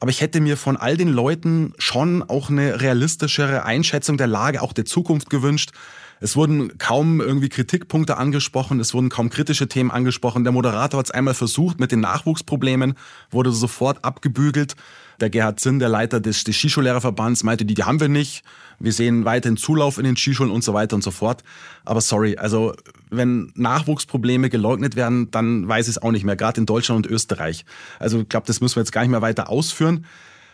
aber 0.00 0.10
ich 0.10 0.20
hätte 0.20 0.40
mir 0.40 0.56
von 0.56 0.76
all 0.76 0.96
den 0.96 1.08
Leuten 1.08 1.72
schon 1.78 2.22
auch 2.22 2.50
eine 2.50 2.80
realistischere 2.80 3.64
Einschätzung 3.64 4.16
der 4.16 4.26
Lage, 4.26 4.62
auch 4.62 4.72
der 4.72 4.84
Zukunft 4.84 5.30
gewünscht. 5.30 5.72
Es 6.20 6.36
wurden 6.36 6.78
kaum 6.78 7.20
irgendwie 7.20 7.48
Kritikpunkte 7.48 8.16
angesprochen, 8.16 8.80
es 8.80 8.92
wurden 8.92 9.08
kaum 9.08 9.30
kritische 9.30 9.68
Themen 9.68 9.90
angesprochen. 9.90 10.44
Der 10.44 10.52
Moderator 10.52 10.98
hat 10.98 11.06
es 11.06 11.10
einmal 11.12 11.34
versucht 11.34 11.78
mit 11.78 11.92
den 11.92 12.00
Nachwuchsproblemen, 12.00 12.94
wurde 13.30 13.52
sofort 13.52 14.04
abgebügelt. 14.04 14.74
Der 15.20 15.30
Gerhard 15.30 15.58
Zinn, 15.58 15.78
der 15.78 15.88
Leiter 15.88 16.20
des, 16.20 16.44
des 16.44 16.56
Skischullehrerverbands, 16.56 17.42
meinte, 17.42 17.64
die, 17.64 17.74
die 17.74 17.82
haben 17.84 18.00
wir 18.00 18.08
nicht. 18.08 18.44
Wir 18.78 18.92
sehen 18.92 19.24
weiterhin 19.24 19.56
Zulauf 19.56 19.98
in 19.98 20.04
den 20.04 20.16
Skischulen 20.16 20.52
und 20.52 20.62
so 20.62 20.74
weiter 20.74 20.94
und 20.94 21.02
so 21.02 21.10
fort. 21.10 21.42
Aber 21.84 22.00
sorry, 22.00 22.36
also 22.36 22.74
wenn 23.10 23.52
Nachwuchsprobleme 23.56 24.50
geleugnet 24.50 24.94
werden, 24.94 25.30
dann 25.30 25.66
weiß 25.66 25.88
ich 25.88 25.96
es 25.96 26.02
auch 26.02 26.12
nicht 26.12 26.24
mehr, 26.24 26.36
gerade 26.36 26.60
in 26.60 26.66
Deutschland 26.66 27.06
und 27.06 27.12
Österreich. 27.12 27.64
Also 27.98 28.20
ich 28.20 28.28
glaube, 28.28 28.46
das 28.46 28.60
müssen 28.60 28.76
wir 28.76 28.82
jetzt 28.82 28.92
gar 28.92 29.00
nicht 29.00 29.10
mehr 29.10 29.22
weiter 29.22 29.50
ausführen. 29.50 30.06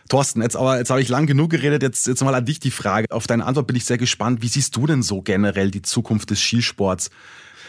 Thorsten, 0.09 0.43
jetzt 0.43 0.57
aber 0.57 0.79
jetzt 0.79 0.91
habe 0.91 1.01
ich 1.01 1.09
lang 1.09 1.27
genug 1.27 1.51
geredet, 1.51 1.83
jetzt, 1.83 2.07
jetzt 2.07 2.23
mal 2.23 2.35
an 2.35 2.45
dich 2.45 2.61
die 2.61 2.71
Frage. 2.71 3.07
Auf 3.11 3.27
deine 3.27 3.45
Antwort 3.45 3.67
bin 3.67 3.77
ich 3.77 3.85
sehr 3.85 3.99
gespannt. 3.99 4.43
Wie 4.43 4.49
siehst 4.49 4.77
du 4.77 4.87
denn 4.87 5.03
so 5.03 5.23
generell 5.23 5.71
die 5.71 5.83
Zukunft 5.83 6.31
des 6.31 6.41
Skisports? 6.41 7.11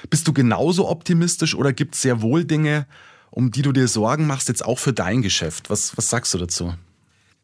Bist 0.09 0.27
du 0.27 0.33
genauso 0.33 0.89
optimistisch 0.89 1.55
oder 1.55 1.73
gibt 1.73 1.95
es 1.95 2.01
sehr 2.01 2.21
wohl 2.21 2.45
Dinge, 2.45 2.87
um 3.31 3.51
die 3.51 3.61
du 3.61 3.71
dir 3.71 3.87
Sorgen 3.87 4.27
machst, 4.27 4.49
jetzt 4.49 4.65
auch 4.65 4.79
für 4.79 4.93
dein 4.93 5.21
Geschäft? 5.21 5.69
Was, 5.69 5.97
was 5.97 6.09
sagst 6.09 6.33
du 6.33 6.37
dazu? 6.37 6.73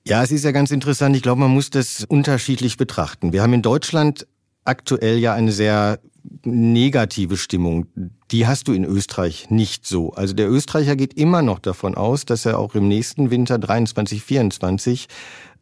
Ja, 0.07 0.23
es 0.23 0.31
ist 0.31 0.43
ja 0.43 0.51
ganz 0.51 0.71
interessant. 0.71 1.15
Ich 1.15 1.21
glaube, 1.21 1.41
man 1.41 1.51
muss 1.51 1.69
das 1.69 2.05
unterschiedlich 2.07 2.77
betrachten. 2.77 3.33
Wir 3.33 3.43
haben 3.43 3.53
in 3.53 3.61
Deutschland 3.61 4.27
aktuell 4.65 5.19
ja 5.19 5.33
eine 5.33 5.51
sehr 5.51 5.99
negative 6.43 7.37
Stimmung. 7.37 7.87
Die 8.31 8.47
hast 8.47 8.67
du 8.67 8.73
in 8.73 8.83
Österreich 8.83 9.49
nicht 9.49 9.85
so. 9.85 10.11
Also 10.11 10.33
der 10.33 10.49
Österreicher 10.49 10.95
geht 10.95 11.13
immer 11.15 11.41
noch 11.41 11.59
davon 11.59 11.95
aus, 11.95 12.25
dass 12.25 12.45
er 12.45 12.59
auch 12.59 12.75
im 12.75 12.87
nächsten 12.87 13.31
Winter 13.31 13.59
23, 13.59 14.23
24 14.23 15.07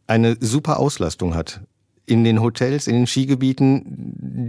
eine 0.08 0.38
super 0.40 0.80
Auslastung 0.80 1.36
hat 1.36 1.62
in 2.10 2.24
den 2.24 2.42
Hotels, 2.42 2.88
in 2.88 2.96
den 2.96 3.08
Skigebieten, 3.08 3.84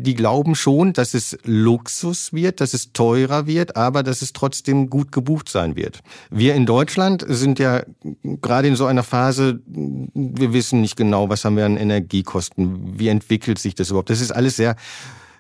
die 0.03 0.15
glauben 0.15 0.55
schon, 0.55 0.93
dass 0.93 1.15
es 1.15 1.37
Luxus 1.45 2.33
wird, 2.33 2.61
dass 2.61 2.75
es 2.75 2.93
teurer 2.93 3.47
wird, 3.47 3.77
aber 3.77 4.03
dass 4.03 4.23
es 4.23 4.33
trotzdem 4.33 4.89
gut 4.89 5.13
gebucht 5.13 5.49
sein 5.49 5.77
wird. 5.77 6.01
Wir 6.31 6.55
in 6.55 6.67
Deutschland 6.67 7.25
sind 7.29 7.59
ja 7.59 7.83
gerade 8.23 8.69
in 8.69 8.77
so 8.77 8.87
einer 8.87 9.03
Phase, 9.03 9.61
wir 9.67 10.53
wissen 10.53 10.81
nicht 10.81 10.97
genau, 10.97 11.29
was 11.29 11.45
haben 11.45 11.57
wir 11.57 11.67
an 11.67 11.77
Energiekosten, 11.77 12.99
wie 12.99 13.09
entwickelt 13.09 13.59
sich 13.59 13.75
das 13.75 13.91
überhaupt. 13.91 14.11
Das 14.11 14.21
ist 14.21 14.33
alles 14.33 14.57
sehr 14.57 14.77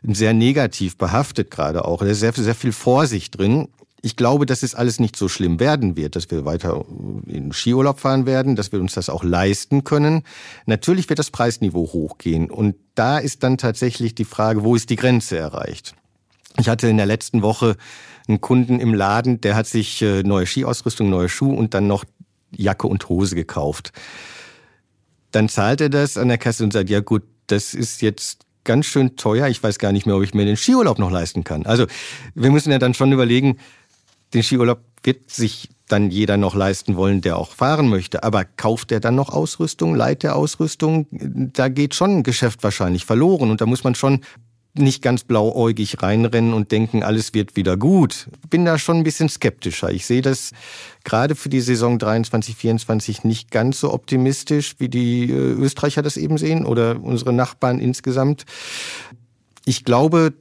sehr 0.02 0.32
negativ 0.32 0.96
behaftet 0.96 1.50
gerade 1.50 1.84
auch. 1.84 2.00
Da 2.00 2.06
ist 2.06 2.20
sehr, 2.20 2.32
sehr 2.32 2.54
viel 2.54 2.72
Vorsicht 2.72 3.38
drin 3.38 3.68
ich 4.02 4.16
glaube, 4.16 4.46
dass 4.46 4.62
es 4.62 4.74
alles 4.74 4.98
nicht 4.98 5.16
so 5.16 5.28
schlimm 5.28 5.60
werden 5.60 5.96
wird, 5.96 6.16
dass 6.16 6.30
wir 6.30 6.44
weiter 6.44 6.84
in 7.26 7.52
Skiurlaub 7.52 8.00
fahren 8.00 8.26
werden, 8.26 8.56
dass 8.56 8.72
wir 8.72 8.80
uns 8.80 8.94
das 8.94 9.10
auch 9.10 9.24
leisten 9.24 9.84
können. 9.84 10.22
Natürlich 10.66 11.08
wird 11.08 11.18
das 11.18 11.30
Preisniveau 11.30 11.92
hochgehen 11.92 12.50
und 12.50 12.76
da 12.94 13.18
ist 13.18 13.42
dann 13.42 13.58
tatsächlich 13.58 14.14
die 14.14 14.24
Frage, 14.24 14.62
wo 14.62 14.74
ist 14.74 14.90
die 14.90 14.96
Grenze 14.96 15.36
erreicht? 15.36 15.94
Ich 16.58 16.68
hatte 16.68 16.88
in 16.88 16.96
der 16.96 17.06
letzten 17.06 17.42
Woche 17.42 17.76
einen 18.26 18.40
Kunden 18.40 18.80
im 18.80 18.94
Laden, 18.94 19.40
der 19.40 19.54
hat 19.54 19.66
sich 19.66 20.02
äh, 20.02 20.22
neue 20.22 20.46
Skiausrüstung, 20.46 21.10
neue 21.10 21.28
Schuhe 21.28 21.56
und 21.56 21.74
dann 21.74 21.86
noch 21.86 22.04
Jacke 22.50 22.86
und 22.86 23.08
Hose 23.08 23.34
gekauft. 23.34 23.92
Dann 25.30 25.48
zahlt 25.48 25.80
er 25.80 25.90
das 25.90 26.16
an 26.16 26.28
der 26.28 26.38
Kasse 26.38 26.64
und 26.64 26.72
sagt, 26.72 26.90
ja 26.90 27.00
gut, 27.00 27.22
das 27.46 27.74
ist 27.74 28.02
jetzt 28.02 28.46
ganz 28.64 28.86
schön 28.86 29.16
teuer. 29.16 29.48
Ich 29.48 29.62
weiß 29.62 29.78
gar 29.78 29.92
nicht 29.92 30.06
mehr, 30.06 30.16
ob 30.16 30.22
ich 30.22 30.34
mir 30.34 30.44
den 30.44 30.56
Skiurlaub 30.56 30.98
noch 30.98 31.10
leisten 31.10 31.44
kann. 31.44 31.66
Also 31.66 31.86
wir 32.34 32.50
müssen 32.50 32.70
ja 32.70 32.78
dann 32.78 32.94
schon 32.94 33.12
überlegen, 33.12 33.58
den 34.34 34.42
Skiurlaub 34.42 34.80
wird 35.02 35.30
sich 35.30 35.68
dann 35.88 36.10
jeder 36.10 36.36
noch 36.36 36.54
leisten 36.54 36.96
wollen, 36.96 37.20
der 37.20 37.36
auch 37.36 37.52
fahren 37.52 37.88
möchte. 37.88 38.22
Aber 38.22 38.44
kauft 38.44 38.92
er 38.92 39.00
dann 39.00 39.16
noch 39.16 39.30
Ausrüstung, 39.30 39.94
leiht 39.94 40.24
er 40.24 40.36
Ausrüstung? 40.36 41.06
Da 41.10 41.68
geht 41.68 41.94
schon 41.94 42.18
ein 42.18 42.22
Geschäft 42.22 42.62
wahrscheinlich 42.62 43.04
verloren. 43.04 43.50
Und 43.50 43.60
da 43.60 43.66
muss 43.66 43.84
man 43.84 43.94
schon 43.94 44.20
nicht 44.74 45.02
ganz 45.02 45.24
blauäugig 45.24 46.00
reinrennen 46.00 46.54
und 46.54 46.70
denken, 46.70 47.02
alles 47.02 47.34
wird 47.34 47.56
wieder 47.56 47.76
gut. 47.76 48.28
Bin 48.50 48.64
da 48.64 48.78
schon 48.78 48.98
ein 48.98 49.04
bisschen 49.04 49.28
skeptischer. 49.28 49.90
Ich 49.90 50.06
sehe 50.06 50.22
das 50.22 50.52
gerade 51.02 51.34
für 51.34 51.48
die 51.48 51.60
Saison 51.60 51.98
23, 51.98 52.54
24 52.54 53.24
nicht 53.24 53.50
ganz 53.50 53.80
so 53.80 53.92
optimistisch, 53.92 54.76
wie 54.78 54.88
die 54.88 55.28
äh, 55.28 55.34
Österreicher 55.34 56.02
das 56.02 56.16
eben 56.16 56.38
sehen 56.38 56.64
oder 56.64 57.00
unsere 57.02 57.32
Nachbarn 57.32 57.80
insgesamt. 57.80 58.44
Ich 59.64 59.84
glaube, 59.84 60.34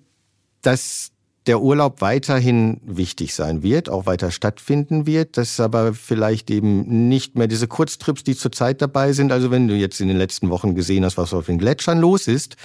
dass 0.62 1.12
der 1.50 1.62
Urlaub 1.62 2.00
weiterhin 2.02 2.80
wichtig 2.86 3.34
sein 3.34 3.64
wird, 3.64 3.90
auch 3.90 4.06
weiter 4.06 4.30
stattfinden 4.30 5.08
wird, 5.08 5.36
dass 5.36 5.60
aber 5.60 5.96
vielleicht 5.96 6.52
eben 6.52 7.10
nicht 7.10 7.36
mehr 7.36 7.48
diese 7.48 7.68
Kurztrips, 7.68 8.24
die 8.24 8.36
zurzeit 8.36 8.84
dabei 8.84 9.14
sind. 9.14 9.32
Also 9.32 9.50
wenn 9.50 9.68
du 9.68 9.74
jetzt 9.74 10.00
in 10.00 10.10
den 10.10 10.18
letzten 10.18 10.52
Wochen 10.52 10.76
gesehen 10.76 11.04
hast, 11.04 11.18
was 11.18 11.34
auf 11.34 11.48
den 11.48 11.58
Gletschern 11.58 11.98
los 11.98 12.28
ist, 12.28 12.56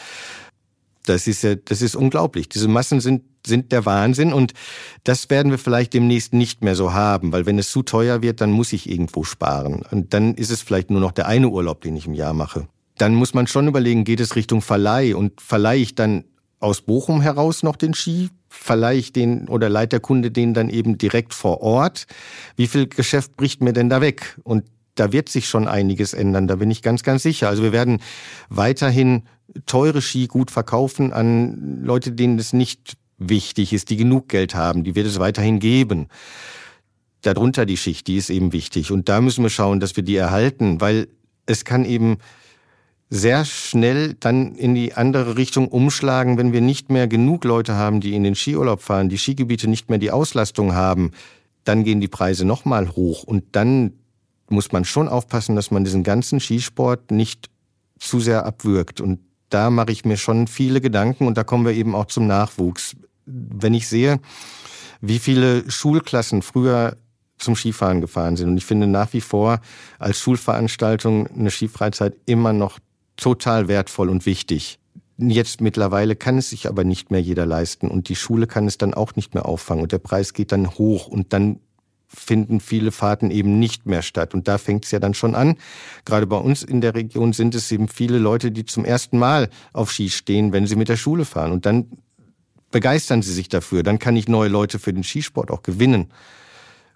das 1.06 1.26
ist 1.26 1.44
ja, 1.44 1.54
das 1.54 1.80
ist 1.80 1.96
unglaublich. 1.96 2.50
Diese 2.50 2.68
Massen 2.68 3.00
sind, 3.00 3.22
sind 3.46 3.72
der 3.72 3.86
Wahnsinn 3.86 4.34
und 4.34 4.52
das 5.02 5.30
werden 5.30 5.50
wir 5.50 5.58
vielleicht 5.58 5.94
demnächst 5.94 6.34
nicht 6.34 6.62
mehr 6.62 6.74
so 6.74 6.92
haben, 6.92 7.32
weil 7.32 7.46
wenn 7.46 7.58
es 7.58 7.70
zu 7.70 7.82
teuer 7.82 8.20
wird, 8.20 8.42
dann 8.42 8.50
muss 8.50 8.74
ich 8.74 8.86
irgendwo 8.86 9.24
sparen. 9.24 9.82
Und 9.90 10.12
dann 10.12 10.34
ist 10.34 10.50
es 10.50 10.60
vielleicht 10.60 10.90
nur 10.90 11.00
noch 11.00 11.12
der 11.12 11.26
eine 11.26 11.48
Urlaub, 11.48 11.80
den 11.80 11.96
ich 11.96 12.06
im 12.06 12.12
Jahr 12.12 12.34
mache. 12.34 12.68
Dann 12.98 13.14
muss 13.14 13.32
man 13.32 13.46
schon 13.46 13.66
überlegen, 13.66 14.04
geht 14.04 14.20
es 14.20 14.36
Richtung 14.36 14.60
Verleih 14.60 15.14
und 15.16 15.40
verleihe 15.40 15.80
ich 15.80 15.94
dann 15.94 16.24
aus 16.64 16.80
Bochum 16.80 17.20
heraus 17.20 17.62
noch 17.62 17.76
den 17.76 17.94
Ski? 17.94 18.30
Verleihe 18.48 18.98
ich 18.98 19.12
den 19.12 19.48
oder 19.48 19.68
leiht 19.68 19.92
der 19.92 20.00
Kunde 20.00 20.30
den 20.30 20.54
dann 20.54 20.70
eben 20.70 20.98
direkt 20.98 21.34
vor 21.34 21.60
Ort? 21.60 22.06
Wie 22.56 22.66
viel 22.66 22.88
Geschäft 22.88 23.36
bricht 23.36 23.62
mir 23.62 23.72
denn 23.72 23.88
da 23.88 24.00
weg? 24.00 24.38
Und 24.42 24.64
da 24.94 25.12
wird 25.12 25.28
sich 25.28 25.48
schon 25.48 25.68
einiges 25.68 26.14
ändern, 26.14 26.46
da 26.46 26.56
bin 26.56 26.70
ich 26.70 26.82
ganz, 26.82 27.02
ganz 27.02 27.22
sicher. 27.22 27.48
Also 27.48 27.62
wir 27.62 27.72
werden 27.72 28.00
weiterhin 28.48 29.24
teure 29.66 30.00
Ski 30.00 30.26
gut 30.26 30.50
verkaufen 30.50 31.12
an 31.12 31.82
Leute, 31.82 32.12
denen 32.12 32.38
es 32.38 32.52
nicht 32.52 32.96
wichtig 33.18 33.72
ist, 33.72 33.90
die 33.90 33.96
genug 33.96 34.28
Geld 34.28 34.54
haben. 34.54 34.84
Die 34.84 34.94
wird 34.94 35.06
es 35.06 35.18
weiterhin 35.18 35.58
geben. 35.58 36.08
Darunter 37.22 37.66
die 37.66 37.76
Schicht, 37.76 38.06
die 38.06 38.16
ist 38.16 38.30
eben 38.30 38.52
wichtig. 38.52 38.90
Und 38.90 39.08
da 39.08 39.20
müssen 39.20 39.42
wir 39.42 39.50
schauen, 39.50 39.80
dass 39.80 39.96
wir 39.96 40.04
die 40.04 40.16
erhalten, 40.16 40.80
weil 40.80 41.08
es 41.46 41.64
kann 41.64 41.84
eben 41.84 42.18
sehr 43.14 43.44
schnell 43.44 44.14
dann 44.18 44.56
in 44.56 44.74
die 44.74 44.94
andere 44.94 45.36
Richtung 45.36 45.68
umschlagen, 45.68 46.36
wenn 46.36 46.52
wir 46.52 46.60
nicht 46.60 46.90
mehr 46.90 47.06
genug 47.06 47.44
Leute 47.44 47.74
haben, 47.74 48.00
die 48.00 48.14
in 48.14 48.24
den 48.24 48.34
Skiurlaub 48.34 48.82
fahren, 48.82 49.08
die 49.08 49.18
Skigebiete 49.18 49.68
nicht 49.68 49.88
mehr 49.88 50.00
die 50.00 50.10
Auslastung 50.10 50.74
haben, 50.74 51.12
dann 51.62 51.84
gehen 51.84 52.00
die 52.00 52.08
Preise 52.08 52.44
nochmal 52.44 52.90
hoch. 52.96 53.22
Und 53.22 53.44
dann 53.52 53.92
muss 54.48 54.72
man 54.72 54.84
schon 54.84 55.08
aufpassen, 55.08 55.54
dass 55.54 55.70
man 55.70 55.84
diesen 55.84 56.02
ganzen 56.02 56.40
Skisport 56.40 57.12
nicht 57.12 57.50
zu 58.00 58.18
sehr 58.18 58.46
abwürgt. 58.46 59.00
Und 59.00 59.20
da 59.48 59.70
mache 59.70 59.92
ich 59.92 60.04
mir 60.04 60.16
schon 60.16 60.48
viele 60.48 60.80
Gedanken 60.80 61.28
und 61.28 61.38
da 61.38 61.44
kommen 61.44 61.64
wir 61.64 61.72
eben 61.72 61.94
auch 61.94 62.06
zum 62.06 62.26
Nachwuchs. 62.26 62.96
Wenn 63.26 63.74
ich 63.74 63.86
sehe, 63.86 64.18
wie 65.00 65.20
viele 65.20 65.70
Schulklassen 65.70 66.42
früher 66.42 66.96
zum 67.38 67.54
Skifahren 67.54 68.00
gefahren 68.00 68.36
sind. 68.36 68.48
Und 68.48 68.56
ich 68.56 68.64
finde 68.64 68.88
nach 68.88 69.12
wie 69.12 69.20
vor 69.20 69.60
als 70.00 70.18
Schulveranstaltung 70.18 71.28
eine 71.28 71.50
Skifreizeit 71.50 72.16
immer 72.26 72.52
noch 72.52 72.78
total 73.16 73.68
wertvoll 73.68 74.08
und 74.08 74.26
wichtig. 74.26 74.78
Jetzt 75.16 75.60
mittlerweile 75.60 76.16
kann 76.16 76.38
es 76.38 76.50
sich 76.50 76.68
aber 76.68 76.82
nicht 76.82 77.10
mehr 77.10 77.22
jeder 77.22 77.46
leisten 77.46 77.88
und 77.88 78.08
die 78.08 78.16
Schule 78.16 78.46
kann 78.46 78.66
es 78.66 78.78
dann 78.78 78.94
auch 78.94 79.14
nicht 79.14 79.34
mehr 79.34 79.46
auffangen 79.46 79.82
und 79.82 79.92
der 79.92 79.98
Preis 79.98 80.32
geht 80.32 80.50
dann 80.50 80.70
hoch 80.70 81.06
und 81.06 81.32
dann 81.32 81.60
finden 82.08 82.60
viele 82.60 82.92
Fahrten 82.92 83.30
eben 83.30 83.58
nicht 83.58 83.86
mehr 83.86 84.02
statt. 84.02 84.34
Und 84.34 84.48
da 84.48 84.58
fängt 84.58 84.84
es 84.84 84.90
ja 84.90 84.98
dann 84.98 85.14
schon 85.14 85.34
an. 85.34 85.56
Gerade 86.04 86.26
bei 86.26 86.36
uns 86.36 86.62
in 86.62 86.80
der 86.80 86.94
Region 86.94 87.32
sind 87.32 87.54
es 87.54 87.70
eben 87.72 87.88
viele 87.88 88.18
Leute, 88.18 88.50
die 88.50 88.64
zum 88.64 88.84
ersten 88.84 89.18
Mal 89.18 89.50
auf 89.72 89.90
Ski 89.90 90.10
stehen, 90.10 90.52
wenn 90.52 90.66
sie 90.66 90.76
mit 90.76 90.88
der 90.88 90.96
Schule 90.96 91.24
fahren. 91.24 91.52
Und 91.52 91.66
dann 91.66 91.86
begeistern 92.70 93.22
sie 93.22 93.32
sich 93.32 93.48
dafür. 93.48 93.82
Dann 93.82 93.98
kann 93.98 94.16
ich 94.16 94.28
neue 94.28 94.48
Leute 94.48 94.78
für 94.78 94.92
den 94.92 95.04
Skisport 95.04 95.50
auch 95.50 95.62
gewinnen. 95.62 96.12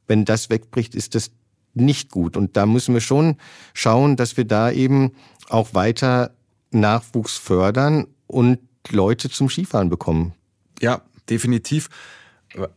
Wenn 0.06 0.24
das 0.24 0.50
wegbricht, 0.50 0.94
ist 0.94 1.14
das 1.14 1.30
nicht 1.74 2.10
gut. 2.10 2.36
Und 2.36 2.56
da 2.56 2.66
müssen 2.66 2.94
wir 2.94 3.00
schon 3.00 3.36
schauen, 3.74 4.16
dass 4.16 4.36
wir 4.36 4.44
da 4.44 4.70
eben 4.70 5.12
auch 5.50 5.74
weiter 5.74 6.32
Nachwuchs 6.70 7.36
fördern 7.36 8.06
und 8.26 8.58
Leute 8.90 9.30
zum 9.30 9.48
Skifahren 9.48 9.88
bekommen. 9.88 10.34
Ja, 10.80 11.02
definitiv. 11.28 11.88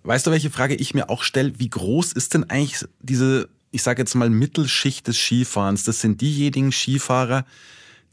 Weißt 0.03 0.27
du, 0.27 0.31
welche 0.31 0.49
Frage 0.49 0.75
ich 0.75 0.93
mir 0.93 1.09
auch 1.09 1.23
stelle? 1.23 1.59
Wie 1.59 1.69
groß 1.69 2.11
ist 2.13 2.33
denn 2.33 2.49
eigentlich 2.49 2.85
diese, 2.99 3.49
ich 3.71 3.83
sage 3.83 4.01
jetzt 4.01 4.15
mal, 4.15 4.29
Mittelschicht 4.29 5.07
des 5.07 5.17
Skifahrens? 5.17 5.83
Das 5.83 6.01
sind 6.01 6.21
diejenigen 6.21 6.71
Skifahrer, 6.71 7.45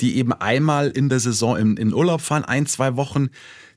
die 0.01 0.17
eben 0.17 0.33
einmal 0.33 0.89
in 0.89 1.09
der 1.09 1.19
Saison 1.19 1.57
in, 1.57 1.77
in 1.77 1.93
Urlaub 1.93 2.21
fahren, 2.21 2.45
ein, 2.45 2.67
zwei 2.67 2.97
Wochen, 2.97 3.31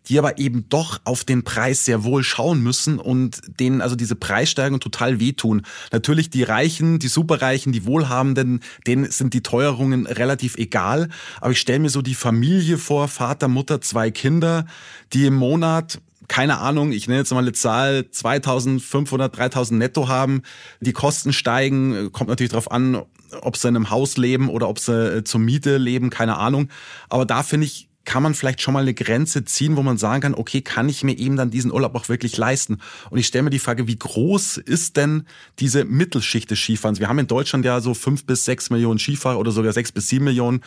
die 0.10 0.18
aber 0.18 0.38
eben 0.40 0.68
doch 0.70 1.00
auf 1.04 1.24
den 1.24 1.44
Preis 1.44 1.86
sehr 1.86 2.04
wohl 2.04 2.24
schauen 2.24 2.62
müssen 2.62 3.00
und 3.00 3.42
denen 3.60 3.82
also 3.82 3.96
diese 3.96 4.16
Preissteigerungen 4.16 4.80
total 4.80 5.20
wehtun. 5.20 5.64
Natürlich 5.92 6.30
die 6.30 6.44
Reichen, 6.44 7.00
die 7.00 7.08
Superreichen, 7.08 7.72
die 7.72 7.86
Wohlhabenden, 7.86 8.62
denen 8.88 9.10
sind 9.12 9.34
die 9.34 9.44
Teuerungen 9.44 10.08
relativ 10.08 10.56
egal. 10.58 11.10
Aber 11.40 11.52
ich 11.52 11.60
stelle 11.60 11.80
mir 11.80 11.90
so 11.90 12.02
die 12.02 12.16
Familie 12.16 12.78
vor, 12.78 13.08
Vater, 13.08 13.48
Mutter, 13.48 13.82
zwei 13.82 14.12
Kinder, 14.12 14.66
die 15.14 15.26
im 15.26 15.36
Monat 15.36 16.00
keine 16.28 16.60
Ahnung, 16.60 16.94
ich 16.94 17.10
nenne 17.10 17.20
jetzt 17.20 17.34
mal 17.34 17.40
eine 17.40 17.52
Zahl, 17.52 18.10
2500, 18.10 19.36
3000 19.36 19.78
netto 19.78 20.08
haben. 20.08 20.44
Die 20.80 20.94
Kosten 20.94 21.34
steigen, 21.34 22.14
kommt 22.14 22.30
natürlich 22.30 22.52
darauf 22.52 22.72
an, 22.72 23.02
ob 23.42 23.58
sie 23.58 23.68
in 23.68 23.76
einem 23.76 23.90
Haus 23.90 24.16
leben 24.16 24.48
oder 24.48 24.70
ob 24.70 24.80
sie 24.80 25.18
äh, 25.18 25.24
zur 25.26 25.42
Miete 25.42 25.76
leben, 25.78 26.10
keine 26.10 26.38
Ahnung. 26.38 26.70
Aber 27.10 27.26
da 27.26 27.44
finde 27.44 27.68
ich, 27.68 27.90
kann 28.06 28.24
man 28.24 28.34
vielleicht 28.34 28.62
schon 28.62 28.74
mal 28.74 28.82
eine 28.82 28.94
Grenze 28.94 29.46
ziehen, 29.46 29.78
wo 29.78 29.84
man 29.84 29.98
sagen 29.98 30.22
kann, 30.22 30.36
okay, 30.36 30.62
kann 30.62 30.90
ich 30.90 31.04
mir 31.04 31.18
eben 31.18 31.36
dann 31.36 31.52
diesen 31.52 31.72
Urlaub 31.72 31.96
auch 31.96 32.10
wirklich 32.10 32.36
leisten? 32.38 32.80
Und 33.10 33.20
ich 33.20 33.28
stelle 33.28 33.44
mir 33.44 33.50
die 33.50 33.60
Frage, 33.60 33.88
wie 33.88 33.98
groß 33.98 34.58
ist 34.58 34.98
denn 34.98 35.26
diese 35.60 35.86
Mittelschicht 35.86 36.50
des 36.50 36.60
Skifahrens? 36.60 37.00
Wir 37.00 37.10
haben 37.10 37.20
in 37.20 37.28
Deutschland 37.28 37.64
ja 37.64 37.80
so 37.80 37.94
fünf 37.94 38.26
bis 38.26 38.46
sechs 38.46 38.70
Millionen 38.70 39.00
Skifahrer 39.00 39.38
oder 39.38 39.52
sogar 39.52 39.74
sechs 39.74 39.92
bis 39.92 40.08
sieben 40.08 40.26
Millionen. 40.26 40.62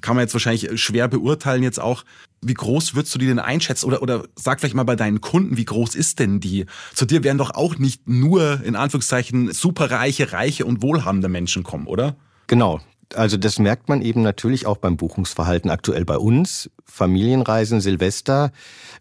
Kann 0.00 0.16
man 0.16 0.24
jetzt 0.24 0.34
wahrscheinlich 0.34 0.80
schwer 0.80 1.08
beurteilen 1.08 1.62
jetzt 1.62 1.80
auch. 1.80 2.04
Wie 2.40 2.54
groß 2.54 2.94
würdest 2.94 3.14
du 3.14 3.18
die 3.18 3.26
denn 3.26 3.40
einschätzen? 3.40 3.86
Oder, 3.86 4.00
oder 4.00 4.24
sag 4.36 4.60
vielleicht 4.60 4.76
mal 4.76 4.84
bei 4.84 4.94
deinen 4.94 5.20
Kunden, 5.20 5.56
wie 5.56 5.64
groß 5.64 5.96
ist 5.96 6.20
denn 6.20 6.38
die? 6.38 6.66
Zu 6.94 7.04
dir 7.04 7.24
werden 7.24 7.38
doch 7.38 7.50
auch 7.50 7.78
nicht 7.78 8.08
nur, 8.08 8.62
in 8.62 8.76
Anführungszeichen, 8.76 9.52
superreiche, 9.52 10.32
reiche 10.32 10.64
und 10.64 10.80
wohlhabende 10.82 11.28
Menschen 11.28 11.64
kommen, 11.64 11.88
oder? 11.88 12.16
Genau, 12.46 12.80
also 13.14 13.36
das 13.36 13.58
merkt 13.58 13.88
man 13.88 14.02
eben 14.02 14.22
natürlich 14.22 14.66
auch 14.66 14.76
beim 14.76 14.96
Buchungsverhalten 14.96 15.70
aktuell 15.70 16.04
bei 16.04 16.18
uns. 16.18 16.70
Familienreisen 16.84 17.80
Silvester 17.80 18.52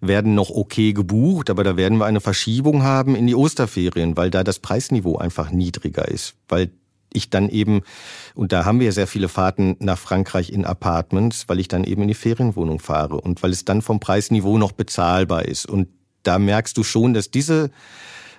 werden 0.01 0.35
noch 0.35 0.49
okay 0.49 0.93
gebucht, 0.93 1.49
aber 1.49 1.63
da 1.63 1.77
werden 1.77 1.97
wir 1.97 2.05
eine 2.05 2.21
Verschiebung 2.21 2.83
haben 2.83 3.15
in 3.15 3.27
die 3.27 3.35
Osterferien, 3.35 4.15
weil 4.15 4.29
da 4.29 4.43
das 4.43 4.59
Preisniveau 4.59 5.17
einfach 5.17 5.51
niedriger 5.51 6.07
ist, 6.07 6.35
weil 6.47 6.71
ich 7.13 7.29
dann 7.29 7.49
eben, 7.49 7.81
und 8.35 8.51
da 8.51 8.65
haben 8.65 8.79
wir 8.79 8.91
sehr 8.91 9.07
viele 9.07 9.29
Fahrten 9.29 9.75
nach 9.79 9.97
Frankreich 9.97 10.51
in 10.51 10.65
Apartments, 10.65 11.45
weil 11.47 11.59
ich 11.59 11.67
dann 11.67 11.83
eben 11.83 12.03
in 12.03 12.07
die 12.07 12.13
Ferienwohnung 12.13 12.79
fahre 12.79 13.19
und 13.21 13.41
weil 13.43 13.51
es 13.51 13.65
dann 13.65 13.81
vom 13.81 13.99
Preisniveau 13.99 14.57
noch 14.57 14.71
bezahlbar 14.73 15.45
ist. 15.45 15.65
Und 15.65 15.87
da 16.23 16.37
merkst 16.37 16.77
du 16.77 16.83
schon, 16.83 17.13
dass 17.13 17.31
diese 17.31 17.71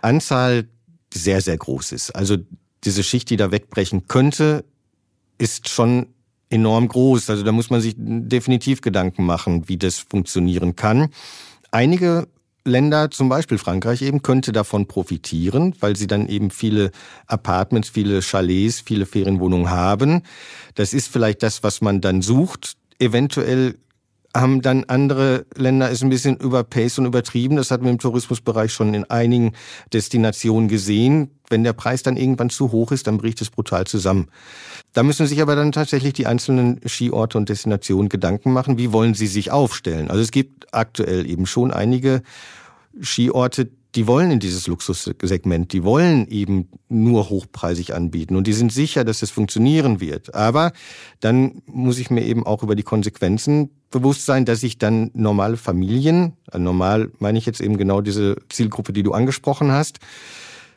Anzahl 0.02 0.68
sehr, 1.12 1.40
sehr 1.40 1.56
groß 1.56 1.92
ist. 1.92 2.10
Also 2.10 2.36
diese 2.84 3.02
Schicht, 3.02 3.30
die 3.30 3.36
da 3.36 3.50
wegbrechen 3.50 4.06
könnte, 4.06 4.64
ist 5.38 5.68
schon 5.68 6.06
enorm 6.50 6.88
groß. 6.88 7.30
Also 7.30 7.42
da 7.42 7.52
muss 7.52 7.70
man 7.70 7.80
sich 7.80 7.94
definitiv 7.96 8.80
Gedanken 8.80 9.24
machen, 9.24 9.68
wie 9.68 9.76
das 9.76 9.98
funktionieren 9.98 10.76
kann. 10.76 11.08
Einige 11.70 12.28
Länder, 12.64 13.10
zum 13.10 13.28
Beispiel 13.28 13.58
Frankreich 13.58 14.02
eben, 14.02 14.22
könnte 14.22 14.52
davon 14.52 14.86
profitieren, 14.86 15.74
weil 15.80 15.96
sie 15.96 16.06
dann 16.06 16.28
eben 16.28 16.50
viele 16.50 16.90
Apartments, 17.26 17.88
viele 17.88 18.20
Chalets, 18.20 18.80
viele 18.80 19.06
Ferienwohnungen 19.06 19.70
haben. 19.70 20.22
Das 20.74 20.92
ist 20.92 21.08
vielleicht 21.08 21.42
das, 21.42 21.62
was 21.62 21.80
man 21.80 22.00
dann 22.00 22.22
sucht. 22.22 22.76
Eventuell 22.98 23.76
haben 24.40 24.62
dann 24.62 24.84
andere 24.84 25.46
Länder 25.56 25.90
es 25.90 26.02
ein 26.02 26.10
bisschen 26.10 26.36
überpaced 26.36 26.98
und 26.98 27.06
übertrieben. 27.06 27.56
Das 27.56 27.70
hatten 27.70 27.84
wir 27.84 27.90
im 27.90 27.98
Tourismusbereich 27.98 28.72
schon 28.72 28.94
in 28.94 29.04
einigen 29.04 29.52
Destinationen 29.92 30.68
gesehen. 30.68 31.30
Wenn 31.48 31.64
der 31.64 31.72
Preis 31.72 32.02
dann 32.02 32.16
irgendwann 32.16 32.50
zu 32.50 32.72
hoch 32.72 32.92
ist, 32.92 33.06
dann 33.06 33.18
bricht 33.18 33.40
es 33.40 33.50
brutal 33.50 33.86
zusammen. 33.86 34.28
Da 34.92 35.02
müssen 35.02 35.26
sich 35.26 35.40
aber 35.40 35.56
dann 35.56 35.72
tatsächlich 35.72 36.12
die 36.12 36.26
einzelnen 36.26 36.80
Skiorte 36.86 37.38
und 37.38 37.48
Destinationen 37.48 38.08
Gedanken 38.08 38.52
machen, 38.52 38.78
wie 38.78 38.92
wollen 38.92 39.14
sie 39.14 39.26
sich 39.26 39.50
aufstellen. 39.50 40.10
Also 40.10 40.22
es 40.22 40.30
gibt 40.30 40.74
aktuell 40.74 41.28
eben 41.28 41.46
schon 41.46 41.72
einige 41.72 42.22
Skiorte, 43.00 43.70
die 43.94 44.06
wollen 44.06 44.30
in 44.30 44.38
dieses 44.38 44.66
Luxussegment, 44.66 45.72
die 45.72 45.82
wollen 45.82 46.28
eben 46.28 46.68
nur 46.88 47.30
hochpreisig 47.30 47.94
anbieten 47.94 48.36
und 48.36 48.46
die 48.46 48.52
sind 48.52 48.72
sicher, 48.72 49.04
dass 49.04 49.22
es 49.22 49.30
funktionieren 49.30 50.00
wird. 50.00 50.34
Aber 50.34 50.72
dann 51.20 51.62
muss 51.66 51.98
ich 51.98 52.10
mir 52.10 52.24
eben 52.24 52.44
auch 52.44 52.62
über 52.62 52.76
die 52.76 52.82
Konsequenzen 52.82 53.70
bewusst 53.90 54.26
sein, 54.26 54.44
dass 54.44 54.62
ich 54.62 54.78
dann 54.78 55.10
normale 55.14 55.56
Familien, 55.56 56.34
also 56.46 56.62
normal 56.62 57.10
meine 57.18 57.38
ich 57.38 57.46
jetzt 57.46 57.60
eben 57.60 57.78
genau 57.78 58.00
diese 58.00 58.36
Zielgruppe, 58.48 58.92
die 58.92 59.02
du 59.02 59.12
angesprochen 59.12 59.72
hast, 59.72 59.98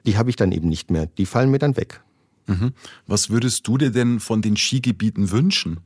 die 0.05 0.18
habe 0.18 0.30
ich 0.30 0.36
dann 0.36 0.51
eben 0.51 0.70
nicht 0.70 0.89
mehr. 0.91 1.05
Die 1.05 1.26
fallen 1.26 1.51
mir 1.51 1.59
dann 1.59 1.78
weg. 1.78 2.01
Mhm. 2.47 2.74
Was 3.07 3.30
würdest 3.30 3.68
du 3.68 3.78
dir 3.78 3.91
denn 3.91 4.20
von 4.20 4.41
den 4.41 4.57
Skigebieten 4.57 5.32
wünschen? 5.32 5.80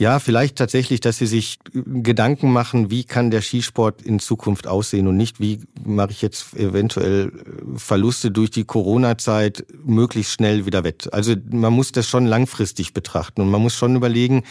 Ja, 0.00 0.18
vielleicht 0.18 0.56
tatsächlich, 0.56 1.00
dass 1.00 1.18
sie 1.18 1.26
sich 1.26 1.58
Gedanken 1.74 2.50
machen, 2.50 2.90
wie 2.90 3.04
kann 3.04 3.30
der 3.30 3.42
Skisport 3.42 4.00
in 4.00 4.18
Zukunft 4.18 4.66
aussehen 4.66 5.06
und 5.06 5.18
nicht, 5.18 5.40
wie 5.40 5.60
mache 5.84 6.12
ich 6.12 6.22
jetzt 6.22 6.54
eventuell 6.54 7.30
Verluste 7.76 8.30
durch 8.30 8.50
die 8.50 8.64
Corona-Zeit 8.64 9.66
möglichst 9.84 10.32
schnell 10.32 10.64
wieder 10.64 10.84
wett. 10.84 11.12
Also 11.12 11.34
man 11.50 11.74
muss 11.74 11.92
das 11.92 12.08
schon 12.08 12.24
langfristig 12.24 12.94
betrachten 12.94 13.42
und 13.42 13.50
man 13.50 13.60
muss 13.60 13.74
schon 13.74 13.94
überlegen, 13.94 14.44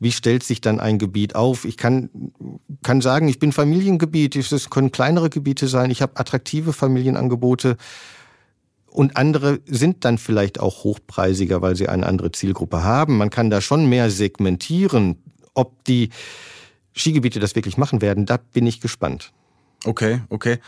wie 0.00 0.10
stellt 0.10 0.42
sich 0.42 0.60
dann 0.60 0.80
ein 0.80 0.98
Gebiet 0.98 1.36
auf. 1.36 1.66
Ich 1.66 1.76
kann, 1.76 2.10
kann 2.82 3.00
sagen, 3.00 3.28
ich 3.28 3.38
bin 3.38 3.52
Familiengebiet, 3.52 4.34
es 4.34 4.70
können 4.70 4.90
kleinere 4.90 5.30
Gebiete 5.30 5.68
sein, 5.68 5.92
ich 5.92 6.02
habe 6.02 6.16
attraktive 6.16 6.72
Familienangebote. 6.72 7.76
Und 8.96 9.18
andere 9.18 9.60
sind 9.66 10.06
dann 10.06 10.16
vielleicht 10.16 10.58
auch 10.58 10.82
hochpreisiger, 10.82 11.60
weil 11.60 11.76
sie 11.76 11.86
eine 11.86 12.06
andere 12.06 12.32
Zielgruppe 12.32 12.82
haben. 12.82 13.18
Man 13.18 13.28
kann 13.28 13.50
da 13.50 13.60
schon 13.60 13.90
mehr 13.90 14.10
segmentieren. 14.10 15.18
Ob 15.52 15.84
die 15.84 16.08
Skigebiete 16.94 17.38
das 17.38 17.54
wirklich 17.54 17.76
machen 17.76 18.00
werden, 18.00 18.24
da 18.24 18.38
bin 18.38 18.66
ich 18.66 18.80
gespannt. 18.80 19.34
Okay, 19.84 20.22
okay. 20.30 20.60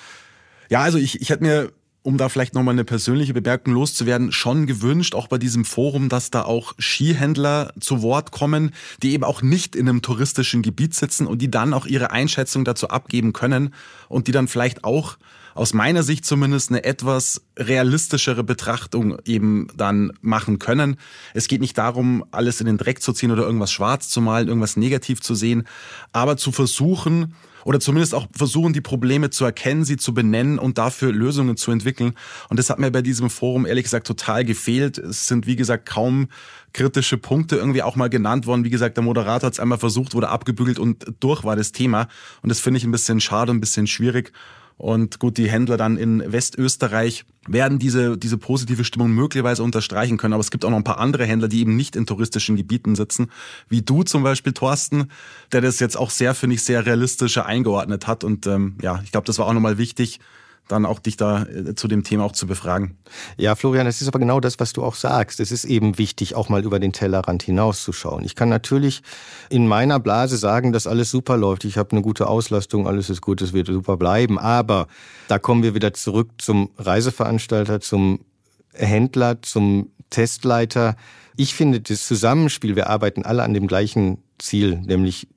Ja, 0.69 0.83
also 0.83 0.99
ich, 0.99 1.23
ich 1.23 1.31
hätte 1.31 1.43
mir, 1.43 1.73
um 2.03 2.19
da 2.19 2.29
vielleicht 2.29 2.53
nochmal 2.53 2.75
eine 2.75 2.85
persönliche 2.85 3.33
Bemerkung 3.33 3.73
loszuwerden, 3.73 4.31
schon 4.31 4.67
gewünscht, 4.67 5.15
auch 5.15 5.29
bei 5.29 5.39
diesem 5.39 5.65
Forum, 5.65 6.11
dass 6.11 6.31
da 6.31 6.43
auch 6.43 6.75
Skihändler 6.79 7.73
zu 7.81 8.03
Wort 8.03 8.31
kommen, 8.31 8.73
die 9.03 9.15
eben 9.15 9.25
auch 9.25 9.41
nicht 9.41 9.75
in 9.75 9.89
einem 9.89 10.03
touristischen 10.03 10.61
Gebiet 10.61 10.93
sitzen 10.95 11.27
und 11.27 11.41
die 11.41 11.51
dann 11.51 11.73
auch 11.73 11.87
ihre 11.87 12.11
Einschätzung 12.11 12.67
dazu 12.67 12.89
abgeben 12.89 13.33
können 13.33 13.73
und 14.11 14.27
die 14.27 14.33
dann 14.33 14.49
vielleicht 14.49 14.85
auch 14.85 15.17
aus 15.59 15.75
meiner 15.75 16.05
Sicht 16.05 16.25
zumindest 16.25 16.71
eine 16.71 16.85
etwas 16.85 17.43
realistischere 17.59 18.45
Betrachtung 18.45 19.19
eben 19.25 19.67
dann 19.77 20.13
machen 20.21 20.61
können. 20.61 20.97
Es 21.35 21.49
geht 21.49 21.61
nicht 21.61 21.77
darum, 21.77 22.25
alles 22.31 22.61
in 22.61 22.67
den 22.67 22.79
Dreck 22.79 23.03
zu 23.03 23.13
ziehen 23.13 23.33
oder 23.33 23.43
irgendwas 23.43 23.73
schwarz 23.73 24.09
zu 24.09 24.21
malen, 24.21 24.47
irgendwas 24.47 24.77
negativ 24.77 25.21
zu 25.21 25.35
sehen, 25.35 25.67
aber 26.13 26.37
zu 26.37 26.53
versuchen, 26.53 27.35
oder 27.65 27.81
zumindest 27.81 28.15
auch 28.15 28.29
versuchen, 28.33 28.73
die 28.73 28.81
Probleme 28.81 29.31
zu 29.31 29.45
erkennen, 29.45 29.85
sie 29.85 29.97
zu 29.97 30.15
benennen 30.15 30.61
und 30.61 30.79
dafür 30.79 31.13
Lösungen 31.13 31.57
zu 31.57 31.73
entwickeln. 31.73 32.15
Und 32.49 32.59
das 32.59 32.71
hat 32.71 32.79
mir 32.79 32.93
bei 32.93 33.03
diesem 33.03 33.29
Forum 33.29 33.67
ehrlich 33.67 33.85
gesagt 33.85 34.07
total 34.07 34.45
gefehlt. 34.45 34.97
Es 34.97 35.27
sind, 35.27 35.47
wie 35.47 35.57
gesagt, 35.57 35.87
kaum 35.87 36.29
kritische 36.73 37.19
Punkte 37.19 37.57
irgendwie 37.57 37.83
auch 37.83 37.97
mal 37.97 38.09
genannt 38.09 38.47
worden. 38.47 38.65
Wie 38.65 38.71
gesagt, 38.71 38.97
der 38.97 39.05
Moderator 39.05 39.49
hat 39.49 39.55
es 39.55 39.61
einmal 39.61 39.79
versucht, 39.79 40.15
wurde 40.15 40.29
abgebügelt 40.29 40.79
und 40.79 41.05
durch 41.19 41.43
war 41.43 41.57
das 41.57 41.73
Thema. 41.73 42.07
Und 42.43 42.49
das 42.49 42.61
finde 42.61 42.79
ich 42.79 42.85
ein 42.85 42.93
bisschen 42.93 43.21
schade, 43.21 43.53
ein 43.53 43.61
bisschen 43.61 43.89
schwierig. 43.89 44.33
Und 44.79 45.19
gut, 45.19 45.39
die 45.39 45.51
Händler 45.51 45.77
dann 45.77 45.97
in 45.97 46.23
Westösterreich 46.33 47.25
werden 47.49 47.81
diese, 47.81 48.17
diese 48.17 48.39
positive 48.39 48.85
Stimmung 48.85 49.11
möglicherweise 49.11 49.65
unterstreichen 49.65 50.19
können. 50.19 50.35
Aber 50.35 50.41
es 50.41 50.53
gibt 50.53 50.65
auch 50.65 50.71
noch 50.71 50.77
ein 50.77 50.85
paar 50.85 51.01
andere 51.01 51.27
Händler, 51.27 51.49
die 51.49 51.61
eben 51.61 51.75
nicht 51.75 51.97
in 51.97 52.07
touristischen 52.07 52.55
Gebieten 52.55 52.95
sitzen, 52.95 53.31
wie 53.69 53.83
du 53.83 54.05
zum 54.05 54.23
Beispiel, 54.23 54.53
Thorsten, 54.53 55.11
der 55.51 55.63
das 55.63 55.81
jetzt 55.81 55.97
auch 55.97 56.11
sehr, 56.11 56.33
finde 56.35 56.55
ich, 56.55 56.63
sehr 56.63 56.87
realistischer 56.87 57.45
eingeordnet 57.45 58.07
hat. 58.07 58.23
Und 58.23 58.47
ähm, 58.47 58.77
ja, 58.81 59.01
ich 59.03 59.11
glaube, 59.11 59.27
das 59.27 59.39
war 59.41 59.47
auch 59.47 59.53
nochmal 59.53 59.79
wichtig, 59.79 60.21
dann 60.69 60.87
auch 60.87 60.99
dich 60.99 61.17
da 61.17 61.43
äh, 61.43 61.75
zu 61.75 61.89
dem 61.89 62.05
Thema 62.05 62.25
auch 62.25 62.33
zu 62.33 62.47
befragen. 62.47 62.99
Ja, 63.37 63.55
Florian, 63.55 63.87
es 63.87 64.01
ist 64.01 64.09
aber 64.09 64.19
genau 64.19 64.41
das, 64.41 64.61
was 64.61 64.73
du 64.73 64.85
auch 64.85 64.95
sagst. 64.95 65.41
Es 65.41 65.51
ist 65.51 65.65
eben 65.65 65.99
wichtig, 65.99 66.35
auch 66.35 66.49
mal 66.49 66.65
über 66.65 66.79
den 66.79 66.93
Tellerrand 66.93 67.43
hinauszuschauen. 67.43 68.25
Ich 68.25 68.35
kann 68.35 68.49
natürlich 68.49 69.03
in 69.51 69.67
meiner 69.67 69.99
Blase 69.99 70.37
sagen, 70.37 70.73
dass 70.73 70.87
alles 70.87 71.11
super 71.11 71.37
läuft. 71.37 71.65
Ich 71.65 71.79
habe 71.79 71.93
eine 71.93 72.03
gute 72.03 72.29
Auslastung, 72.29 72.87
alles 72.87 73.11
ist 73.11 73.21
gut, 73.21 73.43
es 73.43 73.53
wird 73.53 73.67
super 73.67 73.97
bleiben. 73.97 74.39
Aber 74.39 74.87
da 75.27 75.39
kommen 75.39 75.63
wir 75.63 75.75
wieder 75.75 75.95
zurück 75.95 76.31
zum 76.39 76.71
Reiseveranstalter, 76.79 77.81
zum 77.81 78.21
Händler, 78.73 79.43
zum 79.43 79.91
Testleiter. 80.11 80.97
Ich 81.37 81.55
finde 81.55 81.81
das 81.81 82.07
Zusammenspiel, 82.07 82.77
wir 82.77 82.89
arbeiten 82.89 83.25
alle 83.25 83.43
an 83.43 83.55
dem 83.55 83.67
gleichen 83.67 84.19
Ziel, 84.39 84.81
nämlich 84.81 85.29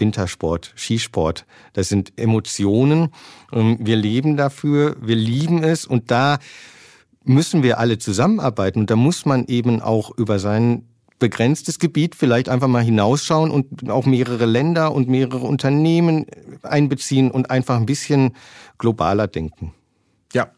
Wintersport, 0.00 0.72
Skisport. 0.76 1.46
Das 1.72 1.88
sind 1.88 2.12
Emotionen. 2.18 3.10
Ähm, 3.52 3.76
wir 3.80 3.96
leben 3.96 4.36
dafür, 4.36 4.96
wir 5.00 5.16
lieben 5.16 5.62
es 5.62 5.86
und 5.86 6.10
da 6.10 6.38
müssen 7.24 7.62
wir 7.62 7.78
alle 7.78 7.98
zusammenarbeiten 7.98 8.80
und 8.80 8.90
da 8.90 8.96
muss 8.96 9.26
man 9.26 9.44
eben 9.46 9.80
auch 9.82 10.10
über 10.16 10.38
sein 10.38 10.86
begrenztes 11.18 11.78
Gebiet 11.78 12.14
vielleicht 12.16 12.48
einfach 12.48 12.66
mal 12.66 12.82
hinausschauen 12.82 13.50
und 13.50 13.90
auch 13.90 14.06
mehrere 14.06 14.46
Länder 14.46 14.92
und 14.92 15.08
mehrere 15.08 15.46
Unternehmen 15.46 16.26
einbeziehen 16.62 17.30
und 17.30 17.50
einfach 17.50 17.76
ein 17.76 17.86
bisschen 17.86 18.34
globaler 18.78 19.28
denken. 19.28 19.74
Ja, 20.32 20.50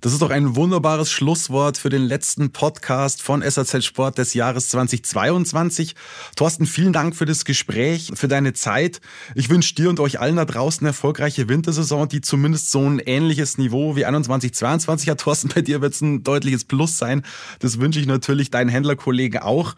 das 0.00 0.12
ist 0.12 0.22
doch 0.22 0.30
ein 0.30 0.54
wunderbares 0.54 1.10
Schlusswort 1.10 1.76
für 1.76 1.88
den 1.88 2.02
letzten 2.02 2.50
Podcast 2.50 3.20
von 3.20 3.42
SAZ 3.42 3.84
Sport 3.84 4.18
des 4.18 4.32
Jahres 4.34 4.68
2022. 4.68 5.94
Thorsten, 6.36 6.66
vielen 6.66 6.92
Dank 6.92 7.16
für 7.16 7.24
das 7.24 7.44
Gespräch, 7.44 8.12
für 8.14 8.28
deine 8.28 8.52
Zeit. 8.52 9.00
Ich 9.34 9.50
wünsche 9.50 9.74
dir 9.74 9.90
und 9.90 9.98
euch 9.98 10.20
allen 10.20 10.36
da 10.36 10.44
draußen 10.44 10.80
eine 10.80 10.90
erfolgreiche 10.90 11.48
Wintersaison, 11.48 12.08
die 12.08 12.20
zumindest 12.20 12.70
so 12.70 12.88
ein 12.88 13.00
ähnliches 13.00 13.58
Niveau 13.58 13.96
wie 13.96 14.04
21, 14.04 14.54
22 14.54 15.08
hat. 15.08 15.20
Thorsten, 15.20 15.48
bei 15.54 15.62
dir 15.62 15.80
wird 15.80 15.94
es 15.94 16.00
ein 16.00 16.22
deutliches 16.22 16.64
Plus 16.64 16.96
sein. 16.96 17.24
Das 17.58 17.80
wünsche 17.80 17.98
ich 17.98 18.06
natürlich 18.06 18.50
deinen 18.50 18.68
Händlerkollegen 18.68 19.40
auch. 19.40 19.74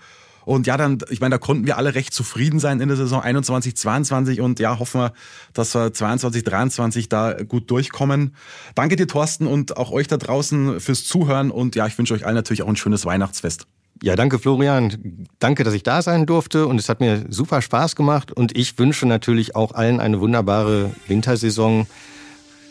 Und 0.51 0.67
ja, 0.67 0.77
dann, 0.77 0.99
ich 1.11 1.21
meine, 1.21 1.37
da 1.37 1.39
konnten 1.39 1.65
wir 1.65 1.77
alle 1.77 1.95
recht 1.95 2.13
zufrieden 2.13 2.59
sein 2.59 2.81
in 2.81 2.89
der 2.89 2.97
Saison 2.97 3.23
21, 3.23 3.77
22 3.77 4.41
und 4.41 4.59
ja, 4.59 4.81
hoffen 4.81 5.01
wir, 5.01 5.13
dass 5.53 5.77
wir 5.77 5.93
22, 5.93 6.43
23 6.43 7.09
da 7.09 7.35
gut 7.35 7.71
durchkommen. 7.71 8.35
Danke 8.75 8.97
dir, 8.97 9.07
Thorsten, 9.07 9.47
und 9.47 9.77
auch 9.77 9.93
euch 9.93 10.09
da 10.09 10.17
draußen 10.17 10.81
fürs 10.81 11.05
Zuhören 11.05 11.53
und 11.53 11.77
ja, 11.77 11.87
ich 11.87 11.97
wünsche 11.97 12.15
euch 12.15 12.27
allen 12.27 12.35
natürlich 12.35 12.65
auch 12.65 12.69
ein 12.69 12.75
schönes 12.75 13.07
Weihnachtsfest. 13.07 13.69
Ja, 14.03 14.17
danke 14.17 14.41
Florian. 14.41 15.29
Danke, 15.39 15.63
dass 15.63 15.73
ich 15.73 15.85
da 15.85 16.03
sein 16.03 16.27
durfte 16.27 16.67
und 16.67 16.81
es 16.81 16.89
hat 16.89 16.99
mir 16.99 17.27
super 17.29 17.63
Spaß 17.63 17.95
gemacht 17.95 18.33
und 18.33 18.59
ich 18.59 18.77
wünsche 18.77 19.07
natürlich 19.07 19.55
auch 19.55 19.71
allen 19.71 20.01
eine 20.01 20.19
wunderbare 20.19 20.91
Wintersaison, 21.07 21.87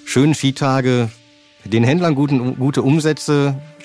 schöne 0.04 0.36
Skitage, 0.36 1.10
den 1.64 1.86
Händlern 1.86 2.14
guten, 2.14 2.58
gute 2.58 2.82
Umsätze 2.82 3.62